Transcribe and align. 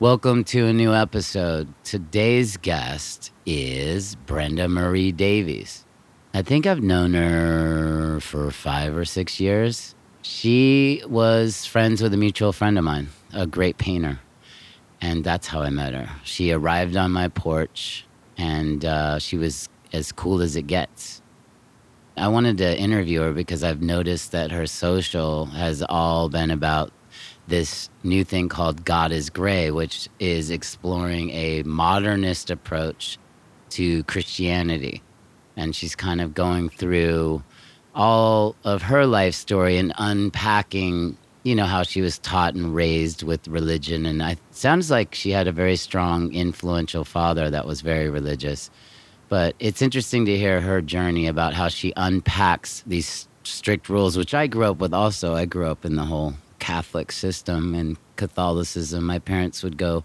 Welcome 0.00 0.42
to 0.46 0.66
a 0.66 0.72
new 0.72 0.92
episode. 0.92 1.72
Today's 1.84 2.56
guest 2.56 3.30
is 3.46 4.16
Brenda 4.16 4.68
Marie 4.68 5.12
Davies. 5.12 5.86
I 6.34 6.42
think 6.42 6.66
I've 6.66 6.82
known 6.82 7.14
her 7.14 8.18
for 8.18 8.50
five 8.50 8.96
or 8.96 9.04
six 9.04 9.38
years. 9.38 9.94
She 10.22 11.00
was 11.06 11.64
friends 11.64 12.02
with 12.02 12.12
a 12.12 12.16
mutual 12.16 12.52
friend 12.52 12.76
of 12.76 12.82
mine, 12.82 13.10
a 13.32 13.46
great 13.46 13.78
painter. 13.78 14.18
And 15.00 15.22
that's 15.22 15.46
how 15.46 15.60
I 15.60 15.70
met 15.70 15.94
her. 15.94 16.10
She 16.24 16.50
arrived 16.50 16.96
on 16.96 17.12
my 17.12 17.28
porch 17.28 18.04
and 18.36 18.84
uh, 18.84 19.20
she 19.20 19.36
was 19.36 19.68
as 19.92 20.10
cool 20.10 20.42
as 20.42 20.56
it 20.56 20.66
gets. 20.66 21.22
I 22.16 22.26
wanted 22.26 22.58
to 22.58 22.76
interview 22.76 23.20
her 23.20 23.32
because 23.32 23.62
I've 23.62 23.80
noticed 23.80 24.32
that 24.32 24.50
her 24.50 24.66
social 24.66 25.46
has 25.46 25.84
all 25.88 26.28
been 26.28 26.50
about 26.50 26.92
this 27.46 27.90
new 28.02 28.24
thing 28.24 28.48
called 28.48 28.84
God 28.84 29.12
is 29.12 29.30
Grey, 29.30 29.70
which 29.70 30.08
is 30.18 30.50
exploring 30.50 31.30
a 31.30 31.62
modernist 31.64 32.50
approach 32.50 33.18
to 33.70 34.02
Christianity. 34.04 35.02
And 35.56 35.74
she's 35.74 35.94
kind 35.94 36.20
of 36.20 36.34
going 36.34 36.68
through 36.68 37.42
all 37.94 38.56
of 38.64 38.82
her 38.82 39.06
life 39.06 39.34
story 39.34 39.76
and 39.76 39.92
unpacking, 39.98 41.16
you 41.42 41.54
know, 41.54 41.66
how 41.66 41.82
she 41.82 42.00
was 42.00 42.18
taught 42.18 42.54
and 42.54 42.74
raised 42.74 43.22
with 43.22 43.46
religion. 43.46 44.06
And 44.06 44.22
it 44.22 44.38
sounds 44.50 44.90
like 44.90 45.14
she 45.14 45.30
had 45.30 45.46
a 45.46 45.52
very 45.52 45.76
strong, 45.76 46.32
influential 46.32 47.04
father 47.04 47.50
that 47.50 47.66
was 47.66 47.82
very 47.82 48.08
religious. 48.08 48.70
But 49.28 49.54
it's 49.58 49.82
interesting 49.82 50.24
to 50.26 50.36
hear 50.36 50.60
her 50.60 50.80
journey 50.80 51.26
about 51.26 51.54
how 51.54 51.68
she 51.68 51.92
unpacks 51.96 52.82
these 52.86 53.28
strict 53.42 53.88
rules, 53.88 54.16
which 54.16 54.34
I 54.34 54.46
grew 54.46 54.64
up 54.64 54.78
with 54.78 54.94
also. 54.94 55.34
I 55.34 55.44
grew 55.44 55.66
up 55.66 55.84
in 55.84 55.96
the 55.96 56.04
whole 56.04 56.34
Catholic 56.58 57.12
system 57.12 57.74
and 57.74 57.96
Catholicism. 58.16 59.04
My 59.04 59.18
parents 59.18 59.62
would 59.62 59.76
go 59.76 60.04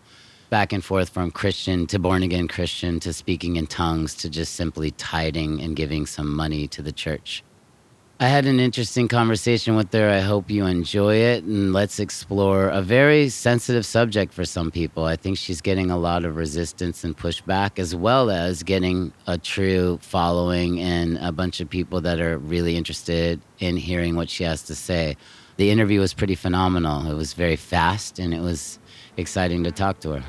back 0.49 0.73
and 0.73 0.83
forth 0.83 1.09
from 1.09 1.31
Christian 1.31 1.85
to 1.87 1.99
born 1.99 2.23
again 2.23 2.47
Christian 2.47 2.99
to 3.01 3.13
speaking 3.13 3.55
in 3.55 3.67
tongues 3.67 4.15
to 4.15 4.29
just 4.29 4.55
simply 4.55 4.91
tithing 4.91 5.61
and 5.61 5.75
giving 5.75 6.05
some 6.05 6.35
money 6.35 6.67
to 6.69 6.81
the 6.81 6.91
church. 6.91 7.43
I 8.21 8.27
had 8.27 8.45
an 8.45 8.59
interesting 8.59 9.07
conversation 9.07 9.77
with 9.77 9.93
her. 9.93 10.09
I 10.09 10.19
hope 10.19 10.51
you 10.51 10.65
enjoy 10.65 11.15
it. 11.15 11.45
And 11.45 11.71
let's 11.71 12.01
explore 12.01 12.67
a 12.67 12.81
very 12.81 13.29
sensitive 13.29 13.85
subject 13.85 14.33
for 14.33 14.43
some 14.43 14.71
people. 14.71 15.05
I 15.05 15.15
think 15.15 15.37
she's 15.37 15.61
getting 15.61 15.89
a 15.89 15.97
lot 15.97 16.25
of 16.25 16.35
resistance 16.35 17.05
and 17.05 17.15
pushback, 17.15 17.79
as 17.79 17.95
well 17.95 18.29
as 18.29 18.61
getting 18.61 19.13
a 19.25 19.37
true 19.37 19.99
following 20.01 20.81
and 20.81 21.17
a 21.19 21.31
bunch 21.31 21.61
of 21.61 21.69
people 21.69 22.01
that 22.01 22.19
are 22.19 22.37
really 22.37 22.75
interested 22.75 23.39
in 23.59 23.77
hearing 23.77 24.17
what 24.17 24.29
she 24.29 24.43
has 24.43 24.63
to 24.63 24.75
say 24.75 25.15
the 25.59 25.69
interview 25.69 25.99
was 25.99 26.13
pretty 26.13 26.35
phenomenal. 26.35 27.11
It 27.11 27.15
was 27.15 27.33
very 27.33 27.57
fast 27.57 28.17
and 28.17 28.33
it 28.33 28.39
was 28.39 28.79
exciting 29.17 29.65
to 29.65 29.71
talk 29.71 29.99
to 29.99 30.11
her. 30.11 30.23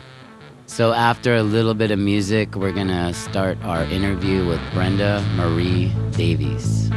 So, 0.67 0.93
after 0.93 1.37
a 1.37 1.43
little 1.45 1.75
bit 1.75 1.93
of 1.93 2.01
music, 2.01 2.57
we're 2.57 2.73
going 2.73 2.89
to 2.89 3.15
start 3.15 3.57
our 3.63 3.85
interview 3.85 4.45
with 4.45 4.61
Brenda 4.73 5.25
Marie 5.37 5.93
Davies. 6.11 6.91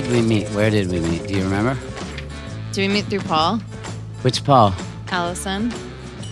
Did 0.00 0.10
we 0.12 0.22
meet? 0.22 0.46
Where 0.50 0.70
did 0.70 0.90
we 0.90 1.00
meet? 1.00 1.26
Do 1.26 1.34
you 1.34 1.42
remember? 1.42 1.76
Did 2.72 2.88
we 2.88 2.94
meet 2.94 3.06
through 3.06 3.20
Paul? 3.20 3.58
Which 4.22 4.44
Paul? 4.44 4.72
Allison? 5.10 5.72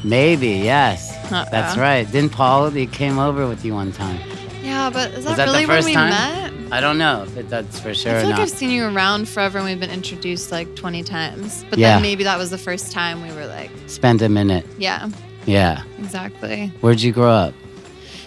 Maybe, 0.04 0.48
yes. 0.50 1.12
Uh-oh. 1.32 1.46
That's 1.50 1.76
right. 1.76 2.10
Didn't 2.10 2.30
Paul, 2.32 2.70
he 2.70 2.86
came 2.86 3.18
over 3.18 3.48
with 3.48 3.64
you 3.64 3.74
one 3.74 3.90
time. 3.92 4.20
Yeah, 4.62 4.90
but 4.90 5.10
is 5.12 5.24
that, 5.24 5.30
Was 5.30 5.36
that 5.38 5.46
the 5.46 5.52
really 5.52 5.66
when 5.66 5.84
we 5.84 5.94
time? 5.94 6.10
met? 6.10 6.72
I 6.72 6.80
don't 6.80 6.98
know 6.98 7.22
if 7.24 7.36
it, 7.36 7.48
that's 7.48 7.80
for 7.80 7.94
sure 7.94 8.16
I 8.16 8.20
feel 8.20 8.30
like. 8.30 8.38
I've 8.40 8.50
seen 8.50 8.70
you 8.70 8.84
around 8.86 9.28
forever 9.28 9.58
and 9.58 9.66
we've 9.66 9.80
been 9.80 9.90
introduced 9.90 10.50
like 10.52 10.74
20 10.76 11.02
times. 11.04 11.64
But 11.70 11.78
Yeah. 11.78 11.94
then 11.94 12.02
maybe 12.02 12.24
that 12.24 12.38
was 12.38 12.50
the 12.50 12.58
first 12.58 12.92
time 12.92 13.22
we 13.22 13.32
were 13.32 13.46
like, 13.46 13.70
Spend 13.86 14.22
a 14.22 14.28
minute. 14.28 14.64
yeah, 14.78 15.08
Yeah. 15.46 15.82
exactly. 15.98 16.72
Where'd 16.80 17.00
you 17.00 17.12
grow 17.12 17.30
up? 17.30 17.54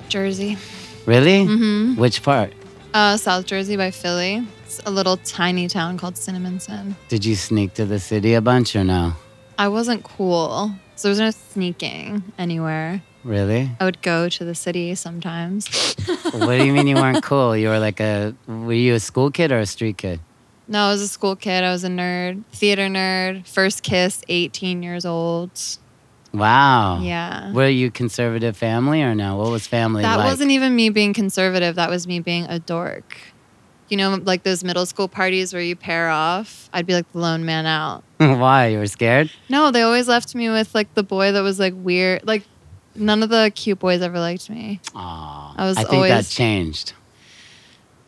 Jersey. 0.09 0.57
Really? 1.05 1.45
Mm-hmm. 1.45 1.95
Which 1.99 2.23
part? 2.23 2.53
Uh, 2.93 3.17
South 3.17 3.45
Jersey 3.45 3.75
by 3.77 3.91
Philly. 3.91 4.45
It's 4.69 4.79
a 4.85 4.91
little 4.91 5.17
tiny 5.17 5.67
town 5.67 5.97
called 5.97 6.13
Cinnaminson. 6.13 6.93
Did 7.07 7.25
you 7.25 7.33
sneak 7.33 7.73
to 7.73 7.87
the 7.87 7.99
city 7.99 8.35
a 8.35 8.41
bunch 8.41 8.75
or 8.75 8.83
no? 8.83 9.13
I 9.57 9.67
wasn't 9.67 10.03
cool, 10.03 10.71
so 10.95 11.07
there 11.07 11.09
was 11.09 11.19
no 11.19 11.31
sneaking 11.31 12.21
anywhere. 12.37 13.01
Really? 13.23 13.71
I 13.79 13.83
would 13.85 13.99
go 14.03 14.29
to 14.29 14.45
the 14.45 14.53
city 14.53 14.93
sometimes. 14.93 15.95
what 16.33 16.57
do 16.59 16.63
you 16.67 16.71
mean 16.71 16.85
you 16.85 16.97
weren't 16.97 17.23
cool? 17.31 17.57
You 17.57 17.69
were 17.69 17.79
like 17.79 17.99
a 17.99 18.35
were 18.45 18.71
you 18.73 18.93
a 18.93 18.99
school 18.99 19.31
kid 19.31 19.51
or 19.51 19.57
a 19.57 19.65
street 19.65 19.97
kid? 19.97 20.19
No, 20.67 20.83
I 20.83 20.91
was 20.91 21.01
a 21.01 21.07
school 21.07 21.35
kid. 21.35 21.63
I 21.63 21.71
was 21.71 21.83
a 21.83 21.89
nerd, 21.89 22.43
theater 22.51 22.89
nerd. 22.89 23.47
First 23.47 23.81
kiss, 23.81 24.21
18 24.29 24.83
years 24.83 25.03
old. 25.03 25.49
Wow. 26.31 27.01
Yeah. 27.01 27.51
Were 27.53 27.67
you 27.67 27.89
conservative 27.89 28.55
family 28.55 29.01
or 29.01 29.15
no? 29.15 29.35
What 29.37 29.49
was 29.49 29.65
family 29.65 30.03
That 30.03 30.17
like? 30.17 30.27
wasn't 30.27 30.51
even 30.51 30.75
me 30.75 30.91
being 30.91 31.15
conservative. 31.15 31.73
That 31.73 31.89
was 31.89 32.05
me 32.05 32.19
being 32.19 32.45
a 32.45 32.59
dork. 32.59 33.17
You 33.89 33.97
know, 33.97 34.15
like 34.23 34.43
those 34.43 34.63
middle 34.63 34.85
school 34.85 35.07
parties 35.07 35.53
where 35.53 35.61
you 35.61 35.75
pair 35.75 36.09
off. 36.09 36.69
I'd 36.73 36.85
be 36.85 36.93
like 36.93 37.11
the 37.11 37.19
lone 37.19 37.45
man 37.45 37.65
out. 37.65 38.03
Why? 38.17 38.67
You 38.67 38.79
were 38.79 38.87
scared? 38.87 39.31
No, 39.49 39.71
they 39.71 39.81
always 39.81 40.07
left 40.07 40.35
me 40.35 40.49
with 40.49 40.73
like 40.75 40.93
the 40.93 41.03
boy 41.03 41.31
that 41.31 41.41
was 41.41 41.59
like 41.59 41.73
weird. 41.75 42.25
Like 42.27 42.43
none 42.95 43.23
of 43.23 43.29
the 43.29 43.51
cute 43.55 43.79
boys 43.79 44.01
ever 44.01 44.19
liked 44.19 44.49
me. 44.49 44.79
Aw. 44.95 45.55
I 45.57 45.65
was 45.65 45.77
I 45.77 45.83
think 45.83 46.07
that 46.07 46.25
changed. 46.25 46.93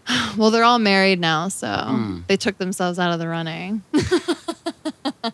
Well, 0.38 0.52
they're 0.52 0.64
all 0.64 0.80
married 0.80 1.20
now, 1.20 1.48
so 1.48 1.68
Mm. 1.68 2.28
they 2.28 2.36
took 2.36 2.58
themselves 2.58 3.00
out 3.00 3.12
of 3.14 3.20
the 3.20 3.28
running. 3.28 3.84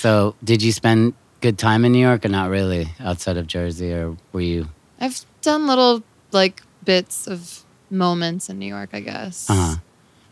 So, 0.00 0.34
did 0.44 0.62
you 0.62 0.70
spend 0.72 1.14
good 1.40 1.58
time 1.58 1.84
in 1.84 1.92
New 1.92 1.98
York 1.98 2.24
or 2.24 2.28
not 2.28 2.50
really 2.50 2.88
outside 3.00 3.36
of 3.36 3.46
Jersey 3.46 3.92
or 3.92 4.16
were 4.32 4.40
you 4.40 4.68
I've 5.00 5.24
done 5.42 5.66
little 5.66 6.02
like 6.32 6.62
bits 6.84 7.26
of 7.26 7.63
moments 7.94 8.48
in 8.50 8.58
New 8.58 8.66
York, 8.66 8.90
I 8.92 9.00
guess. 9.00 9.48
uh-huh. 9.48 9.76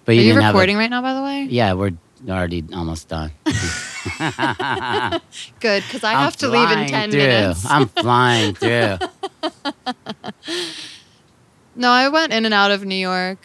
But 0.05 0.13
Are 0.13 0.15
you 0.17 0.23
didn't 0.35 0.43
a- 0.45 0.47
recording 0.49 0.77
right 0.77 0.91
now, 0.91 1.01
by 1.03 1.15
the 1.15 1.23
way? 1.23 1.47
Yeah, 1.49 1.75
we're 1.75 1.93
already 2.29 2.65
almost 2.75 3.09
done. 3.09 3.31
Good, 5.61 5.83
because 5.85 6.03
I 6.05 6.13
I'm 6.15 6.19
have 6.25 6.37
to 6.39 6.49
leave 6.49 6.71
in 6.71 6.89
10 6.89 7.11
through. 7.11 7.21
minutes. 7.21 7.65
I'm 7.67 7.87
flying 7.89 8.55
through. 8.55 8.99
No, 11.75 11.89
I 11.91 12.09
went 12.09 12.33
in 12.35 12.45
and 12.45 12.53
out 12.53 12.71
of 12.71 12.85
New 12.85 12.95
York. 12.95 13.39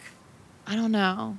I 0.66 0.76
don't 0.76 0.92
know. 0.92 1.38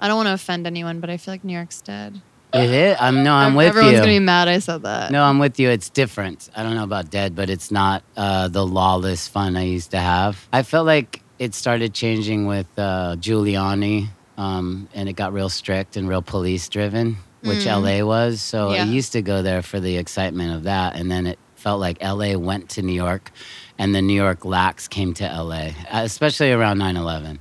I 0.00 0.08
don't 0.08 0.16
want 0.18 0.26
to 0.26 0.34
offend 0.34 0.66
anyone, 0.66 1.00
but 1.00 1.08
I 1.08 1.16
feel 1.16 1.32
like 1.32 1.42
New 1.42 1.54
York's 1.54 1.80
dead. 1.80 2.20
It 2.52 2.70
is. 2.70 2.96
I'm 3.00 3.22
no, 3.24 3.32
I'm 3.32 3.54
with 3.54 3.68
Everyone's 3.68 3.92
you. 3.92 3.98
Everyone's 3.98 4.06
gonna 4.06 4.20
be 4.20 4.24
mad 4.26 4.48
I 4.48 4.58
said 4.58 4.82
that. 4.82 5.10
No, 5.10 5.22
I'm 5.24 5.38
with 5.38 5.58
you. 5.58 5.68
It's 5.70 5.88
different. 5.88 6.50
I 6.54 6.62
don't 6.62 6.74
know 6.74 6.84
about 6.84 7.10
dead, 7.10 7.34
but 7.34 7.48
it's 7.50 7.70
not 7.70 8.02
uh, 8.16 8.48
the 8.48 8.66
lawless 8.66 9.26
fun 9.26 9.56
I 9.56 9.64
used 9.64 9.90
to 9.92 9.98
have. 9.98 10.46
I 10.52 10.62
felt 10.62 10.86
like 10.86 11.22
it 11.38 11.54
started 11.54 11.94
changing 11.94 12.46
with 12.46 12.66
uh, 12.76 13.16
Giuliani, 13.18 14.08
um, 14.36 14.88
and 14.94 15.08
it 15.08 15.14
got 15.14 15.32
real 15.32 15.48
strict 15.48 15.96
and 15.96 16.08
real 16.08 16.22
police 16.22 16.68
driven, 16.68 17.16
which 17.42 17.60
Mm. 17.66 17.82
LA 17.82 18.04
was. 18.06 18.40
So 18.40 18.72
Yeah. 18.72 18.82
I 18.82 18.86
used 18.86 19.12
to 19.12 19.22
go 19.22 19.42
there 19.42 19.62
for 19.62 19.80
the 19.80 19.96
excitement 19.96 20.54
of 20.54 20.64
that, 20.64 20.96
and 20.96 21.10
then 21.10 21.26
it 21.26 21.38
felt 21.56 21.80
like 21.80 21.98
LA 22.02 22.36
went 22.36 22.68
to 22.70 22.82
New 22.82 22.92
York, 22.94 23.30
and 23.78 23.94
the 23.94 24.02
New 24.02 24.14
York 24.14 24.44
lax 24.44 24.88
came 24.88 25.14
to 25.14 25.24
LA, 25.24 25.68
uh, 25.90 26.02
especially 26.04 26.52
around 26.52 26.78
9/11. 26.78 27.38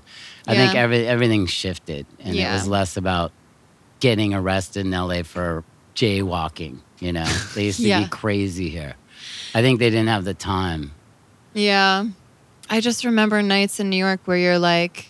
I 0.49 0.55
think 0.55 0.75
every 0.75 1.05
everything 1.07 1.45
shifted, 1.45 2.05
and 2.23 2.35
it 2.35 2.51
was 2.53 2.67
less 2.67 2.95
about 2.97 3.31
getting 3.99 4.33
arrested 4.33 4.85
in 4.85 4.93
LA 4.93 5.23
for 5.23 5.63
jaywalking. 5.95 6.77
You 6.99 7.11
know, 7.13 7.25
they 7.55 7.65
used 7.65 7.81
to 7.81 7.87
Yeah. 7.87 8.03
be 8.03 8.07
crazy 8.09 8.69
here. 8.69 8.93
I 9.53 9.61
think 9.61 9.79
they 9.79 9.89
didn't 9.89 10.07
have 10.09 10.23
the 10.23 10.33
time. 10.33 10.91
Yeah. 11.53 12.05
I 12.69 12.81
just 12.81 13.05
remember 13.05 13.41
nights 13.41 13.79
in 13.79 13.89
New 13.89 13.97
York 13.97 14.21
where 14.25 14.37
you're 14.37 14.59
like, 14.59 15.07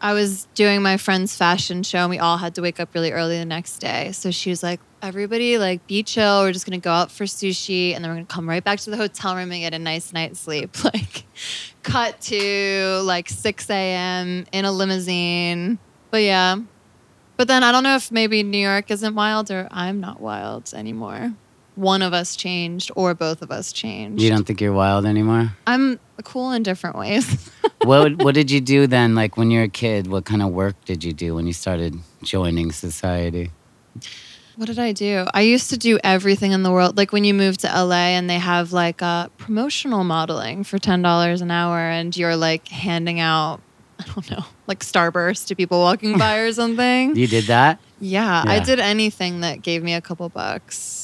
I 0.00 0.14
was 0.14 0.48
doing 0.54 0.82
my 0.82 0.96
friend's 0.96 1.36
fashion 1.36 1.82
show 1.82 1.98
and 1.98 2.10
we 2.10 2.18
all 2.18 2.38
had 2.38 2.54
to 2.56 2.62
wake 2.62 2.80
up 2.80 2.94
really 2.94 3.12
early 3.12 3.38
the 3.38 3.44
next 3.44 3.78
day. 3.78 4.10
So 4.12 4.30
she 4.30 4.50
was 4.50 4.62
like, 4.62 4.80
everybody, 5.00 5.58
like, 5.58 5.86
be 5.86 6.02
chill. 6.02 6.42
We're 6.42 6.52
just 6.52 6.66
going 6.66 6.80
to 6.80 6.82
go 6.82 6.90
out 6.90 7.12
for 7.12 7.24
sushi 7.24 7.94
and 7.94 8.02
then 8.02 8.10
we're 8.10 8.16
going 8.16 8.26
to 8.26 8.34
come 8.34 8.48
right 8.48 8.64
back 8.64 8.80
to 8.80 8.90
the 8.90 8.96
hotel 8.96 9.36
room 9.36 9.52
and 9.52 9.60
get 9.60 9.74
a 9.74 9.78
nice 9.78 10.12
night's 10.12 10.40
sleep. 10.40 10.76
Like, 10.84 11.24
cut 11.82 12.20
to 12.22 13.00
like 13.04 13.28
6 13.28 13.70
a.m. 13.70 14.46
in 14.52 14.64
a 14.64 14.72
limousine. 14.72 15.78
But 16.10 16.22
yeah. 16.22 16.56
But 17.36 17.48
then 17.48 17.62
I 17.62 17.72
don't 17.72 17.82
know 17.82 17.96
if 17.96 18.10
maybe 18.10 18.42
New 18.42 18.58
York 18.58 18.90
isn't 18.90 19.14
wild 19.14 19.50
or 19.50 19.68
I'm 19.70 20.00
not 20.00 20.20
wild 20.20 20.72
anymore. 20.74 21.32
One 21.74 22.02
of 22.02 22.12
us 22.12 22.36
changed 22.36 22.90
or 22.94 23.14
both 23.14 23.42
of 23.42 23.50
us 23.50 23.72
changed. 23.72 24.22
You 24.22 24.30
don't 24.30 24.44
think 24.44 24.60
you're 24.60 24.72
wild 24.72 25.06
anymore? 25.06 25.52
I'm 25.66 25.98
cool 26.24 26.52
in 26.52 26.62
different 26.62 26.96
ways. 26.96 27.50
what 27.82 28.22
What 28.22 28.34
did 28.34 28.50
you 28.50 28.60
do 28.60 28.86
then? 28.86 29.14
Like 29.22 29.36
when 29.36 29.50
you 29.50 29.58
were 29.58 29.64
a 29.64 29.68
kid, 29.68 30.06
what 30.06 30.24
kind 30.24 30.42
of 30.42 30.50
work 30.50 30.76
did 30.84 31.02
you 31.04 31.12
do 31.12 31.34
when 31.34 31.46
you 31.46 31.52
started 31.52 31.98
joining 32.22 32.72
society? 32.72 33.50
what 34.56 34.66
did 34.66 34.78
I 34.78 34.92
do? 34.92 35.26
I 35.32 35.42
used 35.42 35.70
to 35.70 35.76
do 35.78 35.98
everything 36.04 36.52
in 36.52 36.62
the 36.62 36.70
world. 36.70 36.96
Like 36.96 37.12
when 37.12 37.24
you 37.24 37.34
move 37.34 37.56
to 37.58 37.66
LA 37.66 38.14
and 38.16 38.28
they 38.28 38.38
have 38.38 38.72
like 38.72 39.02
uh, 39.02 39.28
promotional 39.38 40.04
modeling 40.04 40.64
for 40.64 40.78
$10 40.78 41.42
an 41.42 41.50
hour 41.50 41.78
and 41.78 42.16
you're 42.16 42.36
like 42.36 42.68
handing 42.68 43.18
out, 43.18 43.60
I 43.98 44.04
don't 44.04 44.30
know, 44.30 44.44
like 44.66 44.80
Starburst 44.80 45.46
to 45.48 45.54
people 45.54 45.80
walking 45.80 46.18
by 46.18 46.38
or 46.38 46.52
something. 46.62 47.16
You 47.16 47.26
did 47.26 47.44
that? 47.44 47.80
Yeah, 48.00 48.44
I 48.46 48.58
did 48.60 48.78
anything 48.80 49.40
that 49.40 49.62
gave 49.62 49.82
me 49.82 49.94
a 49.94 50.00
couple 50.00 50.28
bucks. 50.28 51.01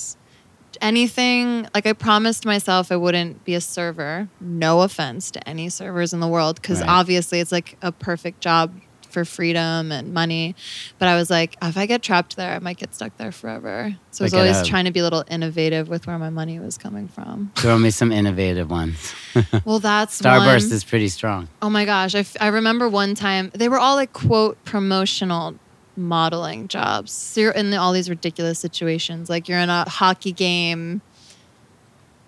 Anything, 0.80 1.66
like 1.75 1.86
I 1.86 1.92
promised 1.92 2.44
myself 2.46 2.90
I 2.92 2.96
wouldn't 2.96 3.44
be 3.44 3.54
a 3.54 3.60
server. 3.60 4.28
No 4.40 4.80
offense 4.82 5.30
to 5.32 5.48
any 5.48 5.69
servers 5.69 6.12
in 6.12 6.20
the 6.20 6.28
world, 6.28 6.60
because 6.60 6.80
Right. 6.80 6.88
obviously 6.88 7.40
it's 7.40 7.52
like 7.52 7.76
a 7.82 7.92
perfect 7.92 8.40
job 8.40 8.72
for 9.10 9.25
freedom 9.25 9.90
and 9.90 10.12
money. 10.12 10.54
But 10.98 11.08
I 11.08 11.16
was 11.16 11.30
like, 11.30 11.56
if 11.62 11.78
I 11.78 11.86
get 11.86 12.02
trapped 12.02 12.36
there, 12.36 12.52
I 12.52 12.58
might 12.58 12.76
get 12.76 12.94
stuck 12.94 13.16
there 13.16 13.32
forever. 13.32 13.96
So 14.10 14.22
I 14.22 14.26
was 14.26 14.32
Like 14.34 14.40
always 14.40 14.58
a- 14.58 14.64
trying 14.66 14.84
to 14.84 14.90
be 14.90 15.00
a 15.00 15.02
little 15.02 15.25
innovative 15.30 15.88
with 15.88 16.06
where 16.06 16.19
my 16.19 16.28
money 16.28 16.60
was 16.60 16.76
coming 16.76 17.08
from. 17.08 17.50
Throw 17.56 17.78
me 17.78 17.88
some 17.90 18.12
innovative 18.12 18.69
ones. 18.70 19.14
Well, 19.64 19.78
that's 19.78 20.20
Starburst 20.20 20.66
one. 20.69 20.72
is 20.76 20.84
pretty 20.84 21.08
strong. 21.08 21.48
Oh 21.62 21.70
my 21.70 21.84
gosh. 21.86 22.14
I, 22.14 22.19
f- 22.20 22.36
I 22.40 22.48
remember 22.48 22.86
one 22.88 23.14
time, 23.14 23.50
they 23.54 23.69
were 23.70 23.78
all 23.78 23.94
like, 23.94 24.12
quote, 24.12 24.62
promotional 24.64 25.54
modeling 25.98 26.68
jobs. 26.68 27.12
So 27.12 27.40
you're 27.40 27.52
in 27.52 27.74
all 27.74 27.92
these 27.92 28.08
ridiculous 28.08 28.58
situations. 28.58 29.28
Like 29.28 29.48
you're 29.48 29.58
in 29.58 29.70
a 29.70 29.88
hockey 29.88 30.32
game 30.32 31.02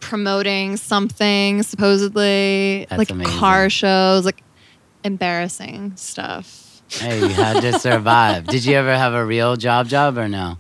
promoting 0.01 0.77
something, 0.77 1.63
supposedly, 1.63 2.87
That's 2.89 2.99
like 2.99 3.11
amazing. 3.11 3.39
car 3.39 3.71
shows, 3.71 4.25
like 4.25 4.43
embarrassing 5.05 5.97
stuff. 5.97 6.83
Hey, 6.91 7.21
you 7.21 7.29
had 7.29 7.61
to 7.61 7.79
survive. 7.79 8.47
Did 8.47 8.65
you 8.65 8.75
ever 8.75 8.97
have 8.97 9.15
a 9.15 9.25
real 9.25 9.57
job 9.57 9.87
job 9.89 10.19
or 10.19 10.29
no? 10.29 10.59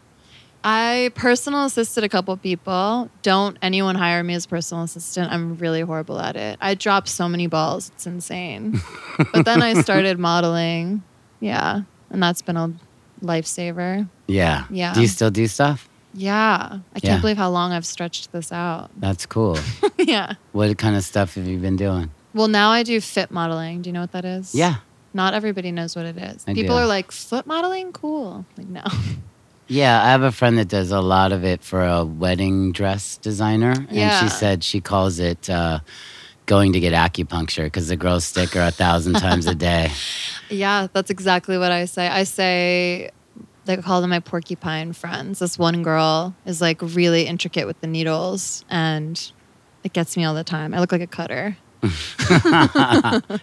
I 0.62 1.10
personal 1.14 1.64
assisted 1.64 2.04
a 2.04 2.08
couple 2.08 2.36
people. 2.36 3.10
Don't 3.22 3.56
anyone 3.62 3.94
hire 3.94 4.22
me 4.22 4.34
as 4.34 4.46
personal 4.46 4.84
assistant. 4.84 5.32
I'm 5.32 5.56
really 5.56 5.80
horrible 5.80 6.20
at 6.20 6.36
it. 6.36 6.58
I 6.60 6.74
drop 6.74 7.08
so 7.08 7.28
many 7.30 7.46
balls. 7.46 7.90
It's 7.94 8.06
insane. 8.06 8.80
but 9.32 9.46
then 9.46 9.62
I 9.62 9.72
started 9.80 10.18
modeling. 10.18 11.02
Yeah. 11.40 11.82
And 12.10 12.22
that's 12.22 12.42
been 12.42 12.58
a 12.58 12.74
lifesaver. 13.22 14.08
Yeah. 14.26 14.64
Yeah. 14.70 14.94
Do 14.94 15.00
you 15.00 15.06
still 15.08 15.30
do 15.30 15.46
stuff? 15.46 15.88
Yeah. 16.14 16.78
I 16.94 17.00
can't 17.00 17.20
believe 17.20 17.36
how 17.36 17.50
long 17.50 17.72
I've 17.72 17.86
stretched 17.86 18.32
this 18.32 18.50
out. 18.52 18.90
That's 18.98 19.26
cool. 19.26 19.58
yeah. 19.98 20.34
what 20.52 20.76
kind 20.78 20.96
of 20.96 21.04
stuff 21.04 21.34
have 21.34 21.46
you 21.46 21.58
been 21.58 21.76
doing? 21.76 22.10
Well, 22.34 22.48
now 22.48 22.70
I 22.70 22.82
do 22.82 23.00
fit 23.00 23.30
modeling. 23.30 23.82
Do 23.82 23.88
you 23.90 23.92
know 23.92 24.00
what 24.02 24.12
that 24.12 24.24
is? 24.24 24.54
Yeah. 24.54 24.76
Not 25.12 25.34
everybody 25.34 25.72
knows 25.72 25.96
what 25.96 26.06
it 26.06 26.16
is. 26.16 26.44
I 26.46 26.54
People 26.54 26.76
do. 26.76 26.82
are 26.82 26.86
like, 26.86 27.10
foot 27.12 27.46
modeling? 27.46 27.92
Cool. 27.92 28.44
Like, 28.56 28.68
no. 28.68 28.82
Yeah, 29.72 30.02
I 30.02 30.06
have 30.10 30.22
a 30.24 30.32
friend 30.32 30.58
that 30.58 30.66
does 30.66 30.90
a 30.90 31.00
lot 31.00 31.30
of 31.30 31.44
it 31.44 31.62
for 31.62 31.86
a 31.86 32.04
wedding 32.04 32.72
dress 32.72 33.18
designer. 33.18 33.70
And 33.70 33.92
Yeah. 33.92 34.18
she 34.20 34.28
said 34.28 34.64
she 34.64 34.80
calls 34.80 35.20
it 35.20 35.48
uh, 35.48 35.78
going 36.46 36.72
to 36.72 36.80
get 36.80 36.92
acupuncture 36.92 37.64
because 37.64 37.88
the 37.88 37.96
girls 37.96 38.24
stick 38.24 38.50
her 38.50 38.62
a 38.62 38.70
thousand 38.70 39.14
times 39.14 39.46
a 39.46 39.54
day. 39.54 39.90
Yeah, 40.52 40.88
that's 40.92 41.10
exactly 41.10 41.58
what 41.58 41.70
I 41.70 41.84
say. 41.84 42.08
I 42.08 42.24
say 42.24 43.12
they 43.66 43.76
call 43.76 44.00
them 44.00 44.10
my 44.10 44.18
porcupine 44.18 44.92
friends. 44.92 45.38
This 45.38 45.56
one 45.56 45.84
girl 45.84 46.34
is 46.44 46.60
like 46.60 46.82
really 46.82 47.28
intricate 47.28 47.68
with 47.68 47.80
the 47.80 47.86
needles 47.86 48.64
and 48.68 49.30
it 49.84 49.92
gets 49.92 50.16
me 50.16 50.24
all 50.24 50.34
the 50.34 50.42
time. 50.42 50.74
I 50.74 50.80
look 50.80 50.90
like 50.90 51.02
a 51.02 51.06
cutter. 51.06 51.56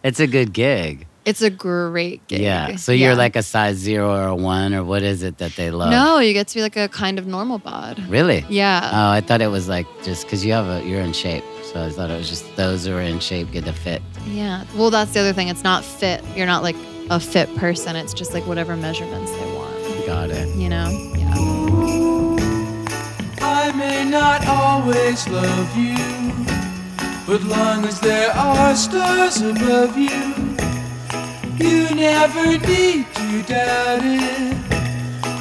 it's 0.03 0.19
a 0.19 0.27
good 0.27 0.51
gig. 0.51 1.07
It's 1.27 1.41
a 1.41 1.49
great 1.49 2.25
gig. 2.27 2.39
Yeah. 2.41 2.77
So 2.77 2.91
you're 2.93 3.15
like 3.15 3.35
a 3.35 3.43
size 3.43 3.75
zero 3.75 4.09
or 4.15 4.27
a 4.27 4.35
one, 4.35 4.73
or 4.73 4.83
what 4.83 5.03
is 5.03 5.23
it 5.23 5.39
that 5.39 5.51
they 5.57 5.71
love? 5.71 5.91
No, 5.91 6.19
you 6.19 6.31
get 6.33 6.47
to 6.47 6.55
be 6.55 6.61
like 6.61 6.77
a 6.77 6.87
kind 6.87 7.19
of 7.19 7.27
normal 7.27 7.59
bod. 7.59 7.99
Really? 8.07 8.45
Yeah. 8.49 8.89
Oh, 8.93 9.09
I 9.11 9.19
thought 9.21 9.41
it 9.41 9.47
was 9.51 9.67
like 9.67 9.85
just 10.03 10.23
because 10.23 10.45
you 10.45 10.53
have 10.53 10.67
a 10.67 10.87
you're 10.87 11.01
in 11.01 11.11
shape. 11.13 11.43
So 11.63 11.83
I 11.85 11.89
thought 11.89 12.09
it 12.09 12.17
was 12.17 12.29
just 12.29 12.45
those 12.55 12.85
who 12.85 12.95
are 12.95 13.01
in 13.01 13.19
shape 13.19 13.51
get 13.51 13.65
to 13.65 13.73
fit. 13.73 14.01
yeah. 14.25 14.63
Well, 14.75 14.89
that's 14.89 15.11
the 15.13 15.19
other 15.19 15.33
thing. 15.33 15.49
It's 15.49 15.63
not 15.65 15.83
fit. 15.83 16.23
You're 16.35 16.47
not 16.47 16.63
like 16.63 16.77
a 17.09 17.19
fit 17.19 17.53
person. 17.57 17.95
It's 17.97 18.13
just 18.13 18.33
like 18.33 18.47
whatever 18.47 18.75
measurements 18.77 19.31
they 19.31 19.53
want. 19.53 19.75
Got 20.05 20.29
it. 20.29 20.47
You 20.55 20.69
know? 20.69 20.89
Yeah. 21.17 21.33
I 23.41 23.71
may 23.75 24.05
not 24.09 24.45
always 24.47 25.27
love 25.27 25.75
you, 25.75 25.97
but 27.27 27.43
long 27.43 27.83
as 27.85 27.99
there 27.99 28.31
are 28.31 28.73
stars 28.75 29.41
above 29.41 29.97
you, 29.97 30.56
You 31.59 31.89
never 31.95 32.57
need 32.67 33.07
to 33.15 33.41
doubt 33.41 34.01
it. 34.03 34.57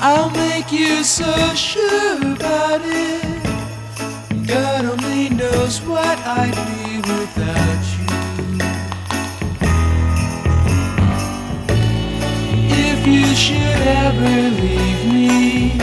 I'll 0.01 0.31
make 0.31 0.73
you 0.73 1.05
so 1.05 1.31
sure 1.55 2.17
about 2.33 2.81
it. 2.85 4.47
God 4.47 4.87
only 4.87 5.29
knows 5.29 5.83
what 5.83 6.19
I'd 6.25 6.57
be 6.73 6.97
without 6.99 7.85
you. 7.99 8.07
If 12.89 13.07
you 13.07 13.27
should 13.35 13.83
ever 14.03 14.51
leave 14.63 15.03
me, 15.13 15.77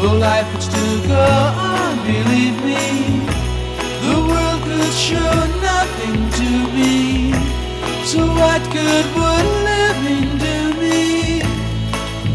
well, 0.00 0.18
life 0.18 0.52
would 0.52 0.62
still 0.62 1.00
go 1.08 1.18
on, 1.18 1.96
believe 2.06 2.62
me. 2.64 3.26
The 4.06 4.16
world 4.28 4.62
could 4.62 4.92
show 4.92 5.34
nothing 5.60 6.30
to 6.38 6.48
me. 6.76 7.57
So 8.08 8.20
what 8.26 8.62
good 8.72 9.04
would 9.16 9.46
living 9.68 10.38
do 10.38 10.80
me? 10.80 11.42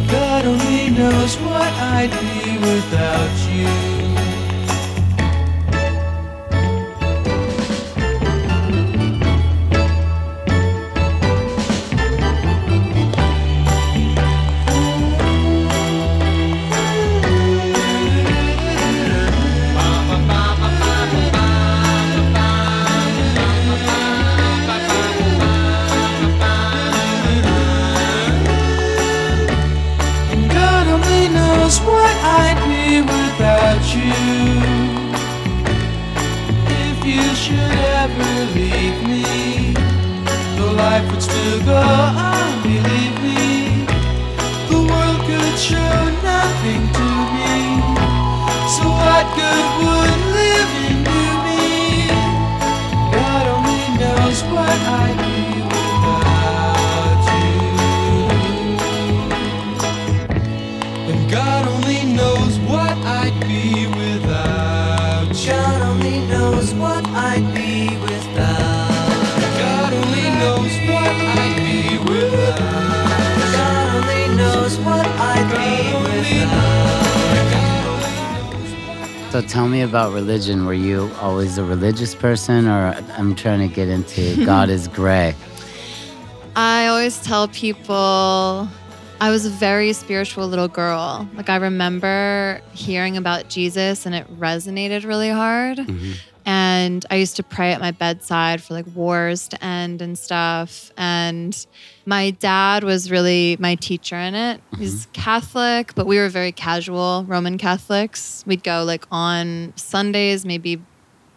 God 0.07 0.45
only 0.45 0.91
knows 0.91 1.35
what 1.37 1.73
I'd 1.95 2.11
be 2.11 2.59
without 2.59 3.51
you. 3.51 3.92
Should 37.43 37.57
ever 37.57 38.53
leave 38.55 39.05
me, 39.05 39.73
the 40.55 40.71
life 40.77 41.11
would 41.11 41.21
still 41.21 41.65
go 41.65 41.75
on, 41.75 42.32
So 79.33 79.41
tell 79.41 79.67
me 79.67 79.81
about 79.81 80.13
religion. 80.13 80.67
Were 80.67 80.75
you 80.75 81.09
always 81.19 81.57
a 81.57 81.63
religious 81.63 82.13
person, 82.13 82.67
or 82.67 82.95
I'm 83.17 83.33
trying 83.33 83.67
to 83.67 83.75
get 83.75 83.87
into 83.87 84.45
God 84.45 84.69
is 84.69 84.87
Grey? 84.87 85.33
I 86.55 86.85
always 86.85 87.19
tell 87.23 87.47
people 87.47 88.69
I 89.19 89.31
was 89.31 89.47
a 89.47 89.49
very 89.49 89.91
spiritual 89.93 90.47
little 90.47 90.67
girl. 90.67 91.27
Like 91.33 91.49
I 91.49 91.55
remember 91.55 92.61
hearing 92.73 93.17
about 93.17 93.49
Jesus 93.49 94.05
and 94.05 94.13
it 94.13 94.27
resonated 94.39 95.03
really 95.03 95.31
hard. 95.31 95.79
Mm-hmm. 95.79 96.11
And 96.73 97.05
I 97.11 97.17
used 97.17 97.35
to 97.35 97.43
pray 97.43 97.71
at 97.71 97.79
my 97.79 97.91
bedside 97.91 98.63
for 98.63 98.73
like 98.73 98.87
wars 98.95 99.47
to 99.49 99.63
end 99.63 100.01
and 100.01 100.17
stuff. 100.17 100.91
And 100.97 101.53
my 102.07 102.31
dad 102.31 102.83
was 102.83 103.11
really 103.11 103.57
my 103.59 103.75
teacher 103.75 104.15
in 104.15 104.33
it. 104.33 104.57
Mm-hmm. 104.57 104.81
He's 104.81 105.07
Catholic, 105.13 105.93
but 105.93 106.07
we 106.07 106.17
were 106.17 106.29
very 106.29 106.51
casual 106.51 107.25
Roman 107.27 107.59
Catholics. 107.59 108.43
We'd 108.47 108.63
go 108.63 108.83
like 108.85 109.05
on 109.11 109.73
Sundays, 109.75 110.45
maybe, 110.45 110.81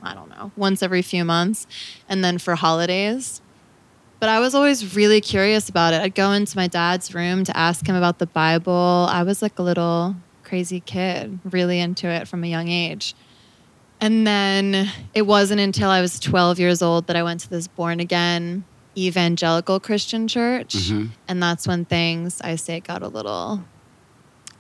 I 0.03 0.15
don't 0.15 0.31
know, 0.31 0.53
once 0.57 0.83
every 0.83 1.03
few 1.03 1.23
months, 1.25 1.67
and 2.09 2.25
then 2.25 2.39
for 2.39 2.55
holidays. 2.55 3.43
But 4.19 4.31
I 4.31 4.41
was 4.41 4.55
always 4.55 4.97
really 4.97 5.21
curious 5.21 5.69
about 5.69 5.93
it. 5.93 6.01
I'd 6.01 6.15
go 6.15 6.33
into 6.33 6.57
my 6.57 6.67
dad's 6.67 7.15
room 7.15 7.45
to 7.45 7.55
ask 7.55 7.87
him 7.87 7.95
about 7.95 8.19
the 8.19 8.27
Bible. 8.27 9.07
I 9.11 9.23
was 9.23 9.43
like 9.43 9.59
a 9.59 9.63
little 9.63 10.17
crazy 10.45 10.81
kid, 10.81 11.39
really 11.45 11.79
into 11.79 12.09
it 12.09 12.27
from 12.27 12.43
a 12.43 12.47
young 12.47 12.69
age. 12.69 13.15
And 14.01 14.27
then 14.27 14.89
it 15.15 15.23
wasn't 15.23 15.61
until 15.61 15.89
I 15.91 16.01
was 16.01 16.21
12 16.21 16.59
years 16.59 16.83
old 16.83 17.07
that 17.07 17.17
I 17.17 17.23
went 17.23 17.41
to 17.41 17.51
this 17.51 17.67
born 17.67 17.99
again 18.01 18.65
evangelical 18.97 19.79
Christian 19.81 20.27
church. 20.29 20.75
Mhm. 20.75 21.11
And 21.29 21.43
that's 21.43 21.67
when 21.67 21.85
things, 21.85 22.41
I 22.41 22.57
say, 22.57 22.81
got 22.81 23.03
a 23.03 23.09
little 23.09 23.63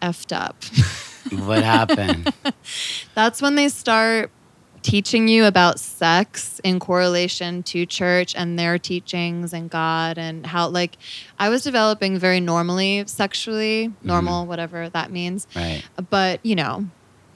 effed 0.02 0.34
up. 0.34 0.56
What 1.32 1.64
happened? 1.64 2.32
that's 3.16 3.42
when 3.42 3.56
they 3.56 3.68
start 3.68 4.30
teaching 4.82 5.26
you 5.26 5.44
about 5.44 5.80
sex 5.80 6.60
in 6.62 6.78
correlation 6.78 7.64
to 7.64 7.84
church 7.84 8.32
and 8.36 8.56
their 8.56 8.78
teachings 8.78 9.52
and 9.52 9.68
God 9.68 10.18
and 10.18 10.46
how 10.46 10.68
like 10.68 10.96
I 11.36 11.48
was 11.48 11.64
developing 11.64 12.16
very 12.16 12.38
normally 12.38 13.02
sexually, 13.08 13.92
normal 14.04 14.46
whatever 14.46 14.88
that 14.90 15.10
means. 15.10 15.48
right. 15.56 15.82
But, 16.10 16.38
you 16.46 16.54
know, 16.54 16.86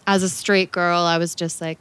as 0.07 0.23
a 0.23 0.29
straight 0.29 0.71
girl, 0.71 1.01
I 1.01 1.19
was 1.19 1.35
just 1.35 1.61
like 1.61 1.79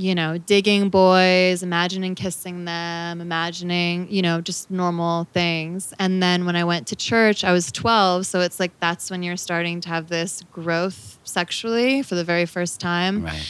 you 0.00 0.14
know, 0.14 0.38
digging 0.38 0.88
boys, 0.88 1.62
imagining 1.62 2.14
kissing 2.14 2.64
them, 2.64 3.20
imagining, 3.20 4.10
you 4.10 4.22
know, 4.22 4.40
just 4.40 4.70
normal 4.70 5.24
things. 5.34 5.92
And 5.98 6.22
then 6.22 6.46
when 6.46 6.56
I 6.56 6.64
went 6.64 6.86
to 6.86 6.96
church, 6.96 7.44
I 7.44 7.52
was 7.52 7.70
12. 7.70 8.24
So 8.24 8.40
it's 8.40 8.58
like 8.58 8.72
that's 8.80 9.10
when 9.10 9.22
you're 9.22 9.36
starting 9.36 9.82
to 9.82 9.90
have 9.90 10.08
this 10.08 10.42
growth 10.52 11.18
sexually 11.24 12.02
for 12.02 12.14
the 12.14 12.24
very 12.24 12.46
first 12.46 12.80
time 12.80 13.24
Right. 13.24 13.46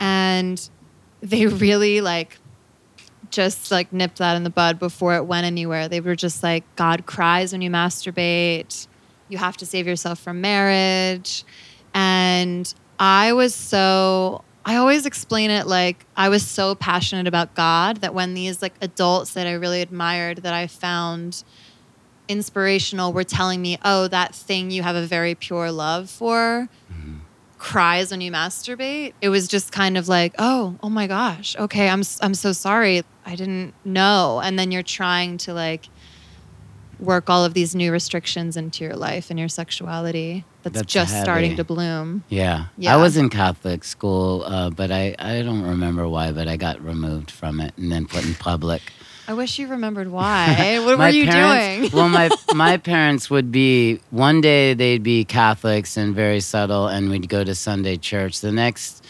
and 0.00 0.70
they 1.20 1.46
really 1.46 2.00
like 2.00 2.38
just 3.30 3.70
like 3.70 3.92
nipped 3.92 4.16
that 4.18 4.36
in 4.36 4.42
the 4.44 4.50
bud 4.50 4.78
before 4.78 5.16
it 5.16 5.24
went 5.26 5.44
anywhere. 5.44 5.86
They 5.86 6.00
were 6.00 6.16
just 6.16 6.42
like, 6.42 6.64
God 6.76 7.04
cries 7.04 7.52
when 7.52 7.60
you 7.60 7.68
masturbate. 7.70 8.88
You 9.28 9.36
have 9.36 9.58
to 9.58 9.66
save 9.66 9.86
yourself 9.86 10.18
from 10.18 10.40
marriage. 10.40 11.44
And 11.92 12.72
I 12.98 13.34
was 13.34 13.54
so, 13.54 14.42
I 14.70 14.76
always 14.76 15.04
explain 15.04 15.50
it 15.50 15.66
like 15.66 16.06
I 16.16 16.28
was 16.28 16.46
so 16.46 16.76
passionate 16.76 17.26
about 17.26 17.56
God 17.56 18.02
that 18.02 18.14
when 18.14 18.34
these 18.34 18.62
like 18.62 18.74
adults 18.80 19.32
that 19.32 19.48
I 19.48 19.54
really 19.54 19.82
admired 19.82 20.44
that 20.44 20.54
I 20.54 20.68
found 20.68 21.42
inspirational 22.28 23.12
were 23.12 23.24
telling 23.24 23.60
me, 23.60 23.78
oh, 23.84 24.06
that 24.06 24.32
thing 24.32 24.70
you 24.70 24.84
have 24.84 24.94
a 24.94 25.04
very 25.04 25.34
pure 25.34 25.72
love 25.72 26.08
for 26.08 26.68
mm-hmm. 26.88 27.16
cries 27.58 28.12
when 28.12 28.20
you 28.20 28.30
masturbate. 28.30 29.12
It 29.20 29.30
was 29.30 29.48
just 29.48 29.72
kind 29.72 29.98
of 29.98 30.06
like, 30.06 30.36
oh, 30.38 30.76
oh 30.84 30.88
my 30.88 31.08
gosh, 31.08 31.56
okay, 31.56 31.88
I'm 31.88 32.04
I'm 32.20 32.34
so 32.34 32.52
sorry, 32.52 33.02
I 33.26 33.34
didn't 33.34 33.74
know. 33.84 34.40
And 34.40 34.56
then 34.56 34.70
you're 34.70 34.84
trying 34.84 35.36
to 35.38 35.52
like 35.52 35.88
work 37.00 37.30
all 37.30 37.44
of 37.44 37.54
these 37.54 37.74
new 37.74 37.92
restrictions 37.92 38.56
into 38.56 38.84
your 38.84 38.94
life 38.94 39.30
and 39.30 39.38
your 39.38 39.48
sexuality 39.48 40.44
that's, 40.62 40.74
That's 40.76 40.92
just 40.92 41.20
starting 41.20 41.56
to 41.56 41.64
bloom. 41.64 42.22
Yeah. 42.28 42.66
Yeah. 42.76 42.94
I 42.94 42.96
was 42.98 43.16
in 43.16 43.30
Catholic 43.30 43.82
school, 43.82 44.44
uh, 44.44 44.68
but 44.68 44.90
I, 44.90 45.16
I 45.18 45.40
don't 45.42 45.62
remember 45.62 46.06
why, 46.06 46.32
but 46.32 46.48
I 46.48 46.56
got 46.58 46.84
removed 46.84 47.30
from 47.30 47.60
it 47.60 47.72
and 47.78 47.90
then 47.90 48.06
put 48.06 48.26
in 48.26 48.34
public. 48.34 48.82
I 49.26 49.32
wish 49.32 49.58
you 49.58 49.68
remembered 49.68 50.08
why. 50.08 50.80
what 50.84 50.98
were 50.98 51.08
you 51.08 51.24
parents- 51.24 51.90
doing? 51.90 51.98
well, 51.98 52.08
my 52.08 52.30
my 52.54 52.76
parents 52.76 53.30
would 53.30 53.50
be 53.52 54.00
one 54.10 54.40
day 54.40 54.74
they'd 54.74 55.02
be 55.02 55.24
Catholics 55.24 55.96
and 55.96 56.14
very 56.14 56.40
subtle, 56.40 56.88
and 56.88 57.08
we'd 57.10 57.28
go 57.28 57.44
to 57.44 57.54
Sunday 57.54 57.96
church. 57.96 58.40
The 58.40 58.52
next 58.52 59.06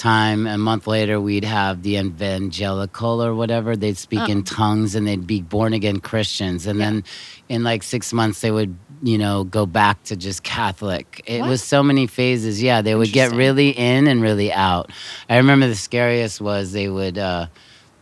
time, 0.00 0.46
a 0.46 0.56
month 0.58 0.86
later, 0.86 1.20
we'd 1.20 1.44
have 1.44 1.82
the 1.82 1.96
evangelical 1.98 3.22
or 3.22 3.34
whatever. 3.34 3.76
They'd 3.76 3.98
speak 3.98 4.28
in 4.28 4.42
tongues 4.42 4.94
and 4.94 5.06
they'd 5.06 5.26
be 5.26 5.42
born 5.42 5.72
again 5.74 6.00
Christians, 6.00 6.66
and 6.66 6.80
then 6.80 7.04
in 7.48 7.62
like 7.62 7.82
six 7.82 8.12
months 8.12 8.40
they 8.40 8.50
would. 8.50 8.76
You 9.02 9.16
know, 9.16 9.44
go 9.44 9.64
back 9.64 10.02
to 10.04 10.14
just 10.14 10.42
Catholic. 10.42 11.22
It 11.24 11.40
What? 11.40 11.48
was 11.48 11.62
so 11.62 11.82
many 11.82 12.06
phases. 12.06 12.62
Yeah, 12.62 12.82
they 12.82 12.94
would 12.94 13.12
get 13.12 13.32
really 13.32 13.70
in 13.70 14.06
and 14.06 14.20
really 14.20 14.52
out. 14.52 14.90
I 15.30 15.38
remember 15.38 15.68
the 15.68 15.74
scariest 15.74 16.38
was 16.42 16.72
they 16.72 16.86
would 16.90 17.16
uh, 17.16 17.46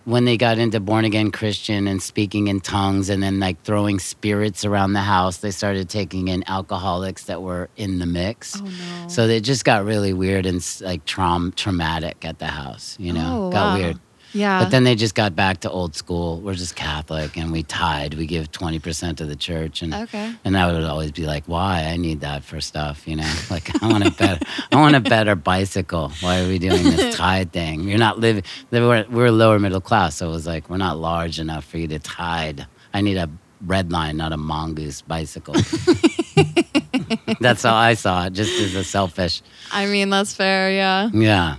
when 0.08 0.24
they 0.24 0.36
got 0.38 0.56
into 0.58 0.80
born 0.80 1.04
again 1.04 1.30
Christian 1.30 1.86
and 1.86 2.02
speaking 2.02 2.48
in 2.48 2.60
tongues 2.60 3.10
and 3.10 3.22
then 3.22 3.38
like 3.40 3.60
throwing 3.62 3.98
spirits 3.98 4.64
around 4.64 4.94
the 4.94 5.02
house, 5.02 5.36
they 5.38 5.50
started 5.50 5.88
taking 5.90 6.28
in 6.28 6.42
alcoholics 6.48 7.24
that 7.24 7.42
were 7.42 7.68
in 7.76 7.98
the 7.98 8.06
mix. 8.06 8.56
oh 8.58 8.64
no. 8.64 9.08
So 9.08 9.26
it 9.26 9.40
just 9.40 9.64
got 9.64 9.84
really 9.84 10.12
weird 10.14 10.46
and 10.46 10.64
like 10.80 11.04
traum 11.04 11.52
traumatic 11.52 12.24
at 12.24 12.38
the 12.38 12.46
house. 12.46 12.96
You 12.98 13.12
know, 13.12 13.48
Oh, 13.48 13.50
got 13.52 13.66
wow. 13.74 13.78
weird. 13.78 13.98
Yeah. 14.32 14.62
But 14.62 14.70
then 14.70 14.84
they 14.84 14.94
just 14.94 15.14
got 15.14 15.34
back 15.34 15.60
to 15.60 15.70
old 15.70 15.94
school. 15.96 16.40
We're 16.40 16.54
just 16.54 16.76
Catholic 16.76 17.36
and 17.36 17.50
we 17.50 17.62
tithe. 17.62 18.14
We 18.14 18.26
give 18.26 18.50
20% 18.52 19.16
to 19.18 19.24
the 19.26 19.36
church. 19.36 19.82
And 19.82 19.94
Okay. 19.94 20.34
and 20.44 20.56
I 20.56 20.70
would 20.70 20.84
always 20.84 21.12
be 21.12 21.24
like, 21.26 21.44
why? 21.46 21.84
I 21.84 21.96
need 21.96 22.20
that 22.20 22.44
for 22.44 22.60
stuff, 22.60 23.06
you 23.08 23.16
know? 23.16 23.32
Like, 23.50 23.82
I 23.82 23.88
want 23.88 24.06
a 24.06 24.10
better, 24.10 24.44
I 24.72 24.76
want 24.76 24.94
a 24.96 25.00
better 25.00 25.34
bicycle. 25.34 26.10
Why 26.20 26.40
are 26.42 26.48
we 26.48 26.58
doing 26.58 26.82
this 26.84 27.16
tide 27.24 27.52
thing? 27.52 27.88
You're 27.88 27.98
not 27.98 28.18
living, 28.18 28.42
we're, 28.70 29.06
we're 29.10 29.30
lower 29.30 29.58
middle 29.58 29.80
class. 29.80 30.16
So 30.16 30.28
it 30.28 30.32
was 30.32 30.46
like, 30.46 30.68
we're 30.68 30.76
not 30.76 30.98
large 30.98 31.38
enough 31.40 31.64
for 31.64 31.78
you 31.78 31.88
to 31.88 31.98
tide. 31.98 32.66
I 32.92 33.00
need 33.00 33.16
a 33.16 33.28
red 33.64 33.90
line, 33.90 34.16
not 34.18 34.32
a 34.32 34.36
mongoose 34.36 35.00
bicycle. 35.02 35.54
That's 37.40 37.62
how 37.62 37.74
I 37.74 37.94
saw 37.94 38.26
it, 38.26 38.32
just 38.34 38.58
as 38.60 38.74
a 38.74 38.84
selfish. 38.84 39.42
I 39.72 39.86
mean, 39.86 40.10
that's 40.10 40.34
fair. 40.34 40.70
Yeah. 40.70 41.10
Yeah. 41.12 41.56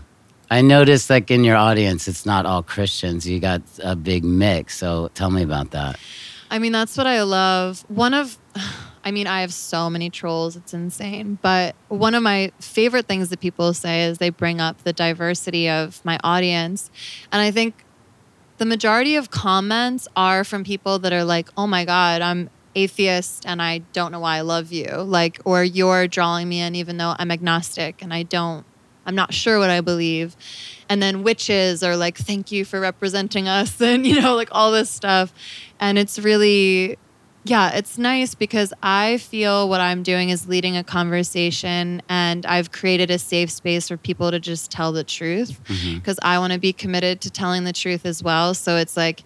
I 0.51 0.61
noticed, 0.61 1.09
like, 1.09 1.29
in 1.29 1.43
your 1.43 1.55
audience, 1.55 2.07
it's 2.07 2.25
not 2.25 2.45
all 2.45 2.63
Christians. 2.63 3.27
You 3.27 3.39
got 3.39 3.61
a 3.83 3.95
big 3.95 4.23
mix. 4.23 4.77
So 4.77 5.09
tell 5.13 5.29
me 5.29 5.43
about 5.43 5.71
that. 5.71 5.99
I 6.51 6.59
mean, 6.59 6.71
that's 6.71 6.97
what 6.97 7.07
I 7.07 7.21
love. 7.23 7.85
One 7.87 8.13
of, 8.13 8.37
I 9.03 9.11
mean, 9.11 9.27
I 9.27 9.41
have 9.41 9.53
so 9.53 9.89
many 9.89 10.09
trolls, 10.09 10.55
it's 10.55 10.73
insane. 10.73 11.37
But 11.41 11.75
one 11.87 12.15
of 12.15 12.23
my 12.23 12.51
favorite 12.59 13.07
things 13.07 13.29
that 13.29 13.39
people 13.39 13.73
say 13.73 14.03
is 14.05 14.17
they 14.17 14.29
bring 14.29 14.59
up 14.59 14.83
the 14.83 14.91
diversity 14.91 15.69
of 15.69 16.03
my 16.03 16.19
audience. 16.23 16.89
And 17.31 17.41
I 17.41 17.51
think 17.51 17.85
the 18.57 18.65
majority 18.65 19.15
of 19.15 19.31
comments 19.31 20.07
are 20.15 20.43
from 20.43 20.63
people 20.63 20.99
that 20.99 21.13
are 21.13 21.23
like, 21.23 21.49
oh 21.57 21.65
my 21.65 21.85
God, 21.85 22.21
I'm 22.21 22.49
atheist 22.75 23.45
and 23.45 23.61
I 23.61 23.79
don't 23.93 24.11
know 24.11 24.19
why 24.19 24.37
I 24.37 24.41
love 24.41 24.71
you. 24.71 24.87
Like, 24.87 25.39
or 25.45 25.63
you're 25.63 26.07
drawing 26.07 26.49
me 26.49 26.59
in 26.59 26.75
even 26.75 26.97
though 26.97 27.15
I'm 27.17 27.31
agnostic 27.31 28.01
and 28.01 28.13
I 28.13 28.23
don't, 28.23 28.65
I'm 29.09 29.15
not 29.15 29.33
sure 29.33 29.57
what 29.57 29.71
I 29.71 29.81
believe. 29.81 30.35
And 30.87 31.01
then 31.01 31.23
witches 31.23 31.81
are 31.81 31.97
like, 31.97 32.15
thank 32.15 32.51
you 32.51 32.63
for 32.63 32.79
representing 32.79 33.47
us 33.47 33.81
and, 33.81 34.05
you 34.05 34.21
know, 34.21 34.35
like 34.35 34.49
all 34.51 34.71
this 34.71 34.87
stuff. 34.87 35.33
And 35.79 35.97
it's 35.97 36.19
really, 36.19 36.99
yeah, 37.43 37.71
it's 37.71 37.97
nice 37.97 38.35
because 38.35 38.71
I 38.83 39.17
feel 39.17 39.67
what 39.67 39.81
I'm 39.81 40.03
doing 40.03 40.29
is 40.29 40.47
leading 40.47 40.77
a 40.77 40.83
conversation 40.83 42.03
and 42.07 42.45
I've 42.45 42.71
created 42.71 43.09
a 43.09 43.17
safe 43.17 43.49
space 43.49 43.87
for 43.87 43.97
people 43.97 44.29
to 44.29 44.39
just 44.39 44.69
tell 44.69 44.91
the 44.91 45.03
truth 45.03 45.59
mm-hmm. 45.63 45.97
because 45.97 46.19
I 46.21 46.37
want 46.37 46.53
to 46.53 46.59
be 46.59 46.71
committed 46.71 47.19
to 47.21 47.31
telling 47.31 47.63
the 47.63 47.73
truth 47.73 48.05
as 48.05 48.21
well. 48.21 48.53
So 48.53 48.77
it's 48.77 48.95
like, 48.95 49.23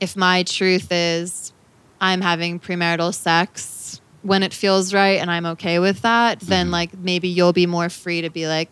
if 0.00 0.16
my 0.16 0.42
truth 0.42 0.88
is 0.90 1.52
I'm 2.00 2.20
having 2.20 2.58
premarital 2.58 3.14
sex 3.14 4.00
when 4.24 4.42
it 4.42 4.54
feels 4.54 4.94
right 4.94 5.20
and 5.20 5.30
I'm 5.30 5.46
okay 5.46 5.78
with 5.78 6.02
that, 6.02 6.40
then 6.40 6.66
mm-hmm. 6.66 6.72
like 6.72 6.98
maybe 6.98 7.28
you'll 7.28 7.52
be 7.52 7.66
more 7.66 7.88
free 7.88 8.22
to 8.22 8.30
be 8.30 8.46
like, 8.48 8.70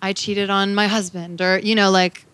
I 0.00 0.12
cheated 0.12 0.50
on 0.50 0.74
my 0.74 0.86
husband, 0.86 1.40
or, 1.40 1.58
you 1.58 1.74
know, 1.74 1.90
like, 1.90 2.26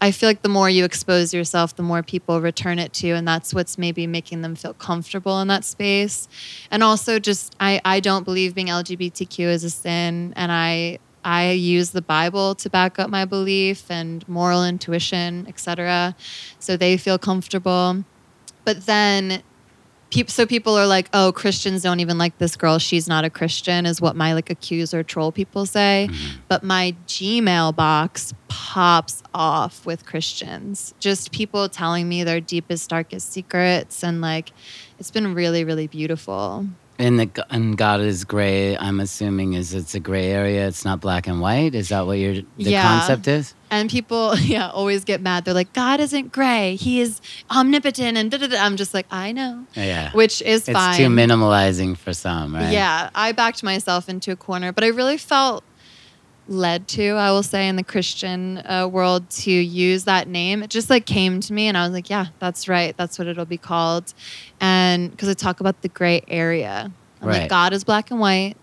I 0.00 0.12
feel 0.12 0.28
like 0.28 0.42
the 0.42 0.48
more 0.48 0.68
you 0.70 0.84
expose 0.84 1.34
yourself, 1.34 1.74
the 1.74 1.82
more 1.82 2.02
people 2.02 2.40
return 2.40 2.78
it 2.78 2.92
to, 2.94 3.08
you, 3.08 3.14
and 3.14 3.26
that's 3.26 3.54
what's 3.54 3.78
maybe 3.78 4.06
making 4.06 4.42
them 4.42 4.54
feel 4.54 4.74
comfortable 4.74 5.40
in 5.40 5.48
that 5.48 5.64
space. 5.64 6.28
And 6.70 6.82
also, 6.82 7.18
just 7.18 7.56
I, 7.58 7.80
I 7.84 8.00
don't 8.00 8.24
believe 8.24 8.54
being 8.54 8.68
LGBTQ 8.68 9.40
is 9.40 9.64
a 9.64 9.70
sin, 9.70 10.34
and 10.36 10.52
I 10.52 10.98
I 11.24 11.50
use 11.50 11.90
the 11.90 12.02
Bible 12.02 12.54
to 12.54 12.70
back 12.70 13.00
up 13.00 13.10
my 13.10 13.24
belief 13.24 13.90
and 13.90 14.26
moral 14.28 14.64
intuition, 14.64 15.46
etc. 15.48 16.14
So 16.60 16.76
they 16.76 16.96
feel 16.96 17.18
comfortable. 17.18 18.04
But 18.64 18.86
then 18.86 19.42
so 20.28 20.46
people 20.46 20.76
are 20.76 20.86
like, 20.86 21.08
oh, 21.12 21.32
Christians 21.32 21.82
don't 21.82 22.00
even 22.00 22.18
like 22.18 22.38
this 22.38 22.56
girl. 22.56 22.78
She's 22.78 23.08
not 23.08 23.24
a 23.24 23.30
Christian, 23.30 23.86
is 23.86 24.00
what 24.00 24.16
my 24.16 24.32
like 24.34 24.50
accuser 24.50 25.02
troll 25.02 25.32
people 25.32 25.66
say. 25.66 26.08
Mm-hmm. 26.10 26.38
But 26.48 26.62
my 26.62 26.94
Gmail 27.06 27.74
box 27.74 28.32
pops 28.48 29.22
off 29.34 29.84
with 29.84 30.06
Christians. 30.06 30.94
Just 31.00 31.32
people 31.32 31.68
telling 31.68 32.08
me 32.08 32.24
their 32.24 32.40
deepest, 32.40 32.88
darkest 32.88 33.32
secrets. 33.32 34.02
And 34.02 34.20
like, 34.20 34.52
it's 34.98 35.10
been 35.10 35.34
really, 35.34 35.64
really 35.64 35.86
beautiful. 35.86 36.66
And 36.98 37.20
the 37.20 37.46
and 37.50 37.76
God 37.76 38.00
is 38.00 38.24
Grey. 38.24 38.76
I'm 38.76 39.00
assuming 39.00 39.52
is 39.52 39.74
it's 39.74 39.94
a 39.94 40.00
gray 40.00 40.26
area. 40.30 40.66
It's 40.66 40.84
not 40.84 41.00
black 41.00 41.26
and 41.26 41.40
white. 41.42 41.74
Is 41.74 41.90
that 41.90 42.06
what 42.06 42.18
your 42.18 42.34
the 42.34 42.44
Yeah. 42.56 42.82
concept 42.82 43.28
is? 43.28 43.54
And 43.70 43.90
people, 43.90 44.34
yeah, 44.38 44.70
always 44.70 45.04
get 45.04 45.20
mad. 45.20 45.44
They're 45.44 45.52
like, 45.52 45.72
God 45.74 46.00
isn't 46.00 46.32
gray. 46.32 46.76
He 46.76 47.00
is 47.00 47.20
omnipotent. 47.50 48.16
And 48.16 48.30
da 48.30 48.38
da 48.38 48.46
da. 48.46 48.56
I'm 48.58 48.76
just 48.76 48.94
like, 48.94 49.06
I 49.10 49.32
know, 49.32 49.66
Yeah, 49.74 50.10
which 50.12 50.40
is 50.40 50.68
it's 50.68 50.78
fine. 50.78 50.96
too 50.96 51.08
minimalizing 51.08 51.96
for 51.98 52.12
some, 52.14 52.54
right? 52.54 52.72
Yeah, 52.72 53.10
I 53.14 53.32
backed 53.32 53.62
myself 53.62 54.08
into 54.08 54.32
a 54.32 54.36
corner, 54.36 54.72
but 54.72 54.82
I 54.84 54.88
really 54.88 55.18
felt 55.18 55.64
led 56.48 56.86
to, 56.88 57.10
I 57.10 57.30
will 57.32 57.42
say, 57.42 57.68
in 57.68 57.76
the 57.76 57.82
Christian 57.84 58.58
uh, 58.58 58.88
world 58.90 59.28
to 59.30 59.50
use 59.50 60.04
that 60.04 60.28
name. 60.28 60.62
It 60.62 60.70
just 60.70 60.88
like 60.90 61.04
came 61.06 61.40
to 61.40 61.52
me, 61.52 61.66
and 61.66 61.76
I 61.76 61.84
was 61.84 61.92
like, 61.92 62.08
yeah, 62.10 62.26
that's 62.38 62.68
right. 62.68 62.96
That's 62.96 63.18
what 63.18 63.26
it'll 63.28 63.44
be 63.44 63.58
called. 63.58 64.14
And 64.60 65.10
because 65.10 65.28
I 65.28 65.34
talk 65.34 65.60
about 65.60 65.82
the 65.82 65.88
gray 65.88 66.22
area, 66.28 66.90
I'm 67.20 67.28
Right. 67.28 67.40
like, 67.42 67.50
God 67.50 67.72
is 67.72 67.84
black 67.84 68.10
and 68.10 68.20
white. 68.20 68.54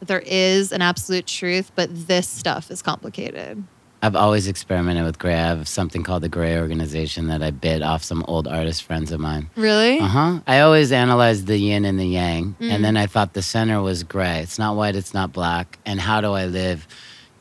There 0.00 0.22
is 0.24 0.72
an 0.72 0.82
absolute 0.82 1.26
truth, 1.26 1.72
but 1.74 1.88
this 2.08 2.26
stuff 2.28 2.70
is 2.70 2.82
complicated. 2.82 3.62
I've 4.02 4.16
always 4.16 4.48
experimented 4.48 5.04
with 5.04 5.18
gray. 5.18 5.34
I 5.34 5.48
have 5.48 5.68
something 5.68 6.02
called 6.02 6.22
the 6.22 6.28
Gray 6.30 6.58
Organization 6.58 7.26
that 7.26 7.42
I 7.42 7.50
bit 7.50 7.82
off 7.82 8.02
some 8.02 8.24
old 8.26 8.48
artist 8.48 8.82
friends 8.82 9.12
of 9.12 9.20
mine. 9.20 9.50
Really? 9.56 9.98
Uh 10.00 10.06
huh. 10.06 10.40
I 10.46 10.60
always 10.60 10.90
analyzed 10.90 11.46
the 11.46 11.58
yin 11.58 11.84
and 11.84 12.00
the 12.00 12.06
yang, 12.06 12.56
Mm. 12.58 12.70
and 12.70 12.82
then 12.84 12.96
I 12.96 13.06
thought 13.06 13.34
the 13.34 13.42
center 13.42 13.82
was 13.82 14.02
gray. 14.02 14.40
It's 14.40 14.58
not 14.58 14.74
white. 14.74 14.96
It's 14.96 15.12
not 15.12 15.34
black. 15.34 15.78
And 15.84 16.00
how 16.00 16.22
do 16.22 16.32
I 16.32 16.46
live 16.46 16.88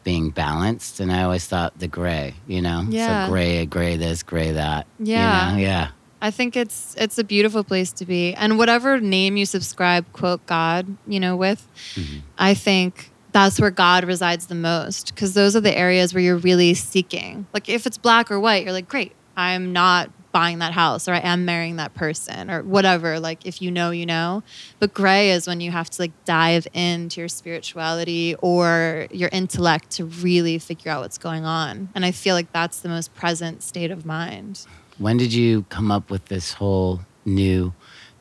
being 0.03 0.29
balanced? 0.29 0.99
And 0.99 1.11
I 1.11 1.23
always 1.23 1.45
thought 1.45 1.77
the 1.79 1.87
gray. 1.87 2.35
You 2.47 2.61
know, 2.61 2.85
Yeah. 2.89 3.25
so 3.25 3.31
gray, 3.31 3.65
gray 3.65 3.97
this, 3.97 4.23
gray 4.23 4.51
that. 4.51 4.87
you 4.99 5.13
Yeah. 5.13 5.51
know? 5.51 5.57
yeah. 5.57 5.87
I 6.21 6.31
think 6.31 6.57
it's 6.57 6.95
it's 6.97 7.17
a 7.17 7.23
beautiful 7.23 7.63
place 7.63 7.91
to 7.93 8.05
be. 8.05 8.33
And 8.33 8.57
whatever 8.57 8.99
name 8.99 9.37
you 9.37 9.45
subscribe, 9.45 10.05
quote 10.11 10.45
God, 10.45 10.97
you 11.07 11.19
know, 11.19 11.35
with, 11.35 11.65
mm-hmm. 11.95 12.19
I 12.37 12.53
think 12.53 13.09
that's 13.31 13.59
where 13.59 13.71
God 13.71 14.03
resides 14.03 14.47
the 14.47 14.55
most 14.55 15.13
because 15.13 15.33
those 15.33 15.55
are 15.55 15.61
the 15.61 15.77
areas 15.77 16.13
where 16.13 16.21
you're 16.21 16.37
really 16.37 16.73
seeking. 16.73 17.45
Like 17.53 17.69
if 17.69 17.85
it's 17.87 17.97
black 17.97 18.31
or 18.31 18.39
white, 18.39 18.63
you're 18.63 18.73
like, 18.73 18.89
great, 18.89 19.13
I'm 19.37 19.71
not 19.71 20.09
buying 20.31 20.59
that 20.59 20.73
house 20.73 21.07
or 21.07 21.13
I 21.13 21.19
am 21.19 21.45
marrying 21.45 21.77
that 21.77 21.93
person 21.93 22.49
or 22.49 22.63
whatever. 22.63 23.19
Like 23.19 23.45
if 23.45 23.61
you 23.61 23.71
know, 23.71 23.91
you 23.91 24.05
know. 24.05 24.43
But 24.79 24.93
gray 24.93 25.31
is 25.31 25.47
when 25.47 25.61
you 25.61 25.71
have 25.71 25.89
to 25.91 26.01
like 26.01 26.11
dive 26.25 26.67
into 26.73 27.21
your 27.21 27.27
spirituality 27.27 28.35
or 28.41 29.07
your 29.11 29.29
intellect 29.31 29.91
to 29.91 30.05
really 30.05 30.57
figure 30.59 30.91
out 30.91 31.01
what's 31.01 31.17
going 31.17 31.45
on. 31.45 31.89
And 31.95 32.05
I 32.05 32.11
feel 32.11 32.35
like 32.35 32.51
that's 32.51 32.79
the 32.79 32.89
most 32.89 33.13
present 33.15 33.63
state 33.63 33.91
of 33.91 34.05
mind. 34.05 34.65
When 34.97 35.17
did 35.17 35.33
you 35.33 35.63
come 35.69 35.91
up 35.91 36.09
with 36.09 36.25
this 36.25 36.53
whole 36.53 37.01
new? 37.25 37.73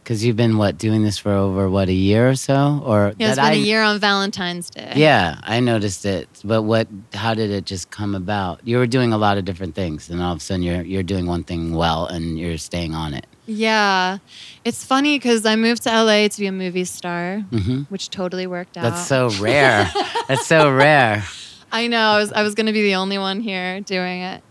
Because 0.09 0.25
you've 0.25 0.37
been 0.37 0.57
what 0.57 0.79
doing 0.79 1.03
this 1.03 1.19
for 1.19 1.31
over 1.33 1.69
what 1.69 1.91
a 1.91 1.93
year 1.93 2.31
or 2.31 2.35
so, 2.35 2.83
or 2.83 3.13
Yeah, 3.19 3.29
it's 3.29 3.37
been 3.37 3.45
I- 3.45 3.53
a 3.53 3.57
year 3.59 3.83
on 3.83 4.01
Valentine's 4.01 4.71
Day. 4.71 4.95
Yeah, 4.97 5.39
I 5.43 5.61
noticed 5.61 6.07
it. 6.07 6.31
But 6.43 6.63
what? 6.63 6.89
How 7.13 7.35
did 7.35 7.51
it 7.51 7.67
just 7.67 7.91
come 7.91 8.15
about? 8.15 8.61
You 8.65 8.79
were 8.79 8.87
doing 8.87 9.13
a 9.13 9.19
lot 9.19 9.37
of 9.37 9.45
different 9.45 9.75
things, 9.75 10.09
and 10.09 10.23
all 10.23 10.33
of 10.33 10.39
a 10.39 10.41
sudden 10.41 10.63
you're 10.63 10.81
you're 10.81 11.03
doing 11.03 11.27
one 11.27 11.45
thing 11.45 11.75
well, 11.75 12.07
and 12.07 12.39
you're 12.39 12.57
staying 12.57 12.95
on 12.95 13.13
it. 13.13 13.27
Yeah. 13.45 14.17
It's 14.65 14.83
funny 14.83 15.19
because 15.19 15.45
I 15.45 15.57
moved 15.57 15.83
to 15.83 15.91
LA 15.91 16.29
to 16.29 16.41
be 16.41 16.47
a 16.47 16.53
movie 16.53 16.87
star, 16.87 17.41
hmm 17.51 17.83
which 17.91 18.09
totally 18.09 18.47
worked 18.47 18.79
out. 18.79 18.85
That's 18.85 19.07
so 19.07 19.29
rare. 19.45 19.91
That's 20.27 20.47
so 20.47 20.73
rare. 20.73 21.23
I 21.71 21.87
know. 21.87 22.01
I 22.01 22.19
was, 22.19 22.33
I 22.33 22.43
was 22.43 22.55
going 22.55 22.65
to 22.69 22.73
be 22.73 22.81
the 22.81 22.95
only 22.95 23.19
one 23.19 23.41
here 23.41 23.83
doing 23.83 24.23
it. 24.23 24.43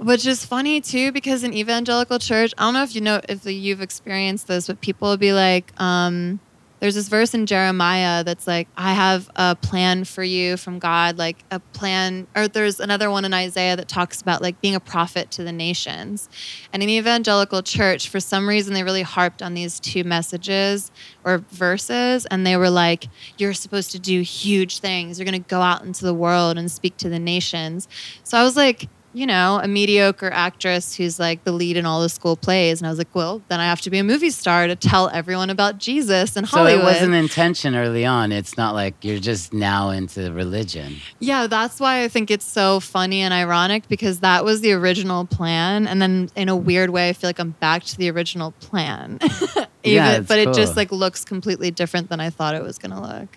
Which 0.00 0.26
is 0.26 0.46
funny 0.46 0.80
too, 0.80 1.12
because 1.12 1.44
in 1.44 1.52
evangelical 1.52 2.18
church, 2.18 2.54
I 2.56 2.62
don't 2.62 2.72
know 2.72 2.82
if 2.82 2.94
you 2.94 3.02
know 3.02 3.20
if 3.28 3.44
you've 3.44 3.82
experienced 3.82 4.46
this, 4.46 4.66
but 4.66 4.80
people 4.80 5.10
will 5.10 5.18
be 5.18 5.34
like, 5.34 5.78
um, 5.78 6.40
there's 6.78 6.94
this 6.94 7.08
verse 7.08 7.34
in 7.34 7.44
Jeremiah 7.44 8.24
that's 8.24 8.46
like, 8.46 8.66
I 8.78 8.94
have 8.94 9.30
a 9.36 9.54
plan 9.54 10.04
for 10.04 10.24
you 10.24 10.56
from 10.56 10.78
God, 10.78 11.18
like 11.18 11.44
a 11.50 11.60
plan, 11.60 12.26
or 12.34 12.48
there's 12.48 12.80
another 12.80 13.10
one 13.10 13.26
in 13.26 13.34
Isaiah 13.34 13.76
that 13.76 13.88
talks 13.88 14.22
about 14.22 14.40
like 14.40 14.58
being 14.62 14.74
a 14.74 14.80
prophet 14.80 15.30
to 15.32 15.44
the 15.44 15.52
nations. 15.52 16.30
And 16.72 16.82
in 16.82 16.88
evangelical 16.88 17.62
church, 17.62 18.08
for 18.08 18.20
some 18.20 18.48
reason, 18.48 18.72
they 18.72 18.82
really 18.82 19.02
harped 19.02 19.42
on 19.42 19.52
these 19.52 19.78
two 19.78 20.04
messages 20.04 20.90
or 21.24 21.44
verses, 21.50 22.24
and 22.24 22.46
they 22.46 22.56
were 22.56 22.70
like, 22.70 23.08
You're 23.36 23.52
supposed 23.52 23.90
to 23.90 23.98
do 23.98 24.22
huge 24.22 24.78
things. 24.78 25.18
You're 25.18 25.30
going 25.30 25.42
to 25.42 25.46
go 25.46 25.60
out 25.60 25.84
into 25.84 26.06
the 26.06 26.14
world 26.14 26.56
and 26.56 26.70
speak 26.70 26.96
to 26.98 27.10
the 27.10 27.18
nations. 27.18 27.86
So 28.24 28.38
I 28.38 28.42
was 28.42 28.56
like, 28.56 28.88
you 29.12 29.26
know, 29.26 29.58
a 29.62 29.66
mediocre 29.66 30.30
actress 30.32 30.94
who's 30.94 31.18
like 31.18 31.42
the 31.44 31.50
lead 31.50 31.76
in 31.76 31.84
all 31.84 32.00
the 32.00 32.08
school 32.08 32.36
plays. 32.36 32.80
And 32.80 32.86
I 32.86 32.90
was 32.90 32.98
like, 32.98 33.12
well, 33.14 33.42
then 33.48 33.58
I 33.58 33.64
have 33.64 33.80
to 33.82 33.90
be 33.90 33.98
a 33.98 34.04
movie 34.04 34.30
star 34.30 34.68
to 34.68 34.76
tell 34.76 35.08
everyone 35.08 35.50
about 35.50 35.78
Jesus 35.78 36.36
and 36.36 36.48
So 36.48 36.58
Hollywood. 36.58 36.82
it 36.82 36.84
wasn't 36.84 37.14
intention 37.14 37.74
early 37.74 38.04
on. 38.06 38.30
It's 38.30 38.56
not 38.56 38.74
like 38.74 38.94
you're 39.04 39.18
just 39.18 39.52
now 39.52 39.90
into 39.90 40.32
religion. 40.32 40.96
Yeah, 41.18 41.48
that's 41.48 41.80
why 41.80 42.04
I 42.04 42.08
think 42.08 42.30
it's 42.30 42.44
so 42.44 42.78
funny 42.78 43.20
and 43.20 43.34
ironic 43.34 43.88
because 43.88 44.20
that 44.20 44.44
was 44.44 44.60
the 44.60 44.72
original 44.72 45.24
plan. 45.24 45.88
And 45.88 46.00
then 46.00 46.30
in 46.36 46.48
a 46.48 46.56
weird 46.56 46.90
way, 46.90 47.08
I 47.08 47.12
feel 47.12 47.28
like 47.28 47.40
I'm 47.40 47.50
back 47.58 47.82
to 47.84 47.96
the 47.98 48.10
original 48.10 48.52
plan. 48.60 49.18
Even, 49.22 49.66
Yeah, 49.82 50.20
but 50.20 50.38
it 50.38 50.52
just 50.54 50.76
like 50.76 50.92
looks 50.92 51.24
completely 51.24 51.70
different 51.72 52.10
than 52.10 52.20
I 52.20 52.30
thought 52.30 52.54
it 52.54 52.62
was 52.62 52.78
going 52.78 52.92
to 52.92 53.00
look. 53.00 53.28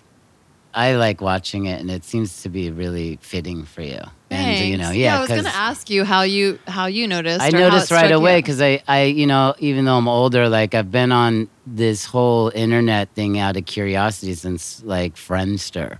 I 0.76 0.96
like 0.96 1.20
watching 1.20 1.66
it, 1.66 1.80
and 1.80 1.88
it 1.88 2.04
seems 2.04 2.42
to 2.42 2.48
be 2.48 2.68
really 2.70 3.18
fitting 3.22 3.64
for 3.64 3.82
you. 3.82 4.00
Thanks. 4.34 4.60
And 4.60 4.68
you 4.70 4.76
know, 4.78 4.90
yeah, 4.90 5.16
I 5.16 5.20
was 5.20 5.28
going 5.28 5.44
to 5.44 5.54
ask 5.54 5.90
you 5.90 6.04
how 6.04 6.22
you 6.22 6.58
how 6.66 6.86
you 6.86 7.06
noticed. 7.08 7.40
I 7.42 7.48
or 7.48 7.52
how 7.52 7.58
it 7.58 7.60
noticed 7.60 7.90
right 7.90 8.10
away 8.12 8.38
because 8.38 8.60
I, 8.60 8.82
I, 8.86 9.04
you 9.04 9.26
know, 9.26 9.54
even 9.58 9.84
though 9.84 9.96
I'm 9.96 10.08
older, 10.08 10.48
like 10.48 10.74
I've 10.74 10.90
been 10.90 11.12
on 11.12 11.48
this 11.66 12.04
whole 12.04 12.50
internet 12.54 13.14
thing 13.14 13.38
out 13.38 13.56
of 13.56 13.64
curiosity 13.66 14.34
since 14.34 14.82
like 14.82 15.14
Friendster. 15.16 15.98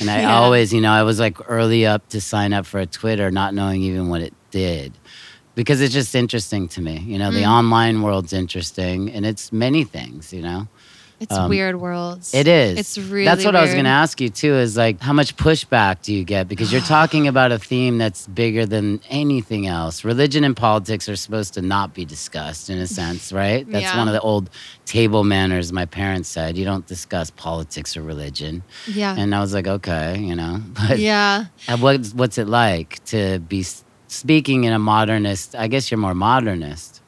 And 0.00 0.10
I 0.10 0.20
Yeah. 0.22 0.38
always, 0.38 0.72
you 0.72 0.80
know, 0.80 0.92
I 0.92 1.02
was 1.02 1.18
like 1.18 1.38
early 1.48 1.86
up 1.86 2.08
to 2.08 2.20
sign 2.20 2.52
up 2.52 2.66
for 2.66 2.78
a 2.80 2.86
Twitter, 2.86 3.30
not 3.30 3.54
knowing 3.54 3.82
even 3.82 4.08
what 4.08 4.20
it 4.22 4.34
did. 4.50 4.98
Because 5.54 5.80
it's 5.80 5.92
just 5.92 6.14
interesting 6.14 6.68
to 6.68 6.80
me. 6.80 6.98
You 7.00 7.18
know, 7.18 7.32
the 7.32 7.42
Mm. 7.42 7.48
online 7.58 8.02
world's 8.02 8.32
interesting 8.32 9.10
and 9.10 9.26
it's 9.26 9.50
many 9.50 9.82
things, 9.84 10.32
you 10.32 10.40
know. 10.40 10.68
It's 11.20 11.34
Um, 11.34 11.48
weird 11.50 11.80
worlds. 11.80 12.32
It 12.32 12.46
is. 12.46 12.78
It's 12.78 12.96
really. 12.96 13.24
That's 13.24 13.44
what 13.44 13.56
I 13.56 13.62
was 13.62 13.72
going 13.72 13.84
to 13.84 13.90
ask 13.90 14.20
you 14.20 14.28
too. 14.28 14.54
Is 14.54 14.76
like, 14.76 15.00
how 15.00 15.12
much 15.12 15.36
pushback 15.36 16.00
do 16.02 16.14
you 16.14 16.22
get 16.22 16.46
because 16.46 16.70
you're 16.72 16.80
talking 16.82 17.26
about 17.32 17.50
a 17.50 17.58
theme 17.58 17.98
that's 17.98 18.26
bigger 18.28 18.64
than 18.66 19.00
anything 19.10 19.66
else. 19.66 20.04
Religion 20.04 20.44
and 20.44 20.56
politics 20.56 21.08
are 21.08 21.16
supposed 21.16 21.54
to 21.54 21.62
not 21.62 21.92
be 21.92 22.04
discussed 22.04 22.70
in 22.70 22.78
a 22.78 22.86
sense, 23.00 23.32
right? 23.32 23.68
That's 23.70 23.82
Yeah. 23.82 23.98
one 23.98 24.06
of 24.06 24.14
the 24.14 24.20
old 24.20 24.48
table 24.86 25.24
manners 25.24 25.72
my 25.72 25.86
parents 25.86 26.28
said. 26.28 26.56
You 26.56 26.64
don't 26.64 26.86
discuss 26.86 27.30
politics 27.30 27.96
or 27.96 28.02
religion. 28.02 28.62
Yeah. 28.86 29.16
And 29.18 29.34
I 29.34 29.40
was 29.40 29.52
like, 29.52 29.66
okay, 29.66 30.18
you 30.18 30.36
know. 30.36 30.62
But 30.88 30.98
yeah. 31.00 31.46
uh, 31.68 31.76
what's 31.78 32.14
what's 32.14 32.38
it 32.38 32.46
like 32.48 33.04
to 33.06 33.40
be 33.40 33.64
speaking 34.06 34.64
in 34.64 34.72
a 34.72 34.78
modernist? 34.78 35.56
I 35.56 35.66
guess 35.66 35.90
you're 35.90 35.98
more 35.98 36.14
modernist. 36.14 37.02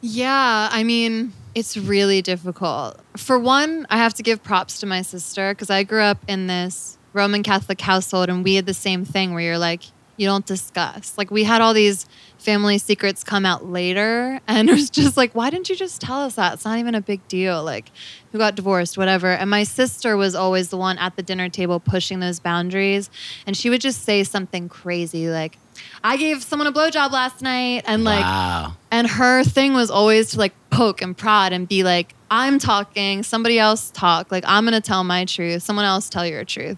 Yeah, 0.00 0.68
I 0.70 0.84
mean, 0.84 1.32
it's 1.56 1.74
really 1.74 2.20
difficult. 2.20 3.00
For 3.16 3.38
one, 3.38 3.86
I 3.88 3.96
have 3.96 4.12
to 4.14 4.22
give 4.22 4.42
props 4.42 4.78
to 4.80 4.86
my 4.86 5.00
sister 5.00 5.54
because 5.54 5.70
I 5.70 5.84
grew 5.84 6.02
up 6.02 6.18
in 6.28 6.48
this 6.48 6.98
Roman 7.14 7.42
Catholic 7.42 7.80
household 7.80 8.28
and 8.28 8.44
we 8.44 8.56
had 8.56 8.66
the 8.66 8.74
same 8.74 9.06
thing 9.06 9.32
where 9.32 9.42
you're 9.42 9.58
like, 9.58 9.84
you 10.18 10.26
don't 10.26 10.44
discuss. 10.44 11.16
Like, 11.16 11.30
we 11.30 11.44
had 11.44 11.62
all 11.62 11.72
these 11.72 12.06
family 12.38 12.76
secrets 12.76 13.24
come 13.24 13.46
out 13.46 13.66
later, 13.66 14.40
and 14.48 14.68
it 14.68 14.72
was 14.72 14.90
just 14.90 15.16
like, 15.16 15.34
why 15.34 15.48
didn't 15.48 15.70
you 15.70 15.76
just 15.76 16.00
tell 16.00 16.20
us 16.20 16.34
that? 16.34 16.54
It's 16.54 16.64
not 16.64 16.78
even 16.78 16.94
a 16.94 17.00
big 17.00 17.26
deal. 17.26 17.64
Like, 17.64 17.90
who 18.32 18.38
got 18.38 18.54
divorced, 18.54 18.98
whatever. 18.98 19.28
And 19.28 19.48
my 19.48 19.64
sister 19.64 20.16
was 20.16 20.34
always 20.34 20.68
the 20.68 20.76
one 20.76 20.98
at 20.98 21.16
the 21.16 21.22
dinner 21.22 21.48
table 21.48 21.80
pushing 21.80 22.20
those 22.20 22.38
boundaries. 22.38 23.10
And 23.46 23.56
she 23.56 23.70
would 23.70 23.80
just 23.80 24.04
say 24.04 24.24
something 24.24 24.68
crazy 24.68 25.28
like, 25.28 25.58
I 26.02 26.16
gave 26.16 26.42
someone 26.42 26.66
a 26.66 26.72
blowjob 26.72 27.10
last 27.10 27.42
night. 27.42 27.82
And 27.86 28.04
like, 28.04 28.24
wow. 28.24 28.76
and 28.90 29.06
her 29.06 29.44
thing 29.44 29.74
was 29.74 29.90
always 29.90 30.30
to 30.30 30.38
like 30.38 30.54
poke 30.70 31.02
and 31.02 31.16
prod 31.16 31.52
and 31.52 31.68
be 31.68 31.82
like, 31.82 32.14
I'm 32.30 32.58
talking, 32.58 33.22
somebody 33.22 33.58
else 33.58 33.90
talk. 33.92 34.32
Like, 34.32 34.44
I'm 34.46 34.64
going 34.64 34.74
to 34.74 34.80
tell 34.80 35.04
my 35.04 35.24
truth. 35.24 35.62
Someone 35.62 35.84
else 35.84 36.08
tell 36.08 36.26
your 36.26 36.44
truth. 36.44 36.76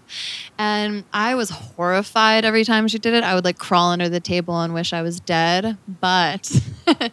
And 0.59 1.03
I 1.11 1.35
was 1.35 1.49
horrified 1.49 2.45
every 2.45 2.63
time 2.63 2.87
she 2.87 2.99
did 2.99 3.13
it. 3.13 3.23
I 3.23 3.33
would 3.33 3.45
like 3.45 3.57
crawl 3.57 3.91
under 3.91 4.09
the 4.09 4.19
table 4.19 4.59
and 4.61 4.73
wish 4.73 4.93
I 4.93 5.01
was 5.01 5.19
dead. 5.19 5.77
But 5.87 6.51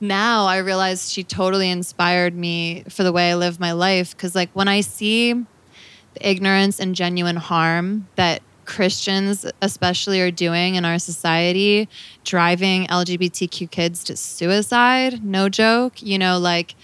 now 0.00 0.46
I 0.46 0.58
realize 0.58 1.12
she 1.12 1.22
totally 1.22 1.70
inspired 1.70 2.34
me 2.34 2.84
for 2.88 3.04
the 3.04 3.12
way 3.12 3.30
I 3.30 3.36
live 3.36 3.60
my 3.60 3.72
life. 3.72 4.16
Cause 4.16 4.34
like 4.34 4.50
when 4.52 4.66
I 4.68 4.80
see 4.80 5.32
the 5.32 5.46
ignorance 6.28 6.80
and 6.80 6.94
genuine 6.94 7.36
harm 7.36 8.08
that 8.16 8.42
Christians, 8.66 9.46
especially, 9.62 10.20
are 10.20 10.30
doing 10.30 10.74
in 10.74 10.84
our 10.84 10.98
society, 10.98 11.88
driving 12.24 12.86
LGBTQ 12.86 13.70
kids 13.70 14.04
to 14.04 14.16
suicide. 14.16 15.24
No 15.24 15.48
joke. 15.48 16.02
You 16.02 16.18
know, 16.18 16.38
like 16.38 16.74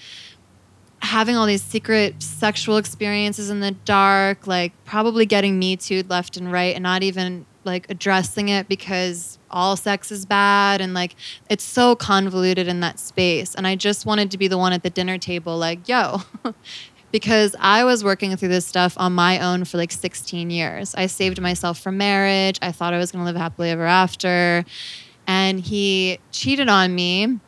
having 1.03 1.37
all 1.37 1.47
these 1.47 1.63
secret 1.63 2.23
sexual 2.23 2.77
experiences 2.77 3.51
in 3.51 3.61
the 3.61 3.73
dark, 3.73 4.47
like 4.47 4.73
probably 4.85 5.27
getting 5.27 5.59
me 5.59 5.77
too 5.77 6.05
left 6.09 6.37
and 6.37 6.51
right 6.51 6.75
and 6.75 6.83
not 6.83 7.03
even 7.03 7.45
like 7.65 7.89
addressing 7.91 8.49
it 8.49 8.69
because 8.69 9.39
all 9.51 9.77
sex 9.77 10.11
is 10.11 10.25
bad 10.25 10.81
and 10.81 10.95
like 10.95 11.15
it's 11.51 11.65
so 11.65 11.95
convoluted 11.95 12.69
in 12.69 12.81
that 12.81 12.99
space. 12.99 13.55
And 13.55 13.67
I 13.67 13.77
just 13.77 14.07
wanted 14.07 14.31
to 14.31 14.39
be 14.39 14.49
the 14.49 14.59
one 14.59 14.73
at 14.73 14.83
the 14.83 14.91
dinner 14.91 15.19
table, 15.19 15.59
like, 15.59 15.89
yo, 15.89 16.23
because 17.13 17.55
I 17.61 17.85
was 17.85 18.03
working 18.03 18.35
through 18.37 18.49
this 18.49 18.67
stuff 18.67 18.95
on 18.97 19.13
my 19.13 19.39
own 19.39 19.65
for 19.65 19.77
like 19.77 19.93
16 19.93 20.51
years. 20.51 20.95
I 20.95 21.07
saved 21.07 21.41
myself 21.41 21.79
from 21.79 21.99
marriage. 21.99 22.59
I 22.63 22.73
thought 22.73 22.95
I 22.95 22.99
was 22.99 23.13
going 23.13 23.25
to 23.25 23.27
live 23.27 23.37
happily 23.37 23.71
ever 23.71 23.87
after. 23.87 24.65
And 25.27 25.61
he 25.61 26.19
cheated 26.33 26.69
on 26.69 26.95
me, 26.95 27.39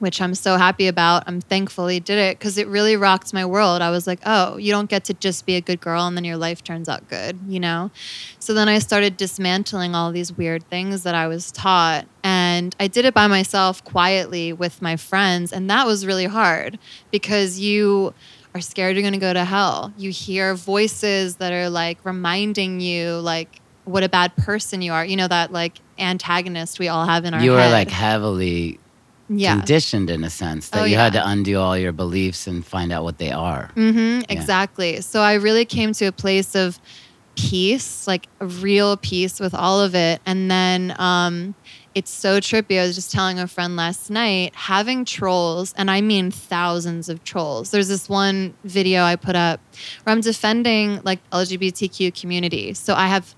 which 0.00 0.20
I'm 0.20 0.34
so 0.34 0.56
happy 0.56 0.88
about. 0.88 1.22
I'm 1.28 1.40
thankful 1.40 1.86
he 1.86 2.00
did 2.00 2.18
it 2.18 2.38
because 2.38 2.58
it 2.58 2.66
really 2.66 2.96
rocked 2.96 3.32
my 3.32 3.46
world. 3.46 3.80
I 3.80 3.90
was 3.90 4.06
like, 4.08 4.18
oh, 4.26 4.56
you 4.56 4.72
don't 4.72 4.90
get 4.90 5.04
to 5.04 5.14
just 5.14 5.46
be 5.46 5.54
a 5.54 5.60
good 5.60 5.80
girl 5.80 6.06
and 6.06 6.16
then 6.16 6.24
your 6.24 6.36
life 6.36 6.64
turns 6.64 6.88
out 6.88 7.08
good, 7.08 7.38
you 7.46 7.60
know? 7.60 7.92
So 8.40 8.52
then 8.52 8.68
I 8.68 8.80
started 8.80 9.16
dismantling 9.16 9.94
all 9.94 10.10
these 10.10 10.32
weird 10.36 10.64
things 10.64 11.04
that 11.04 11.14
I 11.14 11.28
was 11.28 11.52
taught. 11.52 12.06
And 12.24 12.74
I 12.80 12.88
did 12.88 13.04
it 13.04 13.14
by 13.14 13.28
myself 13.28 13.82
quietly 13.84 14.52
with 14.52 14.82
my 14.82 14.96
friends. 14.96 15.52
And 15.52 15.70
that 15.70 15.86
was 15.86 16.04
really 16.04 16.26
hard 16.26 16.80
because 17.10 17.60
you 17.60 18.12
are 18.54 18.60
scared 18.60 18.94
you're 18.94 19.02
going 19.02 19.12
to 19.14 19.18
go 19.18 19.32
to 19.32 19.44
hell. 19.44 19.92
You 19.96 20.10
hear 20.10 20.54
voices 20.54 21.36
that 21.36 21.52
are 21.52 21.68
like 21.68 21.98
reminding 22.04 22.80
you, 22.80 23.14
like, 23.14 23.60
what 23.84 24.04
a 24.04 24.08
bad 24.08 24.34
person 24.36 24.80
you 24.80 24.92
are. 24.92 25.04
You 25.04 25.16
know, 25.16 25.28
that 25.28 25.52
like 25.52 25.78
antagonist 25.98 26.78
we 26.78 26.88
all 26.88 27.04
have 27.04 27.24
in 27.24 27.34
our 27.34 27.40
You 27.42 27.50
were 27.52 27.60
head. 27.60 27.72
like 27.72 27.90
heavily 27.90 28.78
yeah. 29.28 29.56
conditioned 29.56 30.08
in 30.10 30.22
a 30.24 30.30
sense 30.30 30.68
that 30.70 30.82
Oh, 30.82 30.84
you 30.84 30.96
had 30.96 31.12
to 31.14 31.26
undo 31.28 31.58
all 31.58 31.76
your 31.76 31.92
beliefs 31.92 32.46
and 32.46 32.64
find 32.64 32.92
out 32.92 33.04
what 33.04 33.18
they 33.18 33.30
are. 33.32 33.70
hmm 33.74 34.20
exactly. 34.28 35.00
So 35.00 35.20
I 35.20 35.34
really 35.34 35.64
came 35.64 35.92
to 35.94 36.06
a 36.06 36.12
place 36.12 36.54
of 36.54 36.78
peace, 37.36 38.06
like 38.06 38.28
real 38.40 38.96
peace 38.96 39.40
with 39.40 39.54
all 39.54 39.80
of 39.80 39.94
it. 39.94 40.20
And 40.24 40.50
then 40.50 40.94
um, 40.98 41.54
it's 41.94 42.10
so 42.10 42.40
trippy. 42.40 42.80
I 42.80 42.86
was 42.86 42.94
just 42.94 43.12
telling 43.12 43.38
a 43.38 43.46
friend 43.46 43.76
last 43.76 44.10
night, 44.10 44.54
having 44.54 45.04
trolls, 45.04 45.72
and 45.76 45.90
I 45.90 46.00
mean 46.00 46.30
thousands 46.30 47.08
of 47.08 47.22
trolls. 47.24 47.70
There's 47.70 47.88
this 47.88 48.08
one 48.08 48.54
video 48.64 49.02
I 49.02 49.16
put 49.16 49.36
up 49.36 49.60
where 50.02 50.14
I'm 50.14 50.20
defending 50.20 51.00
like 51.04 51.18
LGBTQ 51.30 52.20
community. 52.20 52.74
So 52.74 52.94
I 52.94 53.06
have 53.06 53.34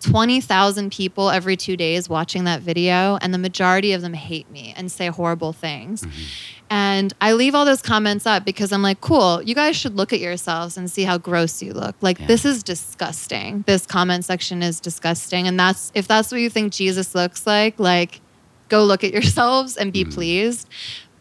20,000 0.00 0.92
people 0.92 1.30
every 1.30 1.56
two 1.56 1.76
days 1.76 2.08
watching 2.08 2.44
that 2.44 2.60
video, 2.60 3.18
and 3.20 3.34
the 3.34 3.38
majority 3.38 3.92
of 3.92 4.02
them 4.02 4.14
hate 4.14 4.50
me 4.50 4.74
and 4.76 4.90
say 4.90 5.08
horrible 5.08 5.52
things. 5.52 6.02
Mm-hmm. 6.02 6.22
And 6.70 7.14
I 7.20 7.32
leave 7.32 7.54
all 7.54 7.64
those 7.64 7.80
comments 7.80 8.26
up 8.26 8.44
because 8.44 8.72
I'm 8.72 8.82
like, 8.82 9.00
cool, 9.00 9.42
you 9.42 9.54
guys 9.54 9.74
should 9.74 9.96
look 9.96 10.12
at 10.12 10.20
yourselves 10.20 10.76
and 10.76 10.90
see 10.90 11.02
how 11.02 11.16
gross 11.16 11.62
you 11.62 11.72
look. 11.72 11.96
Like, 12.00 12.18
Yeah. 12.20 12.26
this 12.26 12.44
is 12.44 12.62
disgusting. 12.62 13.64
This 13.66 13.86
comment 13.86 14.24
section 14.24 14.62
is 14.62 14.78
disgusting. 14.78 15.48
And 15.48 15.58
that's, 15.58 15.90
if 15.94 16.06
that's 16.06 16.30
what 16.30 16.40
you 16.40 16.50
think 16.50 16.72
Jesus 16.72 17.14
looks 17.14 17.46
like, 17.46 17.78
like, 17.78 18.20
go 18.68 18.84
look 18.84 19.02
at 19.02 19.12
yourselves 19.12 19.76
and 19.76 19.92
be 19.92 20.04
mm-hmm. 20.04 20.12
pleased. 20.12 20.68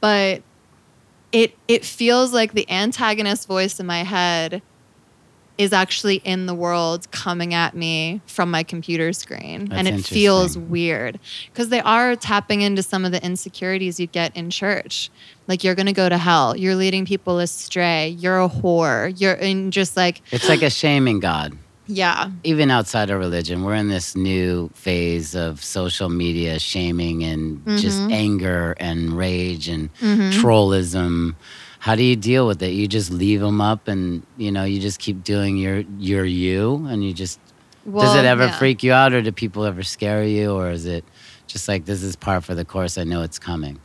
But 0.02 0.44
it, 1.32 1.58
it 1.68 1.86
feels 1.86 2.34
like 2.34 2.54
the 2.54 2.70
antagonist 2.70 3.48
voice 3.48 3.80
in 3.80 3.86
my 3.86 4.04
head 4.04 4.62
is 5.58 5.74
actually 5.74 6.17
in 6.17 6.46
the 6.46 6.54
world 6.54 7.10
coming 7.12 7.54
at 7.54 7.76
me 7.76 8.22
from 8.28 8.52
my 8.52 8.62
computer 8.63 9.12
screen. 9.13 9.65
That's 9.65 9.80
and 9.80 9.88
it 9.88 10.06
feels 10.06 10.58
weird 10.58 11.20
because 11.52 11.70
they 11.70 11.80
are 11.82 12.15
tapping 12.15 12.62
into 12.62 12.84
some 12.84 13.06
of 13.06 13.12
the 13.12 13.24
insecurities 13.26 14.00
you 14.00 14.08
get 14.08 14.36
in 14.38 14.50
church. 14.52 15.10
Like 15.48 15.63
you're 15.63 15.76
going 15.76 15.88
to 15.88 15.93
go 15.93 16.10
to 16.10 16.17
hell. 16.17 16.56
You're 16.56 16.76
leading 16.76 17.06
people 17.06 17.39
astray. 17.39 18.10
You're 18.10 18.39
a 18.41 18.50
whore. 18.50 19.13
You're 19.20 19.34
in 19.34 19.72
just 19.72 19.98
like, 19.98 20.22
It's 20.32 20.48
like 20.50 20.62
a 20.62 20.70
shaming 20.70 21.20
God. 21.20 21.58
yeah. 21.88 22.30
Even 22.43 22.70
outside 22.70 23.10
of 23.10 23.17
religion, 23.17 23.63
we're 23.63 23.76
in 23.76 23.88
this 23.88 24.15
new 24.15 24.70
phase 24.76 25.36
of 25.36 25.63
social 25.63 26.10
media 26.10 26.60
shaming 26.60 27.24
and 27.24 27.65
just 27.80 28.00
Mm-hmm. 28.02 28.12
anger 28.13 28.76
and 28.80 29.13
rage 29.17 29.70
and 29.70 29.89
trollism. 30.41 31.36
How 31.80 31.96
do 31.96 32.04
you 32.04 32.16
deal 32.16 32.48
with 32.48 32.62
it? 32.63 32.72
You 32.72 32.88
just 32.88 33.12
leave 33.12 33.40
them 33.40 33.62
up 33.62 33.88
and, 33.88 34.26
you 34.38 34.52
know, 34.52 34.63
you 34.63 34.80
just 34.80 35.00
keep 35.00 35.24
doing 35.24 35.58
your 35.58 35.80
your 36.00 36.26
you 36.26 36.86
and 36.88 37.04
you 37.04 37.13
just 37.13 37.40
Does 37.90 38.16
it 38.16 38.26
ever 38.26 38.46
yeah. 38.46 38.58
freak 38.58 38.84
you 38.84 38.94
out 38.94 39.13
or 39.13 39.22
do 39.22 39.32
people 39.32 39.63
ever 39.63 39.84
scare 39.84 40.24
you 40.24 40.52
or 40.52 40.72
is 40.72 40.86
it 40.86 41.06
just 41.48 41.68
like 41.68 41.86
this 41.86 42.04
is 42.04 42.16
par 42.16 42.42
for 42.42 42.54
the 42.54 42.66
course, 42.66 42.98
I 42.98 43.04
know 43.04 43.22
it's 43.22 43.40
coming. 43.40 43.80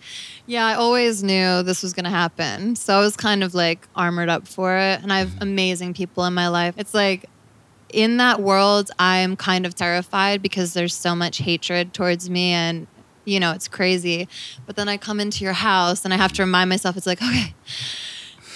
Yeah, 0.46 0.66
I 0.66 0.74
always 0.74 1.22
knew 1.22 1.62
this 1.62 1.82
was 1.82 1.92
going 1.92 2.04
to 2.04 2.10
happen. 2.10 2.76
So 2.76 2.96
I 2.96 3.00
was 3.00 3.16
kind 3.16 3.42
of 3.42 3.54
like 3.54 3.86
armored 3.94 4.28
up 4.28 4.48
for 4.48 4.76
it. 4.76 5.00
And 5.02 5.12
I 5.12 5.20
have 5.20 5.28
mm-hmm. 5.28 5.42
amazing 5.42 5.94
people 5.94 6.24
in 6.24 6.34
my 6.34 6.48
life. 6.48 6.74
It's 6.76 6.94
like 6.94 7.26
in 7.92 8.16
that 8.16 8.40
world, 8.40 8.90
I'm 8.98 9.36
kind 9.36 9.64
of 9.64 9.74
terrified 9.74 10.42
because 10.42 10.74
there's 10.74 10.94
so 10.94 11.14
much 11.14 11.38
hatred 11.38 11.94
towards 11.94 12.28
me 12.28 12.50
and, 12.52 12.86
you 13.24 13.40
know, 13.40 13.52
it's 13.52 13.68
crazy. 13.68 14.28
But 14.66 14.76
then 14.76 14.88
I 14.88 14.96
come 14.96 15.20
into 15.20 15.44
your 15.44 15.52
house 15.52 16.04
and 16.04 16.12
I 16.12 16.16
have 16.16 16.32
to 16.34 16.42
remind 16.42 16.68
myself, 16.70 16.96
it's 16.96 17.06
like, 17.06 17.22
okay, 17.22 17.54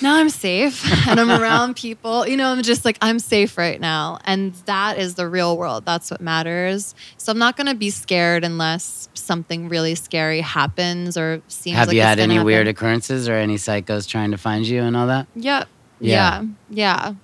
now 0.02 0.16
I'm 0.16 0.29
safe 0.29 0.85
and 1.09 1.18
I'm 1.18 1.31
around 1.31 1.76
people. 1.87 2.26
You 2.26 2.37
know, 2.37 2.48
I'm 2.48 2.62
just 2.62 2.85
like, 2.85 2.98
I'm 3.00 3.18
safe 3.18 3.57
right 3.57 3.81
now. 3.81 4.18
And 4.24 4.55
that 4.66 4.98
is 4.98 5.14
the 5.14 5.29
real 5.29 5.57
world. 5.57 5.85
That's 5.85 6.11
what 6.11 6.20
matters. 6.20 6.94
So 7.16 7.33
I'm 7.33 7.38
not 7.38 7.57
going 7.57 7.66
to 7.68 7.74
be 7.74 7.90
scared 7.90 8.44
unless 8.44 9.09
something 9.14 9.68
really 9.68 9.94
scary 9.94 10.40
happens 10.40 11.16
or 11.16 11.42
seems 11.48 11.76
Have 11.76 11.88
like 11.88 11.96
you 11.96 12.02
had 12.02 12.18
any 12.18 12.38
weird 12.38 12.68
occurrences 12.68 13.29
or 13.29 13.35
any 13.35 13.57
psychos 13.57 14.09
trying 14.09 14.31
to 14.33 14.38
find 14.38 14.66
you 14.66 14.83
and 14.83 14.96
all 14.96 15.07
that? 15.07 15.26
Yep. 15.35 15.68
Yeah. 16.00 16.42
Yeah. 16.42 16.44
Yeah. 16.68 17.14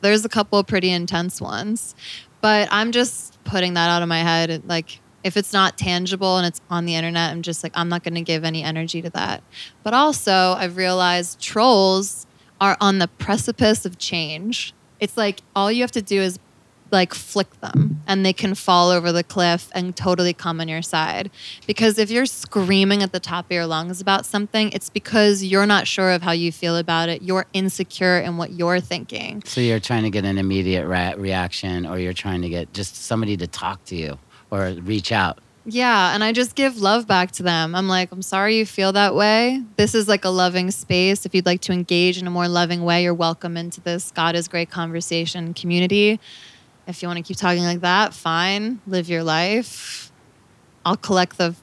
there's 0.00 0.24
a 0.24 0.28
couple 0.28 0.62
pretty 0.64 0.90
intense 0.90 1.40
ones, 1.40 1.94
but 2.40 2.66
I'm 2.70 2.90
just 2.92 3.42
putting 3.44 3.74
that 3.74 3.88
out 3.90 4.02
of 4.02 4.08
my 4.08 4.20
head. 4.20 4.62
Like, 4.66 4.98
if 5.24 5.36
it's 5.36 5.52
not 5.52 5.78
tangible 5.78 6.36
and 6.36 6.46
it's 6.46 6.60
on 6.70 6.84
the 6.84 6.94
internet, 6.94 7.30
I'm 7.30 7.42
just 7.42 7.62
like, 7.62 7.72
I'm 7.74 7.88
not 7.88 8.02
going 8.02 8.14
to 8.14 8.22
give 8.22 8.44
any 8.44 8.62
energy 8.62 9.02
to 9.02 9.10
that. 9.10 9.42
But 9.82 9.94
also, 9.94 10.54
I've 10.58 10.76
realized 10.76 11.40
trolls 11.40 12.26
are 12.60 12.76
on 12.80 12.98
the 12.98 13.08
precipice 13.08 13.84
of 13.84 13.98
change. 13.98 14.72
It's 15.00 15.16
like 15.16 15.40
all 15.56 15.70
you 15.70 15.82
have 15.82 15.92
to 15.92 16.02
do 16.02 16.20
is 16.20 16.38
like 16.92 17.14
flick 17.14 17.60
them 17.60 18.02
and 18.06 18.24
they 18.24 18.34
can 18.34 18.54
fall 18.54 18.90
over 18.90 19.10
the 19.10 19.24
cliff 19.24 19.70
and 19.74 19.96
totally 19.96 20.34
come 20.34 20.60
on 20.60 20.68
your 20.68 20.82
side. 20.82 21.30
Because 21.66 21.98
if 21.98 22.10
you're 22.10 22.26
screaming 22.26 23.02
at 23.02 23.12
the 23.12 23.18
top 23.18 23.46
of 23.46 23.50
your 23.50 23.66
lungs 23.66 24.00
about 24.00 24.26
something, 24.26 24.70
it's 24.72 24.90
because 24.90 25.42
you're 25.42 25.66
not 25.66 25.86
sure 25.86 26.10
of 26.10 26.22
how 26.22 26.32
you 26.32 26.52
feel 26.52 26.76
about 26.76 27.08
it. 27.08 27.22
You're 27.22 27.46
insecure 27.54 28.18
in 28.18 28.36
what 28.36 28.52
you're 28.52 28.78
thinking. 28.78 29.42
So 29.46 29.60
you're 29.60 29.80
trying 29.80 30.02
to 30.02 30.10
get 30.10 30.24
an 30.24 30.36
immediate 30.36 30.86
ra- 30.86 31.14
reaction, 31.16 31.86
or 31.86 31.98
you're 31.98 32.12
trying 32.12 32.42
to 32.42 32.48
get 32.50 32.72
just 32.74 32.94
somebody 32.94 33.36
to 33.38 33.46
talk 33.46 33.84
to 33.86 33.96
you 33.96 34.18
or 34.52 34.68
reach 34.82 35.10
out. 35.10 35.38
Yeah, 35.64 36.12
and 36.14 36.22
I 36.24 36.32
just 36.32 36.56
give 36.56 36.76
love 36.78 37.06
back 37.06 37.30
to 37.32 37.42
them. 37.44 37.74
I'm 37.76 37.86
like, 37.88 38.10
I'm 38.12 38.20
sorry 38.22 38.58
you 38.58 38.66
feel 38.66 38.92
that 38.92 39.14
way. 39.14 39.62
This 39.76 39.94
is 39.94 40.08
like 40.08 40.24
a 40.24 40.28
loving 40.28 40.70
space. 40.72 41.24
If 41.24 41.34
you'd 41.36 41.46
like 41.46 41.60
to 41.62 41.72
engage 41.72 42.18
in 42.18 42.26
a 42.26 42.30
more 42.30 42.48
loving 42.48 42.82
way, 42.84 43.04
you're 43.04 43.14
welcome 43.14 43.56
into 43.56 43.80
this 43.80 44.10
God 44.10 44.34
is 44.34 44.48
Grey 44.48 44.66
conversation 44.66 45.54
community. 45.54 46.18
If 46.88 47.00
you 47.00 47.06
want 47.08 47.18
to 47.18 47.22
keep 47.22 47.36
talking 47.36 47.62
like 47.62 47.80
that, 47.82 48.12
fine. 48.12 48.80
Live 48.88 49.08
your 49.08 49.22
life. 49.22 50.10
I'll 50.84 50.96
collect 50.96 51.38
the 51.38 51.54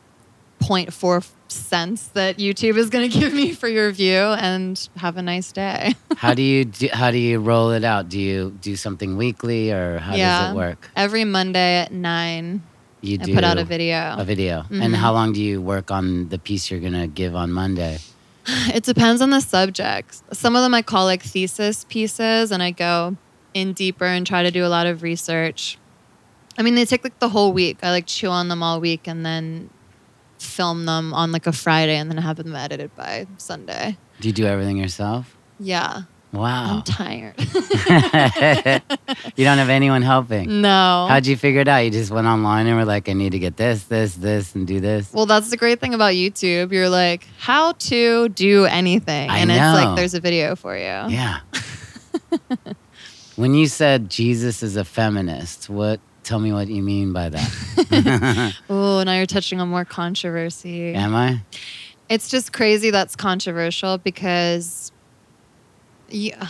0.4 0.62 1.30
cents 1.50 2.08
that 2.10 2.38
YouTube 2.38 2.78
is 2.78 2.90
going 2.90 3.10
to 3.12 3.20
give 3.20 3.34
me 3.34 3.52
for 3.54 3.68
your 3.68 3.92
view 3.92 4.16
and 4.16 4.88
have 4.96 5.18
a 5.18 5.22
nice 5.22 5.52
day. 5.52 5.94
How 6.18 6.34
do 6.34 6.42
you 6.42 6.64
do, 6.66 6.88
how 6.94 7.12
do 7.12 7.18
you 7.18 7.40
roll 7.40 7.72
it 7.72 7.84
out? 7.84 8.08
Do 8.10 8.20
you 8.20 8.52
do 8.62 8.76
something 8.76 9.16
weekly, 9.18 9.72
or 9.72 10.00
how 10.00 10.16
Yeah. 10.16 10.40
does 10.40 10.52
it 10.52 10.56
work? 10.56 10.90
Every 10.96 11.24
Monday 11.24 11.78
at 11.78 11.92
9, 11.94 12.62
You 13.02 13.18
I 13.22 13.24
do 13.26 13.34
put 13.34 13.44
out 13.44 13.58
a 13.58 13.64
video. 13.64 14.16
A 14.18 14.24
video. 14.26 14.66
Mhm. 14.70 14.84
And 14.84 14.96
how 14.96 15.14
long 15.14 15.32
do 15.34 15.42
you 15.42 15.62
work 15.62 15.90
on 15.92 16.30
the 16.30 16.38
piece 16.38 16.70
you're 16.70 16.80
gonna 16.82 17.08
give 17.08 17.36
on 17.36 17.52
Monday? 17.52 18.00
It 18.74 18.84
depends 18.84 19.22
on 19.22 19.30
the 19.30 19.42
subject. 19.42 20.22
Some 20.34 20.56
of 20.56 20.62
them 20.64 20.74
I 20.74 20.82
call 20.82 21.06
like 21.06 21.24
thesis 21.24 21.86
pieces, 21.88 22.52
and 22.52 22.62
I 22.64 22.72
go 22.72 23.16
in 23.54 23.74
deeper 23.74 24.06
and 24.06 24.26
try 24.28 24.44
to 24.44 24.52
do 24.52 24.66
a 24.66 24.68
lot 24.70 24.86
of 24.88 25.02
research. 25.04 25.78
I 26.58 26.62
mean, 26.62 26.76
they 26.76 26.86
take 26.86 27.04
like 27.04 27.20
the 27.20 27.30
whole 27.30 27.54
week. 27.54 27.78
I 27.84 27.92
like 27.92 28.06
chew 28.06 28.28
on 28.28 28.50
them 28.50 28.62
all 28.62 28.80
week 28.82 29.08
and 29.08 29.26
then 29.26 29.70
film 30.40 30.86
them 30.86 31.14
on 31.14 31.32
like 31.32 31.48
a 31.48 31.52
Friday 31.52 31.96
and 31.96 32.10
then 32.12 32.18
have 32.18 32.38
them 32.38 32.56
edited 32.56 32.94
by 32.96 33.28
Sunday. 33.38 33.98
Do 34.20 34.28
you 34.28 34.34
do 34.34 34.46
everything 34.46 34.78
yourself? 34.78 35.38
Yeah, 35.60 36.04
Wow. 36.32 36.78
I'm 36.78 36.82
tired. 36.84 37.34
you 39.38 39.46
don't 39.46 39.58
have 39.58 39.70
anyone 39.70 40.02
helping. 40.02 40.62
no. 40.62 41.08
How'd 41.10 41.26
you 41.26 41.36
figure 41.36 41.62
it 41.62 41.68
out? 41.68 41.80
You 41.80 41.92
just 41.92 42.12
went 42.12 42.28
online 42.28 42.68
and 42.68 42.78
were 42.78 42.86
like, 42.86 43.10
I 43.10 43.14
need 43.14 43.32
to 43.32 43.40
get 43.40 43.58
this, 43.58 43.84
this, 43.86 44.16
this, 44.16 44.54
and 44.54 44.68
do 44.68 44.80
this. 44.80 45.12
well, 45.12 45.26
that's 45.26 45.50
the 45.50 45.58
great 45.58 45.80
thing 45.80 45.94
about 45.94 46.14
YouTube. 46.14 46.72
You're 46.72 46.90
like, 46.90 47.28
how 47.40 47.72
to 47.74 48.30
do 48.30 48.66
anything. 48.66 49.30
I 49.30 49.40
and 49.40 49.50
it's 49.50 49.60
like, 49.60 49.96
there's 49.96 50.14
a 50.14 50.20
video 50.20 50.56
for 50.56 50.76
you. 50.76 50.84
Yeah. 50.84 51.40
when 53.36 53.56
you 53.56 53.68
said 53.68 54.10
Jesus 54.10 54.62
is 54.62 54.76
a 54.76 54.86
feminist, 54.86 55.70
what? 55.70 56.00
Tell 56.24 56.40
me 56.40 56.54
what 56.54 56.68
you 56.68 56.84
mean 56.84 57.12
by 57.12 57.30
that. 57.30 58.54
Oh, 58.70 59.02
now 59.04 59.14
you're 59.14 59.26
touching 59.26 59.60
on 59.60 59.70
more 59.70 59.86
controversy. 59.86 60.94
Am 60.94 61.16
I? 61.16 61.42
it's 62.10 62.28
just 62.30 62.52
crazy 62.52 62.90
that's 62.90 63.16
controversial 63.16 64.00
because 64.00 64.92
yeah, 66.12 66.48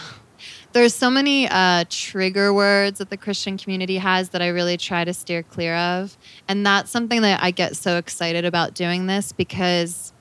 there's 0.72 0.94
so 0.94 1.10
many 1.10 1.48
uh, 1.50 1.86
trigger 1.90 2.54
words 2.54 3.00
that 3.00 3.10
the 3.10 3.18
Christian 3.18 3.58
community 3.58 3.98
has 3.98 4.30
that 4.30 4.42
I 4.42 4.50
really 4.50 4.78
try 4.78 5.04
to 5.04 5.14
steer 5.14 5.44
clear 5.44 5.76
of. 5.76 6.18
And 6.48 6.66
that's 6.66 6.92
something 6.92 7.22
that 7.22 7.42
I 7.42 7.52
get 7.52 7.76
so 7.76 7.98
excited 7.98 8.46
about 8.46 8.76
doing 8.76 9.08
this 9.08 9.32
because 9.32 10.14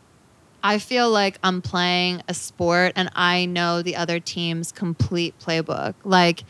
I 0.63 0.79
feel 0.79 1.11
like 1.11 1.39
I'm 1.43 1.63
playing 1.63 2.23
a 2.29 2.35
sport 2.35 2.93
and 2.97 3.11
I 3.15 3.45
know 3.45 3.83
the 3.83 3.97
other 3.97 4.21
team's 4.21 4.73
complete 4.73 5.39
playbook. 5.39 5.95
Like, 6.05 6.45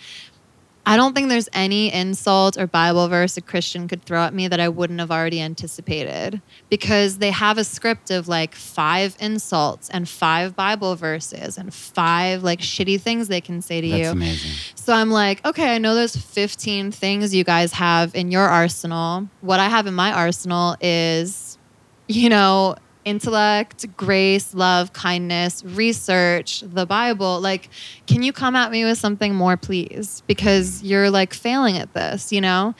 I 0.88 0.96
don't 0.96 1.14
think 1.14 1.28
there's 1.28 1.50
any 1.52 1.92
insult 1.92 2.56
or 2.56 2.66
Bible 2.66 3.08
verse 3.08 3.36
a 3.36 3.42
Christian 3.42 3.88
could 3.88 4.02
throw 4.04 4.22
at 4.22 4.32
me 4.32 4.48
that 4.48 4.58
I 4.58 4.70
wouldn't 4.70 4.98
have 5.00 5.10
already 5.10 5.38
anticipated 5.38 6.40
because 6.70 7.18
they 7.18 7.30
have 7.30 7.58
a 7.58 7.64
script 7.64 8.10
of 8.10 8.26
like 8.26 8.54
five 8.54 9.14
insults 9.20 9.90
and 9.90 10.08
five 10.08 10.56
Bible 10.56 10.96
verses 10.96 11.58
and 11.58 11.74
five 11.74 12.42
like 12.42 12.60
shitty 12.60 12.98
things 12.98 13.28
they 13.28 13.42
can 13.42 13.60
say 13.60 13.82
to 13.82 13.86
you. 13.86 13.92
That's 13.92 14.04
you. 14.06 14.12
amazing. 14.12 14.50
So 14.76 14.94
I'm 14.94 15.10
like, 15.10 15.44
okay, 15.44 15.74
I 15.74 15.76
know 15.76 15.94
there's 15.94 16.16
15 16.16 16.90
things 16.90 17.34
you 17.34 17.44
guys 17.44 17.72
have 17.74 18.14
in 18.14 18.30
your 18.30 18.48
arsenal. 18.48 19.28
What 19.42 19.60
I 19.60 19.68
have 19.68 19.86
in 19.86 19.92
my 19.92 20.10
arsenal 20.12 20.76
is, 20.80 21.58
you 22.06 22.30
know, 22.30 22.76
intellect, 23.04 23.86
grace, 23.96 24.54
love, 24.54 24.92
kindness, 24.92 25.64
research, 25.64 26.60
the 26.60 26.86
Bible. 26.86 27.40
Like, 27.40 27.70
can 28.06 28.22
you 28.22 28.32
come 28.32 28.56
at 28.56 28.70
me 28.70 28.84
with 28.84 28.98
something 28.98 29.34
more, 29.34 29.56
please? 29.56 30.22
Because 30.26 30.82
you're 30.82 31.10
like 31.10 31.34
failing 31.34 31.78
at 31.78 31.94
this, 31.94 32.32
you 32.32 32.40
know? 32.40 32.74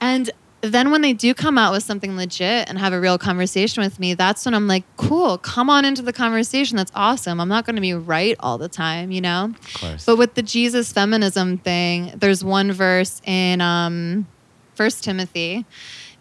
And 0.00 0.30
then 0.62 0.90
when 0.90 1.00
they 1.00 1.12
do 1.12 1.32
come 1.32 1.56
out 1.56 1.72
with 1.72 1.82
something 1.82 2.16
legit 2.16 2.68
and 2.68 2.78
have 2.78 2.92
a 2.92 3.00
real 3.00 3.16
conversation 3.18 3.82
with 3.82 3.98
me, 3.98 4.14
that's 4.14 4.44
when 4.44 4.54
I'm 4.54 4.66
like, 4.68 4.84
cool, 4.96 5.38
come 5.38 5.70
on 5.70 5.84
into 5.84 6.02
the 6.02 6.12
conversation. 6.12 6.76
That's 6.76 6.92
awesome. 6.94 7.40
I'm 7.40 7.48
not 7.48 7.64
going 7.64 7.76
to 7.76 7.82
be 7.82 7.94
right 7.94 8.36
all 8.40 8.58
the 8.58 8.68
time, 8.68 9.10
you 9.10 9.20
know? 9.20 9.54
Of 9.58 9.74
course. 9.74 10.04
But 10.04 10.16
with 10.16 10.34
the 10.34 10.42
Jesus 10.42 10.92
feminism 10.92 11.58
thing, 11.58 12.12
there's 12.16 12.44
one 12.44 12.72
verse 12.72 13.22
in 13.24 13.60
um, 13.60 14.26
First 14.74 15.02
Timothy, 15.02 15.64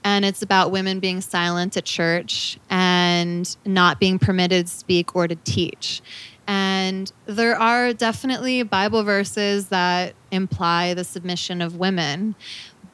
and 0.03 0.25
it's 0.25 0.41
about 0.41 0.71
women 0.71 0.99
being 0.99 1.21
silent 1.21 1.75
at 1.77 1.85
church 1.85 2.57
and 2.69 3.55
not 3.65 3.99
being 3.99 4.19
permitted 4.19 4.67
to 4.67 4.73
speak 4.73 5.15
or 5.15 5.27
to 5.27 5.35
teach. 5.35 6.01
And 6.47 7.12
there 7.25 7.55
are 7.55 7.93
definitely 7.93 8.63
Bible 8.63 9.03
verses 9.03 9.69
that 9.69 10.15
imply 10.31 10.93
the 10.95 11.03
submission 11.03 11.62
of 11.62 11.75
women. 11.75 12.35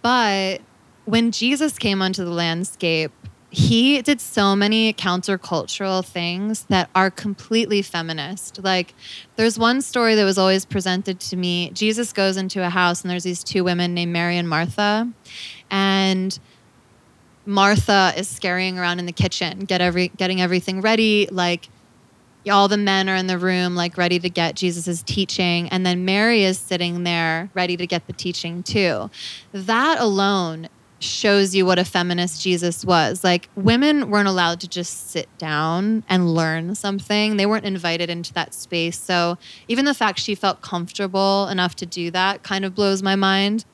But 0.01 0.61
when 1.05 1.31
Jesus 1.31 1.77
came 1.77 2.01
onto 2.01 2.25
the 2.25 2.31
landscape, 2.31 3.11
he 3.51 4.01
did 4.01 4.19
so 4.19 4.53
many 4.53 4.91
countercultural 4.93 6.03
things 6.03 6.65
that 6.65 6.89
are 6.93 7.09
completely 7.09 7.81
feminist. 7.81 8.61
Like, 8.61 8.93
there's 9.37 9.57
one 9.57 9.81
story 9.81 10.15
that 10.15 10.25
was 10.25 10.37
always 10.37 10.65
presented 10.65 11.21
to 11.21 11.37
me. 11.37 11.71
Jesus 11.71 12.11
goes 12.11 12.35
into 12.35 12.65
a 12.65 12.69
house, 12.69 13.01
and 13.01 13.09
there's 13.09 13.23
these 13.23 13.45
two 13.45 13.63
women 13.63 13.93
named 13.93 14.11
Mary 14.11 14.37
and 14.37 14.49
Martha. 14.49 15.09
And 15.71 16.37
Martha 17.45 18.13
is 18.17 18.27
scurrying 18.27 18.79
around 18.79 18.99
in 18.99 19.05
the 19.05 19.11
kitchen, 19.11 19.59
get 19.59 19.81
every, 19.81 20.09
getting 20.09 20.41
everything 20.41 20.81
ready. 20.81 21.27
Like, 21.31 21.69
all 22.49 22.67
the 22.67 22.77
men 22.77 23.09
are 23.09 23.15
in 23.15 23.27
the 23.27 23.37
room, 23.37 23.75
like, 23.75 23.97
ready 23.97 24.19
to 24.19 24.29
get 24.29 24.55
Jesus' 24.55 25.01
teaching. 25.03 25.69
And 25.69 25.85
then 25.85 26.05
Mary 26.05 26.43
is 26.43 26.59
sitting 26.59 27.03
there, 27.03 27.49
ready 27.53 27.77
to 27.77 27.87
get 27.87 28.07
the 28.07 28.13
teaching 28.13 28.63
too. 28.63 29.09
That 29.51 29.99
alone 29.99 30.69
shows 30.99 31.55
you 31.55 31.65
what 31.65 31.79
a 31.79 31.85
feminist 31.85 32.41
Jesus 32.41 32.83
was. 32.85 33.23
Like 33.23 33.49
women 33.55 34.09
weren't 34.09 34.27
allowed 34.27 34.59
to 34.61 34.67
just 34.67 35.11
sit 35.11 35.27
down 35.37 36.03
and 36.09 36.33
learn 36.33 36.75
something. 36.75 37.37
They 37.37 37.45
weren't 37.45 37.65
invited 37.65 38.09
into 38.09 38.33
that 38.33 38.53
space. 38.53 38.97
So 38.99 39.37
even 39.67 39.85
the 39.85 39.93
fact 39.93 40.19
she 40.19 40.35
felt 40.35 40.61
comfortable 40.61 41.47
enough 41.47 41.75
to 41.77 41.85
do 41.85 42.11
that 42.11 42.43
kind 42.43 42.65
of 42.65 42.75
blows 42.75 43.03
my 43.03 43.15
mind. 43.15 43.65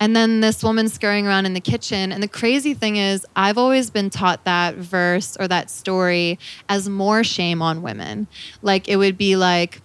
And 0.00 0.14
then 0.14 0.40
this 0.40 0.62
woman 0.62 0.88
scurrying 0.88 1.26
around 1.26 1.46
in 1.46 1.54
the 1.54 1.60
kitchen. 1.60 2.12
And 2.12 2.22
the 2.22 2.28
crazy 2.28 2.72
thing 2.72 2.96
is, 2.96 3.26
I've 3.34 3.58
always 3.58 3.90
been 3.90 4.10
taught 4.10 4.44
that 4.44 4.76
verse 4.76 5.36
or 5.38 5.48
that 5.48 5.70
story 5.70 6.38
as 6.68 6.88
more 6.88 7.24
shame 7.24 7.60
on 7.62 7.82
women. 7.82 8.28
Like 8.62 8.88
it 8.88 8.96
would 8.96 9.18
be 9.18 9.34
like, 9.34 9.82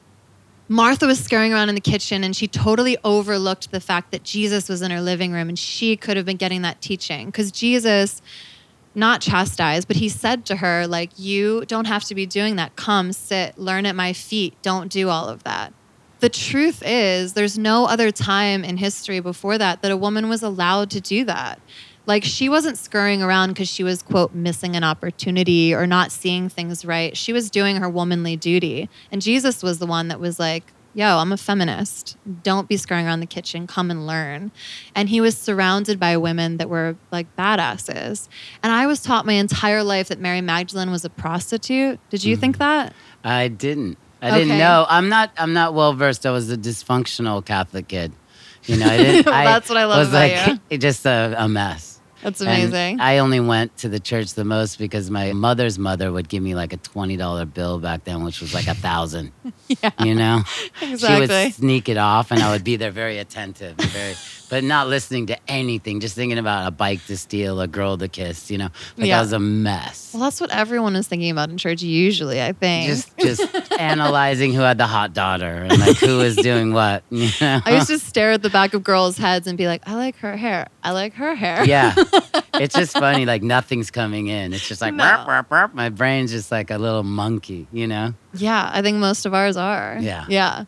Martha 0.70 1.06
was 1.06 1.24
scurrying 1.24 1.52
around 1.52 1.70
in 1.70 1.76
the 1.76 1.82
kitchen 1.82 2.24
and 2.24 2.36
she 2.36 2.48
totally 2.48 2.98
overlooked 3.04 3.72
the 3.72 3.80
fact 3.80 4.12
that 4.12 4.24
Jesus 4.24 4.70
was 4.70 4.82
in 4.82 4.92
her 4.92 5.02
living 5.02 5.32
room 5.32 5.50
and 5.50 5.58
she 5.60 5.98
could 5.98 6.16
have 6.16 6.26
been 6.26 6.38
getting 6.38 6.62
that 6.62 6.82
teaching. 6.82 7.28
Because 7.28 7.52
Jesus, 7.52 8.22
not 8.96 9.20
chastised, 9.20 9.88
but 9.88 9.98
he 9.98 10.10
said 10.10 10.46
to 10.46 10.58
her, 10.58 10.88
like, 10.88 11.12
you 11.18 11.66
don't 11.66 11.86
have 11.86 12.04
to 12.06 12.16
be 12.16 12.26
doing 12.26 12.56
that. 12.56 12.76
Come, 12.76 13.12
sit, 13.14 13.58
learn 13.58 13.86
at 13.86 13.96
my 13.96 14.14
feet. 14.14 14.56
Don't 14.62 14.92
do 14.92 15.10
all 15.10 15.28
of 15.28 15.44
that. 15.44 15.74
The 16.24 16.30
truth 16.30 16.82
is, 16.86 17.34
there's 17.34 17.58
no 17.58 17.84
other 17.84 18.10
time 18.10 18.64
in 18.64 18.78
history 18.78 19.20
before 19.20 19.58
that 19.58 19.82
that 19.82 19.92
a 19.92 19.98
woman 19.98 20.30
was 20.30 20.42
allowed 20.42 20.90
to 20.92 21.02
do 21.02 21.26
that. 21.26 21.60
Like, 22.06 22.24
she 22.24 22.48
wasn't 22.48 22.78
scurrying 22.78 23.22
around 23.22 23.50
because 23.50 23.68
she 23.68 23.84
was, 23.84 24.02
quote, 24.02 24.34
missing 24.34 24.78
an 24.78 24.86
opportunity 24.86 25.76
or 25.76 25.86
not 25.86 26.14
seeing 26.14 26.48
things 26.48 26.86
right. 26.86 27.18
She 27.18 27.34
was 27.34 27.50
doing 27.50 27.76
her 27.76 27.90
womanly 27.90 28.38
duty. 28.38 28.90
And 29.12 29.22
Jesus 29.22 29.62
was 29.62 29.80
the 29.80 29.86
one 29.86 30.08
that 30.08 30.22
was 30.22 30.40
like, 30.40 30.72
yo, 30.94 31.18
I'm 31.18 31.34
a 31.34 31.38
feminist. 31.38 32.16
Don't 32.42 32.70
be 32.70 32.78
scurrying 32.78 33.06
around 33.06 33.20
the 33.20 33.26
kitchen. 33.26 33.68
Come 33.68 33.92
and 33.92 34.08
learn. 34.08 34.54
And 34.96 35.10
he 35.10 35.20
was 35.20 35.38
surrounded 35.38 36.00
by 36.00 36.16
women 36.16 36.56
that 36.56 36.70
were 36.70 36.96
like 37.12 37.28
badasses. 37.36 38.30
And 38.64 38.72
I 38.72 38.88
was 38.88 39.02
taught 39.02 39.26
my 39.26 39.34
entire 39.34 39.84
life 39.84 40.08
that 40.08 40.22
Mary 40.22 40.40
Magdalene 40.40 40.90
was 40.90 41.04
a 41.04 41.10
prostitute. 41.10 42.00
Did 42.10 42.24
you 42.24 42.36
mm-hmm. 42.36 42.40
think 42.40 42.58
that? 42.60 42.94
I 43.26 43.50
didn't. 43.50 43.98
I 44.24 44.38
didn't 44.40 44.58
know. 44.58 44.86
I'm 44.90 45.10
not. 45.10 45.32
I'm 45.38 45.54
not 45.54 45.74
well 45.74 45.94
versed. 45.94 46.26
I 46.26 46.32
was 46.32 46.50
a 46.52 46.58
dysfunctional 46.58 47.44
Catholic 47.46 47.88
kid. 47.88 48.12
You 48.66 48.78
know, 48.78 48.86
I 48.88 48.98
didn't. 48.98 49.26
Well, 49.26 49.36
I 49.36 49.46
that's 49.46 49.68
what 49.70 49.78
I 49.78 49.86
love 49.86 50.00
was 50.00 50.10
about 50.10 50.48
like 50.50 50.60
you. 50.72 50.78
just 50.90 51.06
a, 51.06 51.36
a 51.38 51.48
mess. 51.50 52.00
That's 52.22 52.40
And 52.40 52.50
amazing. 52.50 53.02
I 53.02 53.18
only 53.18 53.42
went 53.42 53.76
to 53.80 53.90
the 53.90 54.00
church 54.00 54.34
the 54.36 54.46
most 54.46 54.80
because 54.80 55.10
my 55.12 55.34
mother's 55.34 55.78
mother 55.78 56.10
would 56.10 56.30
give 56.30 56.42
me 56.42 56.56
like 56.56 56.72
a 56.72 56.78
twenty 56.78 57.18
dollar 57.18 57.46
bill 57.46 57.80
back 57.80 58.06
then, 58.06 58.24
which 58.24 58.40
was 58.40 58.54
like 58.54 58.68
a 58.68 58.74
thousand. 58.76 59.34
yeah, 59.68 59.90
You 60.00 60.16
know, 60.16 60.44
exactly. 60.82 61.28
she 61.28 61.34
would 61.48 61.54
sneak 61.56 61.90
it 61.90 61.98
off, 61.98 62.32
and 62.32 62.42
I 62.42 62.52
would 62.54 62.64
be 62.64 62.78
there 62.78 62.92
very 62.92 63.18
attentive, 63.18 63.78
and 63.78 63.90
very, 63.90 64.14
but 64.54 64.64
not 64.64 64.88
listening 64.88 65.26
to 65.26 65.38
anything, 65.48 66.00
just 66.00 66.14
thinking 66.14 66.38
about 66.38 66.68
a 66.68 66.70
bike 66.72 67.04
to 67.08 67.18
steal, 67.18 67.60
a 67.60 67.68
girl 67.68 67.98
to 67.98 68.08
kiss. 68.08 68.52
You 68.52 68.60
know, 68.60 68.70
like 68.98 69.08
Yeah. 69.08 69.18
I 69.18 69.22
was 69.22 69.34
a 69.34 69.40
mess. 69.40 70.12
well, 70.14 70.22
that's 70.22 70.40
what 70.40 70.52
everyone 70.52 70.96
is 70.96 71.08
thinking 71.08 71.32
about 71.32 71.50
in 71.50 71.58
church 71.58 71.82
usually. 71.82 72.40
I 72.40 72.52
think. 72.52 72.86
Just, 72.88 73.18
just 73.20 73.72
analyzing 73.80 74.54
who 74.54 74.62
had 74.62 74.78
the 74.78 74.86
hot 74.86 75.16
daughter 75.16 75.66
and 75.68 75.80
like 75.80 75.98
who 75.98 76.20
was 76.20 76.36
doing 76.36 76.72
what. 76.72 77.04
You 77.10 77.30
know? 77.42 77.62
I 77.66 77.76
used 77.76 77.88
to 77.88 77.98
stare 77.98 78.34
at 78.34 78.44
the 78.44 78.50
back 78.52 78.76
of 78.76 78.84
girls' 78.84 79.18
heads 79.18 79.48
and 79.48 79.58
be 79.58 79.66
like, 79.66 79.82
I 79.88 79.96
like 79.96 80.18
her 80.18 80.38
hair. 80.38 80.68
I 80.84 80.92
like 80.92 81.14
her 81.16 81.34
hair. 81.34 81.64
yeah. 81.66 81.96
It's 82.56 82.76
just 82.76 82.94
funny. 82.94 83.26
Like 83.26 83.42
nothing's 83.42 83.90
coming 83.90 84.28
in. 84.28 84.54
It's 84.54 84.68
just 84.68 84.80
like, 84.80 84.94
No. 84.94 85.04
"Burp, 85.04 85.26
burp, 85.26 85.50
burp." 85.50 85.74
my 85.74 85.90
brain's 85.90 86.30
just 86.32 86.52
like 86.52 86.70
a 86.70 86.78
little 86.78 87.02
monkey, 87.02 87.66
you 87.72 87.88
know? 87.88 88.14
Yeah, 88.36 88.70
I 88.72 88.84
think 88.84 88.98
most 88.98 89.26
of 89.26 89.34
ours 89.34 89.58
are. 89.58 89.98
Yeah. 90.00 90.26
Yeah. 90.30 90.66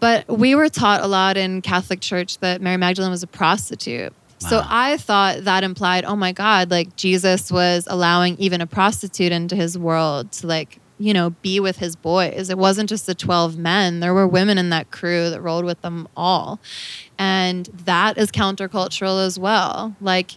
But 0.00 0.28
we 0.28 0.54
were 0.54 0.68
taught 0.68 1.02
a 1.02 1.06
lot 1.06 1.36
in 1.36 1.62
Catholic 1.62 2.00
Church 2.00 2.38
that 2.38 2.60
Mary 2.60 2.76
Magdalene 2.76 3.10
was 3.10 3.22
a 3.22 3.26
prostitute. 3.26 4.12
So 4.38 4.62
I 4.64 4.98
thought 4.98 5.44
that 5.44 5.64
implied, 5.64 6.04
oh 6.04 6.14
my 6.14 6.32
God, 6.32 6.70
like 6.70 6.94
Jesus 6.94 7.50
was 7.50 7.88
allowing 7.90 8.36
even 8.38 8.60
a 8.60 8.66
prostitute 8.66 9.32
into 9.32 9.56
his 9.56 9.78
world 9.78 10.30
to 10.32 10.46
like, 10.46 10.78
you 10.98 11.12
know, 11.12 11.30
be 11.30 11.58
with 11.58 11.78
his 11.78 11.96
boys. 11.96 12.50
It 12.50 12.58
wasn't 12.58 12.88
just 12.88 13.06
the 13.06 13.14
12 13.14 13.56
men, 13.56 14.00
there 14.00 14.14
were 14.14 14.26
women 14.28 14.58
in 14.58 14.70
that 14.70 14.90
crew 14.90 15.30
that 15.30 15.40
rolled 15.40 15.64
with 15.64 15.80
them 15.82 16.06
all. 16.16 16.60
And 17.18 17.66
that 17.84 18.18
is 18.18 18.30
countercultural 18.30 19.24
as 19.24 19.38
well. 19.38 19.96
Like, 20.00 20.32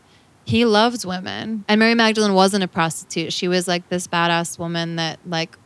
he 0.46 0.66
loves 0.66 1.06
women. 1.06 1.64
And 1.68 1.80
Mary 1.80 1.94
Magdalene 1.94 2.34
wasn't 2.34 2.64
a 2.64 2.68
prostitute. 2.68 3.32
She 3.32 3.48
was 3.48 3.68
like 3.68 3.88
this 3.90 4.08
badass 4.08 4.58
woman 4.58 4.96
that, 4.96 5.20
like, 5.26 5.58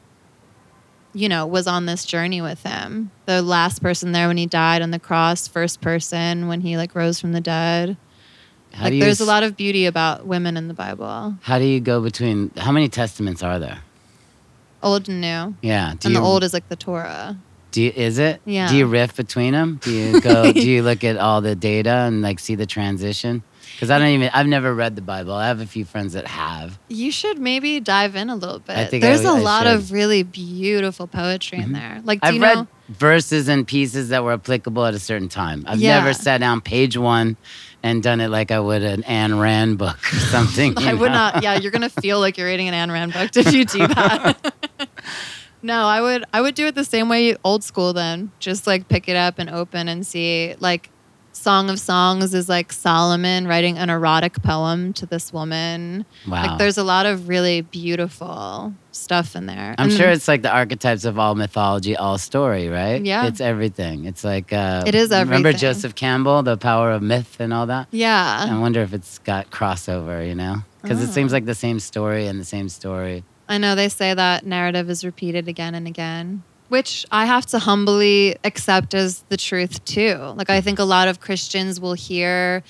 you 1.13 1.29
know, 1.29 1.45
was 1.45 1.67
on 1.67 1.85
this 1.85 2.05
journey 2.05 2.41
with 2.41 2.63
him. 2.63 3.11
The 3.25 3.41
last 3.41 3.81
person 3.81 4.11
there 4.11 4.27
when 4.27 4.37
he 4.37 4.45
died 4.45 4.81
on 4.81 4.91
the 4.91 4.99
cross, 4.99 5.47
first 5.47 5.79
person 5.81 6.47
when 6.47 6.61
he 6.61 6.77
like 6.77 6.95
rose 6.95 7.19
from 7.19 7.31
the 7.33 7.41
dead. 7.41 7.97
How 8.73 8.85
like 8.85 8.99
there's 8.99 9.19
a 9.19 9.23
s- 9.23 9.27
lot 9.27 9.43
of 9.43 9.55
beauty 9.55 9.85
about 9.85 10.25
women 10.25 10.57
in 10.57 10.67
the 10.67 10.73
Bible, 10.73 11.35
How 11.43 11.59
do 11.59 11.65
you 11.65 11.79
go 11.79 12.01
between, 12.01 12.49
how 12.57 12.71
many 12.71 12.89
testaments 12.89 13.43
are 13.43 13.59
there? 13.59 13.79
old 14.81 15.07
and 15.07 15.21
new. 15.21 15.55
Yeah. 15.61 15.91
And 15.91 16.03
you, 16.05 16.13
the 16.13 16.19
old 16.19 16.43
is 16.43 16.53
like 16.53 16.67
the 16.67 16.75
Torah. 16.75 17.37
do 17.71 17.81
you, 17.83 17.91
is 17.95 18.19
it? 18.19 18.41
Yeah. 18.45 18.67
Do 18.69 18.75
you 18.75 18.85
riff 18.85 19.15
between 19.15 19.53
them? 19.53 19.79
Do 19.81 19.91
you 19.93 20.19
go, 20.19 20.51
do 20.51 20.59
you 20.69 20.83
look 20.89 21.03
at 21.05 21.15
all 21.17 21.39
the 21.39 21.55
data 21.55 21.89
and 21.89 22.21
like 22.21 22.39
see 22.39 22.55
the 22.55 22.65
transition? 22.65 23.43
Because 23.83 23.91
I 23.91 23.99
don't 23.99 24.07
even, 24.09 24.29
I've 24.33 24.47
never 24.47 24.73
read 24.73 24.95
the 24.95 25.01
Bible. 25.01 25.33
I 25.33 25.47
have 25.47 25.59
a 25.59 25.65
few 25.65 25.83
friends 25.85 26.13
that 26.13 26.25
have. 26.27 26.79
You 26.87 27.11
should 27.11 27.37
maybe 27.37 27.79
dive 27.79 28.15
in 28.15 28.29
a 28.29 28.35
little 28.35 28.59
bit. 28.59 28.77
I 28.77 28.85
think 28.85 29.01
There's 29.03 29.21
would- 29.23 29.27
a 29.29 29.33
I 29.33 29.39
lot 29.39 29.63
should. 29.65 29.75
of 29.75 29.91
really 29.91 30.23
beautiful 30.23 31.05
poetry 31.07 31.57
in 31.59 31.69
Mhm. 31.69 31.73
there. 31.73 32.01
Like, 32.05 32.21
do 32.21 32.27
I've 32.27 32.35
you 32.35 32.41
read 32.41 32.55
know? 32.59 32.67
verses 32.89 33.47
and 33.49 33.67
pieces 33.67 34.09
that 34.09 34.23
were 34.23 34.33
applicable 34.33 34.85
at 34.85 34.93
a 34.93 34.99
certain 34.99 35.27
time. 35.29 35.65
I've 35.67 35.79
Yeah. 35.79 35.97
never 35.99 36.13
sat 36.13 36.37
down 36.39 36.61
page 36.61 36.95
one 36.97 37.35
and 37.83 38.01
done 38.01 38.21
it 38.21 38.29
like 38.29 38.51
I 38.51 38.59
would 38.61 38.83
an 38.83 39.03
Ayn 39.03 39.39
Rand 39.41 39.77
book 39.77 39.97
or 40.13 40.19
something. 40.31 40.75
you 40.79 40.87
I 40.87 40.93
would 40.93 41.11
not. 41.11 41.43
Yeah, 41.43 41.55
you're 41.59 41.71
gonna 41.71 41.89
feel 41.89 42.19
like 42.19 42.37
you're 42.37 42.47
reading 42.47 42.69
an 42.69 42.73
Ayn 42.73 42.93
Rand 42.93 43.11
book 43.13 43.35
if 43.35 43.53
you 43.53 43.65
do 43.65 43.85
that. 43.87 44.37
no, 45.61 45.85
I 45.85 46.01
would. 46.01 46.23
I 46.33 46.41
would 46.41 46.55
do 46.55 46.67
it 46.67 46.75
the 46.75 46.83
same 46.85 47.09
way, 47.09 47.35
old 47.43 47.63
school. 47.63 47.91
Then 47.93 48.31
just 48.39 48.65
like 48.67 48.87
pick 48.87 49.09
it 49.09 49.15
up 49.17 49.39
and 49.39 49.49
open 49.49 49.87
and 49.89 50.05
see. 50.07 50.55
Like, 50.59 50.89
Song 51.33 51.69
of 51.69 51.79
Songs 51.79 52.33
is 52.33 52.47
like 52.47 52.71
Solomon 52.71 53.47
writing 53.47 53.77
an 53.77 53.89
erotic 53.89 54.41
poem 54.43 54.93
to 54.93 55.05
this 55.05 55.33
woman. 55.33 56.05
Wow. 56.27 56.43
Like, 56.47 56.57
there's 56.59 56.77
a 56.77 56.83
lot 56.83 57.05
of 57.05 57.27
really 57.27 57.61
beautiful 57.61 58.73
stuff 58.91 59.35
in 59.35 59.47
there. 59.47 59.75
I'm 59.77 59.89
And 59.89 59.93
sure 59.97 60.09
it's 60.09 60.27
like 60.27 60.43
the 60.43 60.51
archetypes 60.53 61.05
of 61.05 61.17
all 61.19 61.35
mythology, 61.35 61.97
all 61.97 62.17
story, 62.17 62.69
right? 62.69 63.03
Yeah. 63.03 63.25
It's 63.25 63.41
everything. 63.41 64.05
It's 64.05 64.23
like 64.23 64.53
uh, 64.53 64.83
It 64.85 64.95
is 64.95 65.09
Remember. 65.09 65.51
Joseph 65.53 65.95
Campbell, 65.95 66.43
the 66.43 66.55
power 66.57 66.91
of 66.91 67.01
myth 67.01 67.37
and 67.39 67.53
all 67.53 67.65
that. 67.65 67.87
Yeah. 67.91 68.45
I 68.49 68.57
wonder 68.59 68.81
if 68.81 68.93
it's 68.93 69.17
got 69.19 69.49
crossover, 69.51 70.25
you 70.27 70.35
know? 70.35 70.57
Because 70.81 71.01
it 71.01 71.11
seems 71.11 71.31
Oh. 71.33 71.35
like 71.37 71.45
the 71.45 71.55
same 71.55 71.79
story 71.79 72.27
and 72.27 72.39
the 72.39 72.45
same 72.45 72.69
story. 72.69 73.23
I 73.49 73.57
know 73.57 73.75
they 73.75 73.89
say 73.89 74.13
that 74.13 74.45
narrative 74.45 74.89
is 74.89 75.03
repeated 75.03 75.47
again 75.47 75.75
and 75.75 75.87
again, 75.87 76.43
which 76.73 77.05
I 77.11 77.27
have 77.27 77.45
to 77.53 77.59
humbly 77.59 78.35
accept 78.43 78.95
as 78.95 79.23
the 79.29 79.37
truth 79.37 79.85
too. 79.85 80.15
Like, 80.35 80.49
I 80.49 80.59
think 80.59 80.79
a 80.79 80.83
lot 80.83 81.07
of 81.07 81.19
Christians 81.19 81.79
will 81.79 81.93
hear 81.93 82.63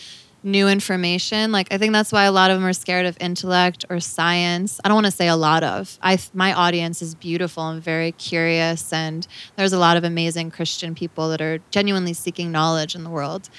new 0.43 0.67
information. 0.67 1.53
Like, 1.53 1.71
I 1.73 1.77
think 1.77 1.93
that's 1.93 2.11
why 2.11 2.25
a 2.25 2.31
lot 2.33 2.51
of 2.51 2.57
them 2.57 2.65
are 2.67 2.73
scared 2.73 3.05
of 3.05 3.15
intellect 3.21 3.85
or 3.89 4.01
science. 4.01 4.81
I 4.83 4.89
don't 4.89 4.95
want 4.95 5.05
to 5.05 5.11
say 5.11 5.29
a 5.29 5.37
lot 5.37 5.63
of. 5.63 5.97
I 6.01 6.19
my 6.33 6.51
audience 6.51 7.01
is 7.01 7.15
beautiful 7.15 7.65
and 7.69 7.81
very 7.81 8.11
curious, 8.11 8.91
and 8.91 9.25
there's 9.55 9.71
a 9.71 9.79
lot 9.79 9.95
of 9.95 10.03
amazing 10.03 10.51
Christian 10.51 10.95
people 10.95 11.29
that 11.29 11.39
are 11.39 11.59
genuinely 11.71 12.13
seeking 12.13 12.51
knowledge 12.51 12.95
in 12.95 13.05
the 13.05 13.09
world. 13.09 13.49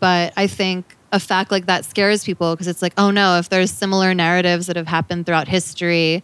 But 0.00 0.34
I 0.36 0.48
think 0.48 0.98
a 1.12 1.18
fact 1.18 1.50
like 1.50 1.64
that 1.64 1.86
scares 1.86 2.24
people 2.24 2.52
because 2.54 2.68
it's 2.68 2.82
like, 2.82 2.92
oh 2.98 3.10
no, 3.10 3.38
if 3.38 3.48
there's 3.48 3.70
similar 3.70 4.12
narratives 4.12 4.66
that 4.66 4.76
have 4.76 4.88
happened 4.88 5.24
throughout 5.24 5.48
history, 5.48 6.22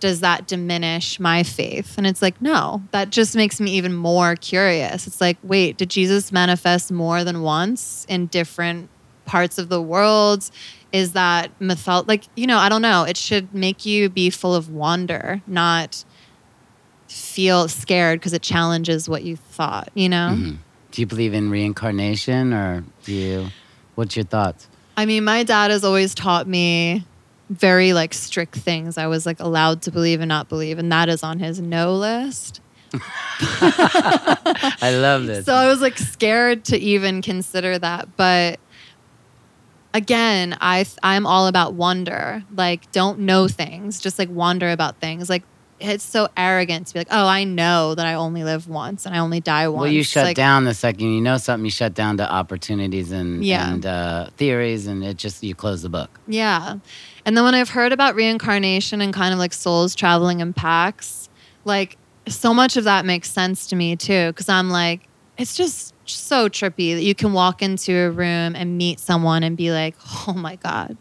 does 0.00 0.20
that 0.20 0.46
diminish 0.46 1.18
my 1.18 1.42
faith? 1.42 1.96
And 1.98 2.06
it's 2.06 2.22
like, 2.22 2.40
no, 2.40 2.82
that 2.92 3.10
just 3.10 3.34
makes 3.34 3.60
me 3.60 3.72
even 3.72 3.94
more 3.94 4.36
curious. 4.36 5.06
It's 5.06 5.20
like, 5.20 5.36
wait, 5.42 5.76
did 5.76 5.90
Jesus 5.90 6.30
manifest 6.32 6.92
more 6.92 7.24
than 7.24 7.42
once 7.42 8.06
in 8.08 8.26
different 8.26 8.88
parts 9.24 9.58
of 9.58 9.68
the 9.68 9.82
world? 9.82 10.48
Is 10.92 11.12
that 11.12 11.56
mythol 11.58 12.06
like, 12.08 12.24
you 12.36 12.46
know, 12.46 12.58
I 12.58 12.68
don't 12.68 12.82
know. 12.82 13.04
It 13.04 13.16
should 13.16 13.52
make 13.52 13.84
you 13.84 14.08
be 14.08 14.30
full 14.30 14.54
of 14.54 14.70
wonder, 14.70 15.42
not 15.46 16.04
feel 17.08 17.68
scared 17.68 18.20
because 18.20 18.32
it 18.32 18.42
challenges 18.42 19.08
what 19.08 19.22
you 19.22 19.36
thought, 19.36 19.90
you 19.94 20.08
know? 20.08 20.34
Mhm. 20.36 20.58
Do 20.92 21.02
you 21.02 21.06
believe 21.06 21.34
in 21.34 21.50
reincarnation 21.50 22.52
or 22.52 22.84
do 23.04 23.12
you? 23.12 23.48
What's 23.94 24.16
your 24.16 24.24
thoughts? 24.24 24.68
I 24.96 25.06
mean, 25.06 25.24
my 25.24 25.42
dad 25.42 25.70
has 25.70 25.84
always 25.84 26.14
taught 26.14 26.46
me 26.48 27.04
very 27.50 27.92
like 27.92 28.12
strict 28.14 28.56
things 28.56 28.98
I 28.98 29.06
was 29.06 29.24
like 29.26 29.40
allowed 29.40 29.82
to 29.82 29.90
believe 29.90 30.20
and 30.20 30.28
not 30.28 30.48
believe, 30.48 30.78
and 30.78 30.90
that 30.92 31.08
is 31.08 31.22
on 31.22 31.38
his 31.38 31.60
no 31.60 31.94
list. 31.94 32.60
I 33.60 34.90
love 35.00 35.26
this. 35.26 35.44
So 35.46 35.54
I 35.54 35.66
was 35.68 35.80
like 35.80 35.98
scared 35.98 36.64
to 36.66 36.78
even 36.78 37.22
consider 37.22 37.78
that, 37.78 38.16
but 38.16 38.58
again, 39.94 40.56
I 40.60 40.86
I'm 41.02 41.26
all 41.26 41.46
about 41.46 41.74
wonder. 41.74 42.42
Like 42.54 42.90
don't 42.92 43.20
know 43.20 43.48
things, 43.48 44.00
just 44.00 44.18
like 44.18 44.30
wonder 44.30 44.70
about 44.70 44.96
things. 45.00 45.28
Like 45.28 45.42
it's 45.80 46.02
so 46.02 46.28
arrogant 46.36 46.88
to 46.88 46.94
be 46.94 47.00
like, 47.00 47.08
"Oh, 47.10 47.26
I 47.26 47.44
know 47.44 47.94
that 47.94 48.04
I 48.06 48.14
only 48.14 48.42
live 48.42 48.68
once 48.68 49.06
and 49.06 49.14
I 49.14 49.18
only 49.20 49.40
die 49.40 49.68
once." 49.68 49.80
well, 49.82 49.90
you 49.90 50.02
shut 50.02 50.24
Like, 50.24 50.36
down 50.36 50.64
the 50.64 50.74
second 50.74 51.12
you 51.12 51.20
know 51.20 51.36
something. 51.36 51.64
You 51.64 51.70
shut 51.70 51.94
down 51.94 52.16
to 52.16 52.30
opportunities 52.30 53.12
and 53.12 53.44
Yeah. 53.44 53.72
and 53.72 53.86
uh, 53.86 54.30
theories, 54.36 54.86
and 54.86 55.04
it 55.04 55.16
just 55.18 55.42
you 55.42 55.54
close 55.54 55.82
the 55.82 55.88
book. 55.88 56.18
Yeah. 56.26 56.78
And 57.28 57.36
then 57.36 57.44
when 57.44 57.54
I've 57.54 57.68
heard 57.68 57.92
about 57.92 58.14
reincarnation 58.14 59.02
and 59.02 59.12
kind 59.12 59.34
of 59.34 59.38
like 59.38 59.52
souls 59.52 59.94
traveling 59.94 60.40
in 60.40 60.54
packs, 60.54 61.28
like 61.66 61.98
so 62.26 62.54
much 62.54 62.78
of 62.78 62.84
that 62.84 63.04
makes 63.04 63.30
sense 63.30 63.66
to 63.66 63.76
me 63.76 63.96
too. 63.96 64.32
Cause 64.32 64.48
I'm 64.48 64.70
like, 64.70 65.02
it's 65.36 65.54
just 65.54 65.92
so 66.06 66.48
trippy 66.48 66.94
that 66.94 67.02
you 67.02 67.14
can 67.14 67.34
walk 67.34 67.60
into 67.60 67.94
a 67.94 68.10
room 68.10 68.56
and 68.56 68.78
meet 68.78 68.98
someone 68.98 69.42
and 69.42 69.58
be 69.58 69.72
like, 69.72 69.94
oh 70.26 70.32
my 70.32 70.56
God, 70.56 70.96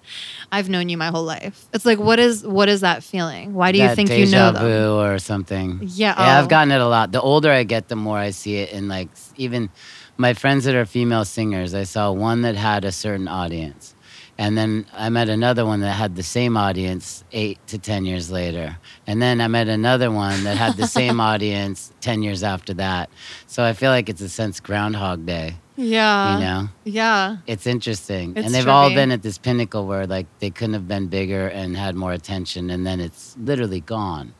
I've 0.51 0.67
known 0.67 0.89
you 0.89 0.97
my 0.97 1.11
whole 1.11 1.23
life. 1.23 1.65
It's 1.71 1.85
like, 1.85 1.97
what 1.97 2.19
is 2.19 2.45
what 2.45 2.67
is 2.67 2.81
that 2.81 3.03
feeling? 3.03 3.53
Why 3.53 3.71
do 3.71 3.77
you 3.77 3.87
That 3.87 3.95
think 3.95 4.09
you 4.09 4.25
know 4.25 4.51
them? 4.51 4.63
vu 4.63 4.95
or 4.99 5.19
something. 5.19 5.79
Yeah. 5.81 6.13
Yeah, 6.17 6.39
I've 6.39 6.45
oh. 6.47 6.49
gotten 6.49 6.73
it 6.73 6.81
a 6.81 6.89
lot. 6.89 7.13
The 7.13 7.21
older 7.21 7.51
I 7.51 7.63
get, 7.63 7.87
the 7.87 7.95
more 7.95 8.17
I 8.17 8.31
see 8.31 8.57
it. 8.57 8.73
And 8.73 8.89
like 8.89 9.07
even 9.37 9.69
my 10.17 10.33
friends 10.33 10.65
that 10.65 10.75
are 10.75 10.85
female 10.85 11.23
singers, 11.23 11.73
I 11.73 11.83
saw 11.83 12.11
one 12.11 12.41
that 12.41 12.55
had 12.55 12.83
a 12.83 12.91
certain 12.91 13.29
audience. 13.29 13.95
And 14.39 14.55
then 14.57 14.85
I 14.93 15.09
met 15.09 15.29
another 15.29 15.65
one 15.65 15.79
that 15.81 15.93
had 15.93 16.15
the 16.15 16.23
same 16.23 16.57
audience 16.57 17.23
eight 17.31 17.57
to 17.67 17.79
10 17.79 18.05
years 18.05 18.29
later. 18.29 18.77
And 19.07 19.19
then 19.21 19.41
I 19.41 19.47
met 19.47 19.67
another 19.67 20.11
one 20.11 20.43
that 20.43 20.57
had 20.57 20.77
the 20.77 20.85
same 20.99 21.19
audience 21.19 21.91
10 22.01 22.21
years 22.21 22.43
after 22.43 22.73
that. 22.75 23.09
So 23.47 23.63
I 23.63 23.73
feel 23.73 23.89
like 23.89 24.09
it's 24.09 24.21
a 24.21 24.29
sense 24.29 24.59
Groundhog 24.59 25.25
Day, 25.25 25.55
Yeah. 25.75 26.35
you 26.35 26.39
know? 26.45 26.69
Yeah. 26.83 27.37
It's 27.47 27.65
interesting. 27.65 28.33
It's 28.35 28.45
and 28.45 28.53
they've 28.53 28.67
all 28.67 28.89
been 28.93 29.11
at 29.11 29.23
this 29.23 29.39
pinnacle 29.39 29.87
where 29.87 30.05
like 30.05 30.27
they 30.39 30.51
couldn't 30.51 30.73
have 30.73 30.87
been 30.87 31.07
bigger 31.07 31.47
and 31.47 31.75
had 31.75 31.95
more 31.95 32.13
attention 32.13 32.69
and 32.69 32.85
then 32.85 32.99
it's 32.99 33.35
literally 33.39 33.79
gone. 33.81 34.33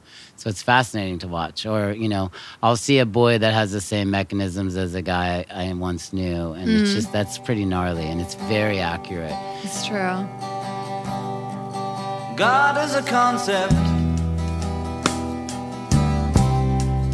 So 0.48 0.52
it's 0.52 0.64
fascinating 0.64 1.20
to 1.20 1.28
watch. 1.28 1.66
Or, 1.66 1.92
you 1.92 2.08
know, 2.08 2.32
I'll 2.64 2.78
see 2.78 3.00
a 3.00 3.06
boy 3.06 3.38
that 3.38 3.54
has 3.54 3.74
the 3.74 3.82
same 3.82 4.10
mechanisms 4.10 4.78
as 4.78 4.96
a 4.96 5.02
guy 5.02 5.46
I, 5.50 5.66
I 5.66 5.74
once 5.74 6.14
knew. 6.14 6.54
And 6.54 6.70
mm. 6.70 6.80
it's 6.80 6.94
just, 6.94 7.12
that's 7.12 7.38
pretty 7.38 7.66
gnarly 7.66 8.06
and 8.06 8.22
it's 8.22 8.36
very 8.36 8.80
accurate. 8.80 9.36
It's 9.62 9.86
true. 9.86 9.98
God 12.38 12.82
is 12.82 12.96
a 12.96 13.04
concept 13.04 13.74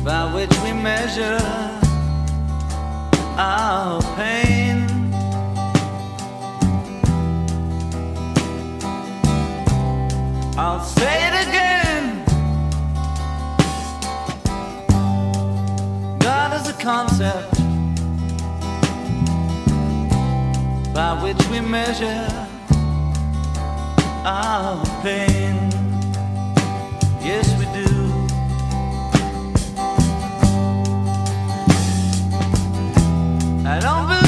by 0.05 0.31
which 0.35 0.55
we 0.61 0.73
measure 0.73 1.39
our 3.35 3.99
pain. 4.15 4.85
I'll 10.55 10.83
say 10.83 11.29
it 11.29 11.47
again. 11.47 11.82
Concept 16.83 17.55
by 20.93 21.17
which 21.23 21.41
we 21.47 21.61
measure 21.61 22.27
our 24.25 24.85
pain. 25.01 25.55
Yes, 27.21 27.47
we 27.57 27.65
do. 27.71 27.87
I 33.65 33.79
don't 33.79 34.07
believe 34.07 34.22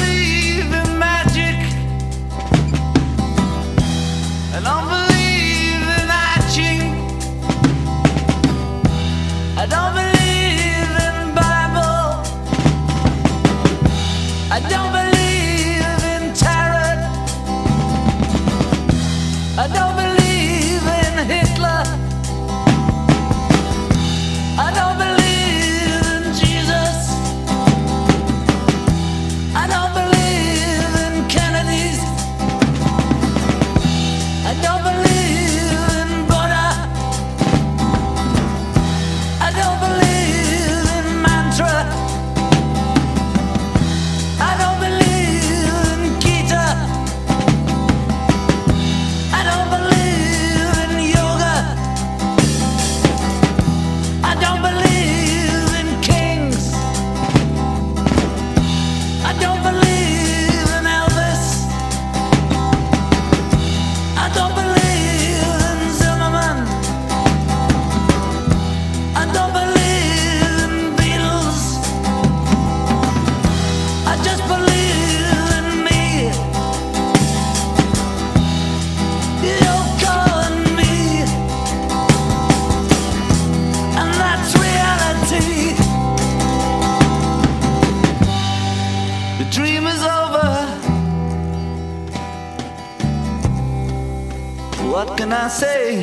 can 95.28 95.32
I 95.32 95.48
say? 95.48 96.02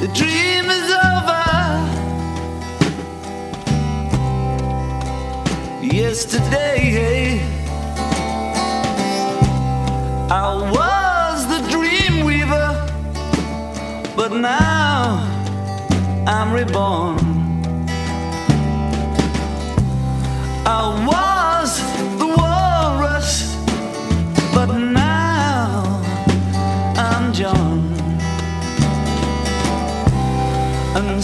The 0.00 0.08
dream 0.20 0.64
is 0.78 0.88
over. 1.08 1.44
Yesterday, 5.80 7.38
I 10.28 10.48
was 10.76 11.46
the 11.46 11.60
dream 11.70 12.24
weaver, 12.24 12.70
but 14.16 14.32
now 14.32 15.22
I'm 16.26 16.52
reborn. 16.52 17.18
I 20.66 21.06
was 21.06 21.33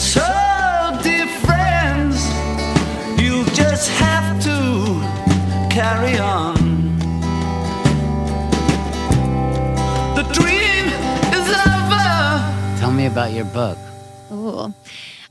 so, 0.01 0.99
dear 1.03 1.27
friends, 1.45 2.25
you 3.21 3.45
just 3.55 3.91
have 3.91 4.43
to 4.43 4.57
carry 5.71 6.19
on. 6.19 6.55
The 10.17 10.23
dream 10.33 10.87
is 11.37 11.49
over. 11.49 12.81
Tell 12.81 12.93
me 12.93 13.05
about 13.07 13.33
your 13.33 13.45
book. 13.47 13.77
Ooh. 14.33 14.73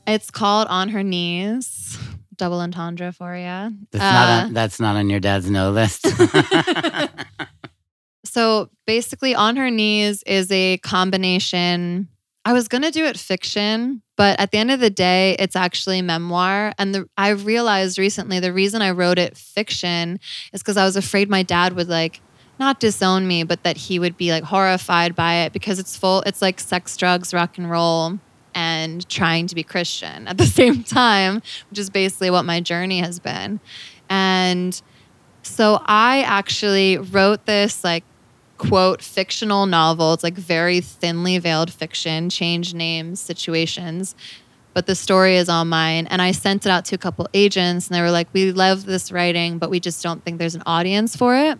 It's 0.06 0.30
called 0.30 0.68
On 0.68 0.88
Her 0.88 1.02
Knees. 1.02 1.98
Double 2.36 2.60
entendre 2.60 3.12
for 3.12 3.36
you. 3.36 3.76
That's 3.90 3.98
not 3.98 4.28
on, 4.28 4.44
uh, 4.44 4.48
that's 4.52 4.80
not 4.80 4.96
on 4.96 5.10
your 5.10 5.20
dad's 5.20 5.50
no 5.50 5.72
list. 5.72 6.06
So 8.24 8.70
basically, 8.86 9.34
On 9.34 9.56
Her 9.56 9.70
Knees 9.70 10.22
is 10.22 10.52
a 10.52 10.78
combination. 10.78 12.08
I 12.44 12.52
was 12.54 12.68
going 12.68 12.82
to 12.82 12.90
do 12.90 13.04
it 13.04 13.18
fiction, 13.18 14.02
but 14.16 14.40
at 14.40 14.50
the 14.50 14.58
end 14.58 14.70
of 14.70 14.80
the 14.80 14.90
day, 14.90 15.36
it's 15.38 15.56
actually 15.56 16.00
memoir. 16.00 16.72
And 16.78 16.94
the, 16.94 17.08
I 17.16 17.30
realized 17.30 17.98
recently 17.98 18.40
the 18.40 18.52
reason 18.52 18.80
I 18.80 18.92
wrote 18.92 19.18
it 19.18 19.36
fiction 19.36 20.18
is 20.52 20.62
because 20.62 20.78
I 20.78 20.84
was 20.84 20.96
afraid 20.96 21.28
my 21.28 21.42
dad 21.42 21.74
would 21.74 21.88
like 21.88 22.20
not 22.58 22.80
disown 22.80 23.26
me, 23.26 23.42
but 23.42 23.62
that 23.64 23.76
he 23.76 23.98
would 23.98 24.16
be 24.16 24.30
like 24.30 24.44
horrified 24.44 25.14
by 25.14 25.36
it 25.36 25.52
because 25.52 25.78
it's 25.78 25.96
full, 25.96 26.22
it's 26.22 26.40
like 26.40 26.60
sex, 26.60 26.96
drugs, 26.96 27.34
rock 27.34 27.58
and 27.58 27.70
roll, 27.70 28.18
and 28.54 29.06
trying 29.08 29.46
to 29.46 29.54
be 29.54 29.62
Christian 29.62 30.26
at 30.26 30.38
the 30.38 30.46
same 30.60 30.82
time, 30.82 31.42
which 31.68 31.78
is 31.78 31.90
basically 31.90 32.30
what 32.30 32.44
my 32.44 32.60
journey 32.60 33.00
has 33.00 33.18
been. 33.18 33.60
And 34.08 34.80
so 35.42 35.82
I 35.86 36.22
actually 36.22 36.98
wrote 36.98 37.46
this 37.46 37.84
like 37.84 38.04
quote 38.60 39.00
fictional 39.02 39.64
novel. 39.66 40.12
It's 40.12 40.22
like 40.22 40.34
very 40.34 40.80
thinly 40.82 41.38
veiled 41.38 41.72
fiction, 41.72 42.28
change 42.28 42.74
names, 42.74 43.18
situations. 43.20 44.14
But 44.74 44.86
the 44.86 44.94
story 44.94 45.36
is 45.36 45.48
all 45.48 45.64
mine. 45.64 46.06
And 46.08 46.20
I 46.20 46.32
sent 46.32 46.66
it 46.66 46.70
out 46.70 46.84
to 46.86 46.94
a 46.94 46.98
couple 46.98 47.26
agents 47.34 47.88
and 47.88 47.94
they 47.96 48.02
were 48.02 48.10
like, 48.10 48.28
We 48.34 48.52
love 48.52 48.84
this 48.84 49.10
writing, 49.10 49.58
but 49.58 49.70
we 49.70 49.80
just 49.80 50.02
don't 50.02 50.22
think 50.24 50.38
there's 50.38 50.54
an 50.54 50.62
audience 50.66 51.16
for 51.16 51.34
it. 51.34 51.58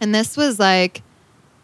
And 0.00 0.14
this 0.14 0.36
was 0.36 0.58
like 0.58 1.02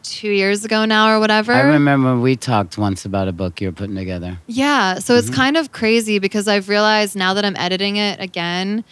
two 0.03 0.31
years 0.31 0.65
ago 0.65 0.85
now 0.85 1.15
or 1.17 1.21
whatever. 1.21 1.53
I 1.53 1.61
remember 1.61 2.19
we 2.19 2.37
talked 2.37 2.77
once 2.77 3.05
about 3.05 3.29
a 3.29 3.33
book 3.33 3.61
you 3.61 3.69
were 3.69 3.73
putting 3.73 3.97
together. 3.97 4.39
Yeah. 4.47 4.99
So 4.99 5.15
it's 5.17 5.31
Mhm. 5.31 5.35
kind 5.35 5.57
of 5.57 5.73
crazy 5.73 6.19
because 6.19 6.47
I've 6.49 6.69
realized 6.69 7.17
now 7.17 7.35
that 7.35 7.45
I'm 7.45 7.57
editing 7.57 7.97
it 7.97 8.21
again, 8.21 8.85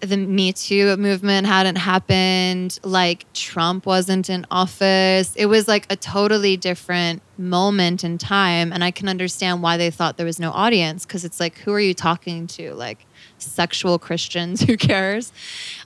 the 0.00 0.16
Me 0.16 0.52
Too 0.52 0.96
movement 0.96 1.46
hadn't 1.46 1.76
happened. 1.76 2.78
Like 2.82 3.30
Trump 3.32 3.86
wasn't 3.86 4.30
in 4.30 4.46
office. 4.50 5.34
It 5.34 5.46
was 5.46 5.66
like 5.66 5.86
a 5.90 5.96
totally 5.96 6.56
different 6.56 7.22
moment 7.36 8.04
in 8.04 8.18
time. 8.18 8.72
And 8.72 8.84
I 8.84 8.90
can 8.90 9.08
understand 9.08 9.62
why 9.62 9.76
they 9.76 9.90
thought 9.90 10.16
there 10.16 10.26
was 10.26 10.38
no 10.38 10.50
audience 10.50 11.04
because 11.04 11.24
it's 11.24 11.40
like, 11.40 11.58
who 11.58 11.72
are 11.72 11.80
you 11.80 11.94
talking 11.94 12.46
to? 12.48 12.74
Like 12.74 13.06
sexual 13.38 13.98
Christians? 13.98 14.60
Who 14.68 14.76
cares? 14.76 15.32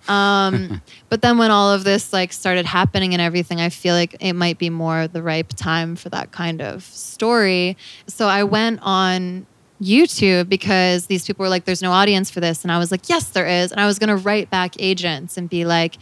Um, 0.09 0.83
but 1.09 1.23
then 1.23 1.39
when 1.39 1.51
all 1.51 1.71
of 1.73 1.85
this 1.85 2.13
like 2.13 2.33
started 2.33 2.67
happening 2.67 3.15
and 3.15 3.21
everything, 3.23 3.61
I 3.61 3.69
feel 3.69 3.95
like 3.95 4.17
it 4.21 4.35
might 4.35 4.59
be 4.59 4.71
more 4.71 5.09
the 5.09 5.23
ripe 5.23 5.53
time 5.55 5.97
for 5.97 6.09
that 6.11 6.33
kind 6.33 6.61
of 6.61 6.83
story. 6.85 7.77
So 8.07 8.27
I 8.27 8.45
went 8.45 8.81
on 8.83 9.47
YouTube 9.83 10.49
because 10.49 11.07
these 11.07 11.27
people 11.27 11.43
were 11.43 11.49
like, 11.49 11.65
there's 11.65 11.83
no 11.83 11.93
audience 11.93 12.31
for 12.31 12.41
this. 12.41 12.63
And 12.63 12.73
I 12.73 12.79
was 12.79 12.91
like, 12.91 13.09
yes, 13.09 13.29
there 13.31 13.47
is. 13.47 13.73
And 13.73 13.81
I 13.81 13.87
was 13.87 13.99
going 13.99 14.09
to 14.09 14.17
write 14.17 14.51
back 14.51 14.75
agents 14.79 15.37
and 15.37 15.49
be 15.49 15.65
like, 15.65 15.99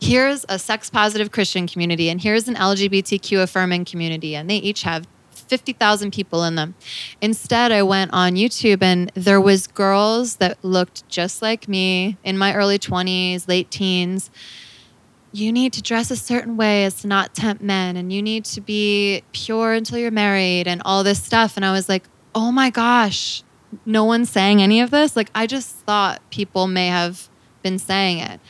here's 0.00 0.44
a 0.48 0.58
sex 0.58 0.90
positive 0.90 1.30
Christian 1.30 1.66
community 1.66 2.10
and 2.10 2.20
here's 2.20 2.46
an 2.48 2.54
LGBTQ 2.54 3.42
affirming 3.42 3.84
community. 3.84 4.36
And 4.36 4.50
they 4.50 4.56
each 4.56 4.82
have 4.82 5.06
50,000 5.30 6.12
people 6.12 6.44
in 6.44 6.54
them. 6.54 6.74
Instead, 7.20 7.72
I 7.72 7.82
went 7.82 8.12
on 8.12 8.34
YouTube 8.34 8.82
and 8.82 9.10
there 9.14 9.40
was 9.40 9.66
girls 9.66 10.36
that 10.36 10.62
looked 10.64 11.08
just 11.08 11.42
like 11.42 11.68
me 11.68 12.16
in 12.24 12.38
my 12.38 12.54
early 12.54 12.78
20s, 12.78 13.48
late 13.48 13.70
teens. 13.70 14.30
You 15.32 15.52
need 15.52 15.72
to 15.72 15.82
dress 15.82 16.10
a 16.10 16.16
certain 16.16 16.56
way 16.56 16.84
as 16.84 17.02
to 17.02 17.08
not 17.08 17.34
tempt 17.34 17.62
men 17.62 17.96
and 17.96 18.12
you 18.12 18.22
need 18.22 18.44
to 18.46 18.60
be 18.60 19.22
pure 19.32 19.72
until 19.72 19.98
you're 19.98 20.10
married 20.10 20.68
and 20.68 20.80
all 20.84 21.02
this 21.02 21.22
stuff. 21.22 21.56
And 21.56 21.64
I 21.64 21.72
was 21.72 21.88
like, 21.88 22.04
oh 22.34 22.52
my 22.52 22.70
gosh, 22.70 23.42
no 23.86 24.04
one's 24.04 24.30
saying 24.30 24.62
any 24.62 24.80
of 24.80 24.90
this. 24.90 25.16
Like, 25.16 25.30
I 25.34 25.46
just 25.46 25.74
thought 25.76 26.20
people 26.30 26.66
may 26.66 26.88
have 26.88 27.28
been 27.62 27.78
saying 27.78 28.18
it. 28.18 28.40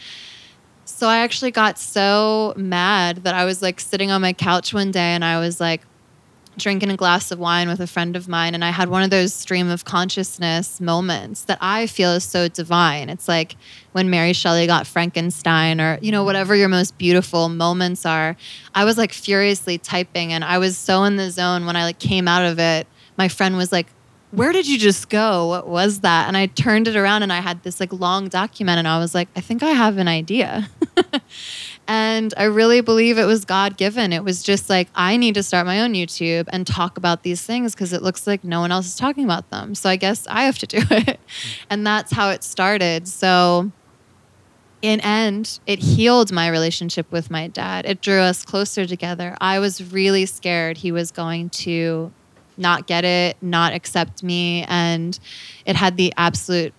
So 0.85 1.09
I 1.09 1.19
actually 1.19 1.51
got 1.51 1.79
so 1.79 2.55
mad 2.57 3.25
that 3.25 3.35
I 3.35 3.45
was 3.45 3.63
like 3.63 3.81
sitting 3.81 4.11
on 4.11 4.23
my 4.23 4.33
couch 4.33 4.73
one 4.73 4.91
day 4.91 5.01
and 5.01 5.25
I 5.25 5.41
was 5.41 5.61
like 5.61 5.83
drinking 6.57 6.91
a 6.91 6.97
glass 6.97 7.31
of 7.31 7.39
wine 7.39 7.69
with 7.69 7.81
a 7.81 7.87
friend 7.87 8.15
of 8.15 8.29
mine 8.29 8.55
and 8.55 8.65
I 8.65 8.71
had 8.71 8.89
one 8.89 9.03
of 9.03 9.11
those 9.11 9.35
stream 9.35 9.69
of 9.69 9.85
consciousness 9.85 10.81
moments 10.81 11.43
that 11.45 11.59
I 11.61 11.87
feel 11.87 12.13
is 12.13 12.25
so 12.25 12.49
divine. 12.49 13.09
It's 13.09 13.27
like 13.27 13.57
when 13.93 14.09
Mary 14.09 14.33
Shelley 14.33 14.67
got 14.67 14.87
Frankenstein 14.87 15.81
or 15.81 15.99
you 16.01 16.13
know 16.13 16.25
whatever 16.25 16.55
your 16.55 16.69
most 16.69 16.97
beautiful 16.97 17.49
moments 17.49 18.07
are. 18.07 18.37
I 18.75 18.85
was 18.85 18.97
like 18.97 19.13
furiously 19.13 19.79
typing 19.79 20.33
and 20.33 20.45
I 20.45 20.59
was 20.59 20.79
so 20.79 21.05
in 21.05 21.17
the 21.17 21.31
zone 21.31 21.67
when 21.67 21.77
I 21.77 21.85
like 21.85 21.99
came 21.99 22.29
out 22.29 22.45
of 22.45 22.59
it. 22.59 22.87
My 23.17 23.29
friend 23.29 23.57
was 23.57 23.73
like 23.73 23.87
where 24.35 24.53
did 24.53 24.67
you 24.67 24.79
just 24.79 25.09
go? 25.09 25.47
What 25.47 25.69
was 25.69 26.01
that? 26.01 26.27
And 26.27 26.37
I 26.37 26.47
turned 26.47 26.89
it 26.89 26.97
around 26.97 27.23
and 27.23 27.33
I 27.33 27.41
had 27.41 27.63
this 27.63 27.79
like 27.79 27.93
long 27.93 28.29
document 28.29 28.79
and 28.79 28.89
I 28.89 28.99
was 28.99 29.15
like, 29.15 29.29
I 29.37 29.41
think 29.41 29.63
I 29.63 29.71
have 29.71 29.97
an 29.97 30.09
idea. 30.09 30.69
and 31.89 32.35
I 32.37 32.45
really 32.45 32.81
believe 32.81 33.17
it 33.17 33.27
was 33.27 33.45
God 33.45 33.77
given. 33.77 34.13
It 34.13 34.25
was 34.25 34.43
just 34.43 34.69
like, 34.69 34.89
I 34.95 35.17
need 35.17 35.35
to 35.35 35.43
start 35.43 35.67
my 35.67 35.81
own 35.81 35.93
YouTube 35.93 36.49
and 36.49 36.67
talk 36.67 36.99
about 36.99 37.23
these 37.23 37.43
things 37.43 37.75
because 37.75 37.93
it 37.93 38.03
looks 38.03 38.27
like 38.27 38.43
no 38.43 38.61
one 38.61 38.73
else 38.73 38.87
is 38.87 38.97
talking 38.97 39.25
about 39.25 39.51
them. 39.51 39.75
So 39.75 39.89
I 39.89 39.97
guess 39.97 40.27
I 40.27 40.45
have 40.45 40.59
to 40.59 40.67
do 40.67 40.79
it. 40.91 41.21
and 41.71 41.87
that's 41.87 42.13
how 42.13 42.31
it 42.31 42.43
started. 42.43 43.07
So 43.07 43.71
in 44.83 45.01
end, 45.01 45.61
it 45.67 45.79
healed 45.79 46.33
my 46.33 46.49
relationship 46.49 47.11
with 47.13 47.31
my 47.31 47.47
dad. 47.47 47.87
It 47.87 48.01
drew 48.01 48.21
us 48.21 48.45
closer 48.45 48.85
together. 48.85 49.37
I 49.41 49.61
was 49.61 49.93
really 49.93 50.27
scared 50.27 50.79
he 50.79 50.91
was 50.91 51.13
going 51.13 51.51
to 51.51 52.13
not 52.57 52.87
get 52.87 53.05
it, 53.05 53.37
not 53.43 53.73
accept 53.73 54.23
me. 54.23 54.65
And 54.69 55.19
it 55.67 55.77
had 55.77 55.97
the 55.97 56.13
absolute 56.17 56.73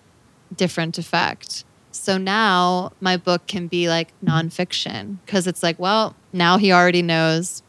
different 0.54 0.98
effect. 0.98 1.64
So 1.92 2.18
now 2.18 2.92
my 3.00 3.16
book 3.16 3.46
can 3.46 3.68
be 3.68 3.88
like 3.88 4.12
nonfiction 4.24 5.18
because 5.24 5.46
it's 5.46 5.62
like, 5.62 5.78
well, 5.78 6.14
now 6.32 6.58
he 6.58 6.72
already 6.72 7.02
knows 7.02 7.62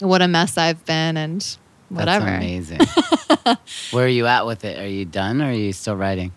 what 0.00 0.22
a 0.22 0.28
mess 0.28 0.58
I've 0.58 0.84
been 0.86 1.16
and 1.16 1.56
whatever. 1.88 2.24
That's 2.24 2.44
amazing. 2.44 2.80
Where 3.90 4.06
are 4.06 4.08
you 4.08 4.26
at 4.26 4.46
with 4.46 4.64
it? 4.64 4.78
Are 4.78 4.88
you 4.88 5.04
done 5.04 5.42
or 5.42 5.50
are 5.50 5.52
you 5.52 5.72
still 5.72 5.96
writing? 5.96 6.32